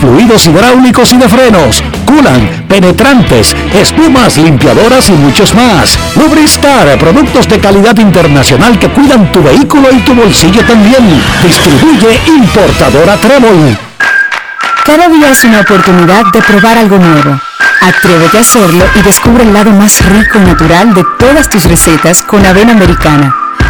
[0.00, 5.98] fluidos hidráulicos y de frenos, culan, penetrantes, espumas, limpiadoras y muchos más.
[6.16, 11.22] Lubristar, productos de calidad internacional que cuidan tu vehículo y tu bolsillo también.
[11.42, 13.76] Distribuye importadora Trébol.
[14.84, 17.40] Cada día es una oportunidad de probar algo nuevo.
[17.80, 22.22] Atrévete a hacerlo y descubre el lado más rico y natural de todas tus recetas
[22.22, 23.43] con avena americana.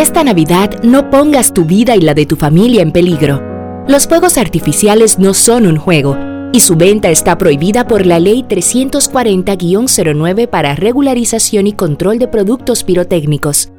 [0.00, 3.42] Esta Navidad no pongas tu vida y la de tu familia en peligro.
[3.86, 6.16] Los fuegos artificiales no son un juego
[6.54, 12.82] y su venta está prohibida por la Ley 340-09 para regularización y control de productos
[12.82, 13.72] pirotécnicos.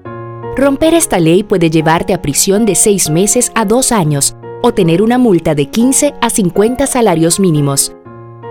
[0.56, 5.02] Romper esta ley puede llevarte a prisión de 6 meses a 2 años o tener
[5.02, 7.94] una multa de 15 a 50 salarios mínimos.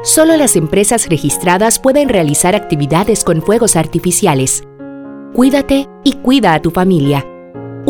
[0.03, 4.65] Solo las empresas registradas pueden realizar actividades con fuegos artificiales.
[5.35, 7.25] Cuídate y cuida a tu familia.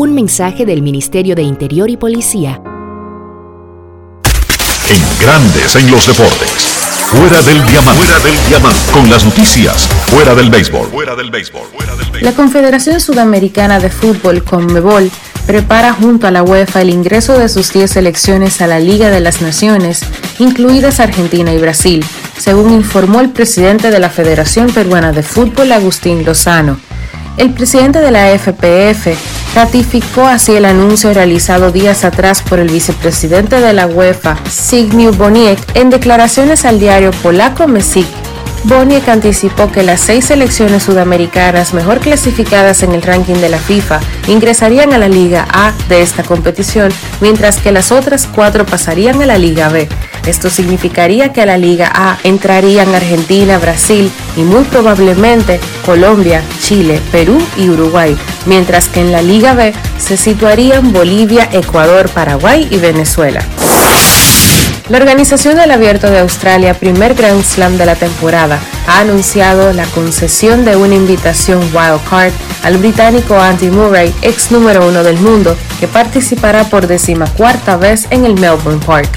[0.01, 2.59] Un mensaje del Ministerio de Interior y Policía.
[4.89, 6.49] En Grandes en los Deportes.
[7.05, 8.03] Fuera del diamante.
[8.03, 8.91] Fuera del diamante.
[8.91, 9.87] Con las noticias.
[10.07, 10.87] Fuera del béisbol.
[10.87, 11.61] Fuera del béisbol.
[12.21, 15.11] La Confederación Sudamericana de Fútbol, CONMEBOL,
[15.45, 19.19] prepara junto a la UEFA el ingreso de sus 10 selecciones a la Liga de
[19.19, 20.01] las Naciones,
[20.39, 22.03] incluidas Argentina y Brasil,
[22.39, 26.79] según informó el presidente de la Federación Peruana de Fútbol, Agustín Lozano.
[27.37, 33.59] El presidente de la FPF ratificó así el anuncio realizado días atrás por el vicepresidente
[33.59, 38.07] de la UEFA, Zbigniew Boniek, en declaraciones al diario polaco Mesik
[38.63, 43.99] Boniek anticipó que las seis selecciones sudamericanas mejor clasificadas en el ranking de la FIFA
[44.27, 49.25] ingresarían a la Liga A de esta competición, mientras que las otras cuatro pasarían a
[49.25, 49.89] la Liga B.
[50.27, 57.01] Esto significaría que a la Liga A entrarían Argentina, Brasil y muy probablemente Colombia, Chile,
[57.11, 58.15] Perú y Uruguay,
[58.45, 63.43] mientras que en la Liga B se situarían Bolivia, Ecuador, Paraguay y Venezuela.
[64.89, 69.85] La organización del Abierto de Australia, primer Grand Slam de la temporada, ha anunciado la
[69.85, 72.33] concesión de una invitación wild card
[72.63, 78.25] al británico Andy Murray, ex número uno del mundo, que participará por decimacuarta vez en
[78.25, 79.09] el Melbourne Park.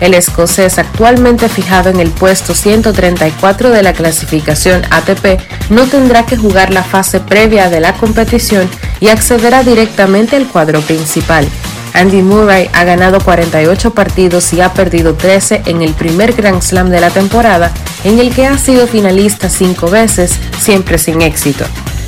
[0.00, 5.40] El escocés, actualmente fijado en el puesto 134 de la clasificación ATP,
[5.70, 8.68] no tendrá que jugar la fase previa de la competición
[9.00, 11.48] y accederá directamente al cuadro principal.
[11.96, 16.90] Andy Murray ha ganado 48 partidos y ha perdido 13 en el primer Grand Slam
[16.90, 17.72] de la temporada,
[18.04, 21.64] en el que ha sido finalista cinco veces, siempre sin éxito.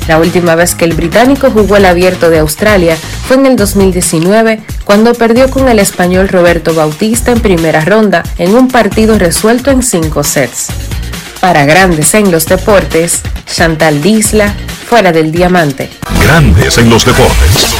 [0.07, 2.97] La última vez que el británico jugó el abierto de Australia
[3.27, 8.55] fue en el 2019, cuando perdió con el español Roberto Bautista en primera ronda en
[8.55, 10.67] un partido resuelto en cinco sets.
[11.41, 14.53] Para grandes en los deportes, Chantal Disla,
[14.87, 15.89] fuera del diamante.
[16.21, 17.78] Grandes en los deportes.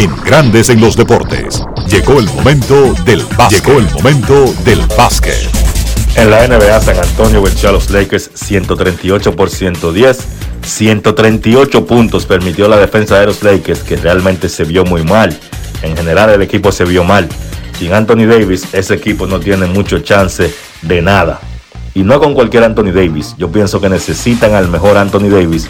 [0.00, 1.62] En Grandes en los deportes.
[1.86, 3.62] Llegó el momento del básquet.
[3.62, 5.36] Llegó el momento del básquet.
[6.14, 10.18] En la NBA, San Antonio venció a los Lakers 138 por 110.
[10.62, 15.38] 138 puntos permitió la defensa de los Lakers, que realmente se vio muy mal.
[15.82, 17.28] En general, el equipo se vio mal.
[17.78, 20.50] Sin Anthony Davis, ese equipo no tiene mucho chance
[20.80, 21.40] de nada.
[21.92, 23.34] Y no con cualquier Anthony Davis.
[23.36, 25.68] Yo pienso que necesitan al mejor Anthony Davis,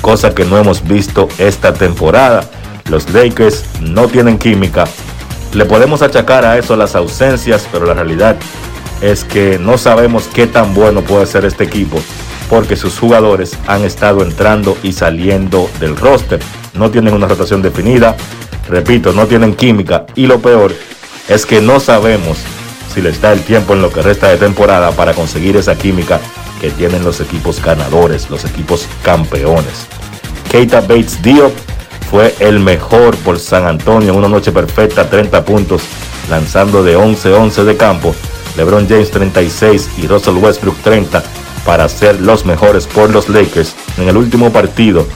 [0.00, 2.50] cosa que no hemos visto esta temporada.
[2.88, 4.84] Los Lakers no tienen química.
[5.52, 8.36] Le podemos achacar a eso las ausencias, pero la realidad
[9.00, 12.00] es que no sabemos qué tan bueno puede ser este equipo
[12.48, 16.40] porque sus jugadores han estado entrando y saliendo del roster.
[16.74, 18.16] No tienen una rotación definida,
[18.68, 20.74] repito, no tienen química y lo peor
[21.28, 22.38] es que no sabemos
[22.94, 26.20] si les da el tiempo en lo que resta de temporada para conseguir esa química
[26.60, 29.86] que tienen los equipos ganadores, los equipos campeones.
[30.50, 31.52] Keita Bates Diop
[32.10, 35.82] fue el mejor por San Antonio en una noche perfecta, 30 puntos,
[36.30, 38.14] lanzando de 11-11 de campo.
[38.56, 41.22] LeBron James 36 y Russell Westbrook 30
[41.64, 45.06] para ser los mejores por los Lakers en el último partido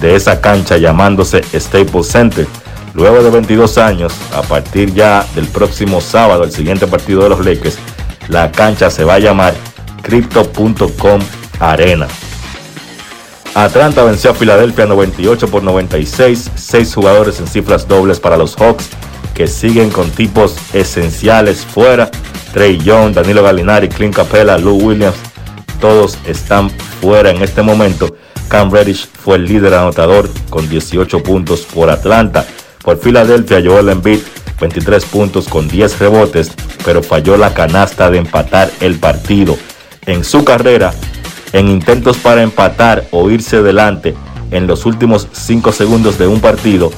[0.00, 2.46] de esa cancha llamándose Staples Center.
[2.94, 7.44] Luego de 22 años, a partir ya del próximo sábado, el siguiente partido de los
[7.44, 7.78] Lakers,
[8.28, 9.54] la cancha se va a llamar
[10.02, 11.20] Crypto.com
[11.58, 12.08] Arena.
[13.54, 18.88] Atlanta venció a Filadelfia 98 por 96, seis jugadores en cifras dobles para los Hawks
[19.34, 22.10] que siguen con tipos esenciales fuera.
[22.52, 25.16] Trey Young, Danilo Gallinari, Clint Capella, Lou Williams,
[25.80, 26.70] todos están
[27.00, 28.14] fuera en este momento.
[28.48, 32.46] Cam Reddish fue el líder anotador con 18 puntos por Atlanta.
[32.82, 34.20] Por Filadelfia, Joel Embiid
[34.60, 36.52] 23 puntos con 10 rebotes,
[36.84, 39.58] pero falló la canasta de empatar el partido.
[40.06, 40.92] En su carrera,
[41.52, 44.14] en intentos para empatar o irse delante
[44.50, 46.90] en los últimos 5 segundos de un partido,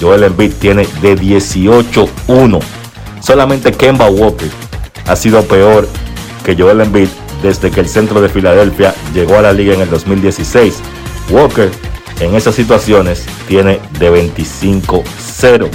[0.00, 2.60] Joel Embiid tiene de 18-1.
[3.20, 4.50] Solamente Kemba Walker
[5.06, 5.88] ha sido peor
[6.44, 7.08] que Joel Embiid
[7.42, 10.80] desde que el centro de Filadelfia llegó a la liga en el 2016.
[11.30, 11.70] Walker
[12.20, 15.68] en esas situaciones tiene de 25-0.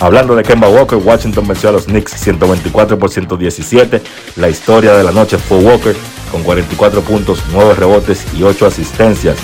[0.00, 4.02] Hablando de Kemba Walker, Washington venció a los Knicks 124 por 117.
[4.36, 5.96] La historia de la noche fue Walker
[6.30, 9.36] con 44 puntos, 9 rebotes y 8 asistencias.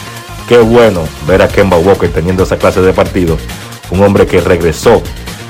[0.49, 3.39] Qué bueno ver a Kemba Walker teniendo esa clase de partido.
[3.91, 5.03] Un hombre que regresó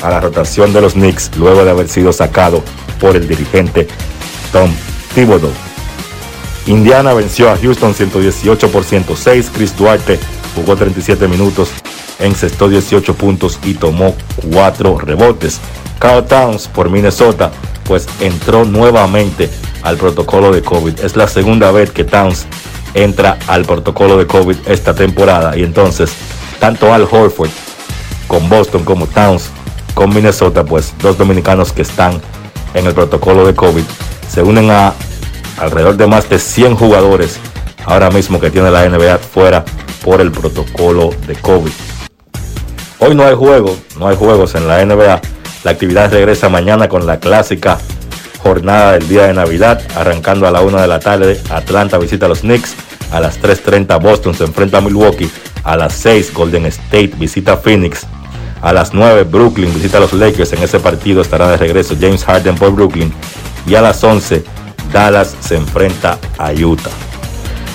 [0.02, 2.62] a la rotación de los Knicks luego de haber sido sacado
[3.00, 3.88] por el dirigente
[4.52, 4.70] Tom
[5.14, 5.50] Thibodeau.
[6.66, 9.50] Indiana venció a Houston 118 por 106.
[9.54, 10.18] Chris Duarte
[10.54, 11.70] jugó 37 minutos,
[12.20, 14.14] encestó 18 puntos y tomó
[14.52, 15.60] 4 rebotes.
[15.98, 17.50] Carl Towns por Minnesota
[17.84, 19.50] pues entró nuevamente
[19.82, 21.00] al protocolo de COVID.
[21.00, 22.46] Es la segunda vez que Towns
[22.94, 25.56] entra al protocolo de COVID esta temporada.
[25.56, 26.12] Y entonces,
[26.58, 27.50] tanto Al Horford
[28.28, 29.50] con Boston como Towns
[29.94, 32.20] con Minnesota, pues dos dominicanos que están
[32.74, 33.82] en el protocolo de COVID.
[34.28, 34.94] Se unen a
[35.58, 37.38] alrededor de más de 100 jugadores
[37.84, 39.64] ahora mismo que tiene la NBA fuera
[40.04, 41.72] por el protocolo de COVID.
[43.02, 45.22] Hoy no hay juego, no hay juegos en la NBA.
[45.64, 47.78] La actividad regresa mañana con la clásica
[48.42, 51.40] jornada del día de Navidad, arrancando a la 1 de la tarde.
[51.48, 52.74] Atlanta visita a los Knicks.
[53.10, 55.30] A las 3.30 Boston se enfrenta a Milwaukee.
[55.64, 58.06] A las 6 Golden State visita a Phoenix.
[58.60, 60.52] A las 9 Brooklyn visita a los Lakers.
[60.52, 63.10] En ese partido estará de regreso James Harden por Brooklyn.
[63.66, 64.44] Y a las 11
[64.92, 66.90] Dallas se enfrenta a Utah.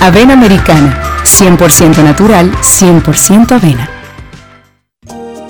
[0.00, 3.90] Avena americana, 100% natural, 100% avena.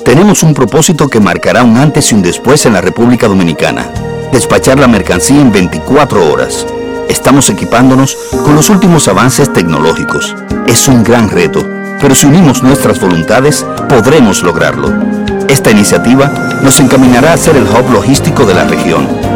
[0.05, 3.87] Tenemos un propósito que marcará un antes y un después en la República Dominicana.
[4.33, 6.67] Despachar la mercancía en 24 horas.
[7.09, 10.35] Estamos equipándonos con los últimos avances tecnológicos.
[10.67, 11.67] Es un gran reto,
[12.01, 14.93] pero si unimos nuestras voluntades, podremos lograrlo.
[15.49, 19.26] Esta iniciativa nos encaminará a ser el hub logístico de la región.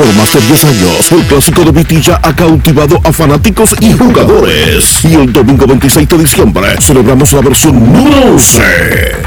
[0.00, 5.04] Por más de 10 años, el clásico de Vitilla ha cautivado a fanáticos y jugadores.
[5.04, 8.62] Y el domingo 26 de diciembre celebramos la versión número 11,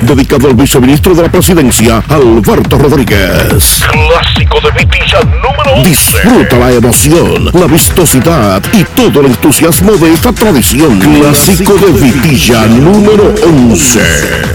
[0.02, 3.84] dedicado al viceministro de la presidencia, Alberto Rodríguez.
[3.92, 5.90] Clásico de Vitilla número 11.
[5.90, 10.98] Disfruta la emoción, la vistosidad y todo el entusiasmo de esta tradición.
[10.98, 14.00] Clásico de Vitilla número 11.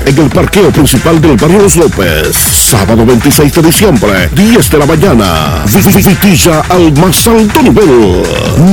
[0.06, 2.36] En el parqueo principal del barrio Los López.
[2.36, 5.62] Sábado 26 de diciembre, 10 de la mañana.
[6.08, 8.22] Vitilla al más alto nivel.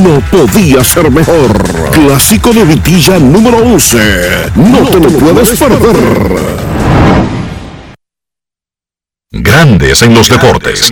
[0.01, 1.91] No podía ser mejor.
[1.91, 4.51] Clásico de Vitilla número 11.
[4.55, 5.97] No te lo puedes perder.
[9.31, 10.89] Grandes en los deportes.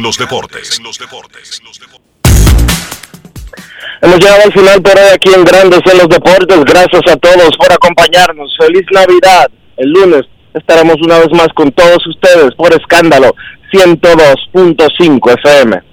[4.02, 6.60] Hemos llegado al final por hoy aquí en Grandes en los Deportes.
[6.66, 8.54] Gracias a todos por acompañarnos.
[8.60, 9.50] Feliz Navidad.
[9.78, 13.34] El lunes estaremos una vez más con todos ustedes por escándalo
[13.72, 15.93] 102.5 FM.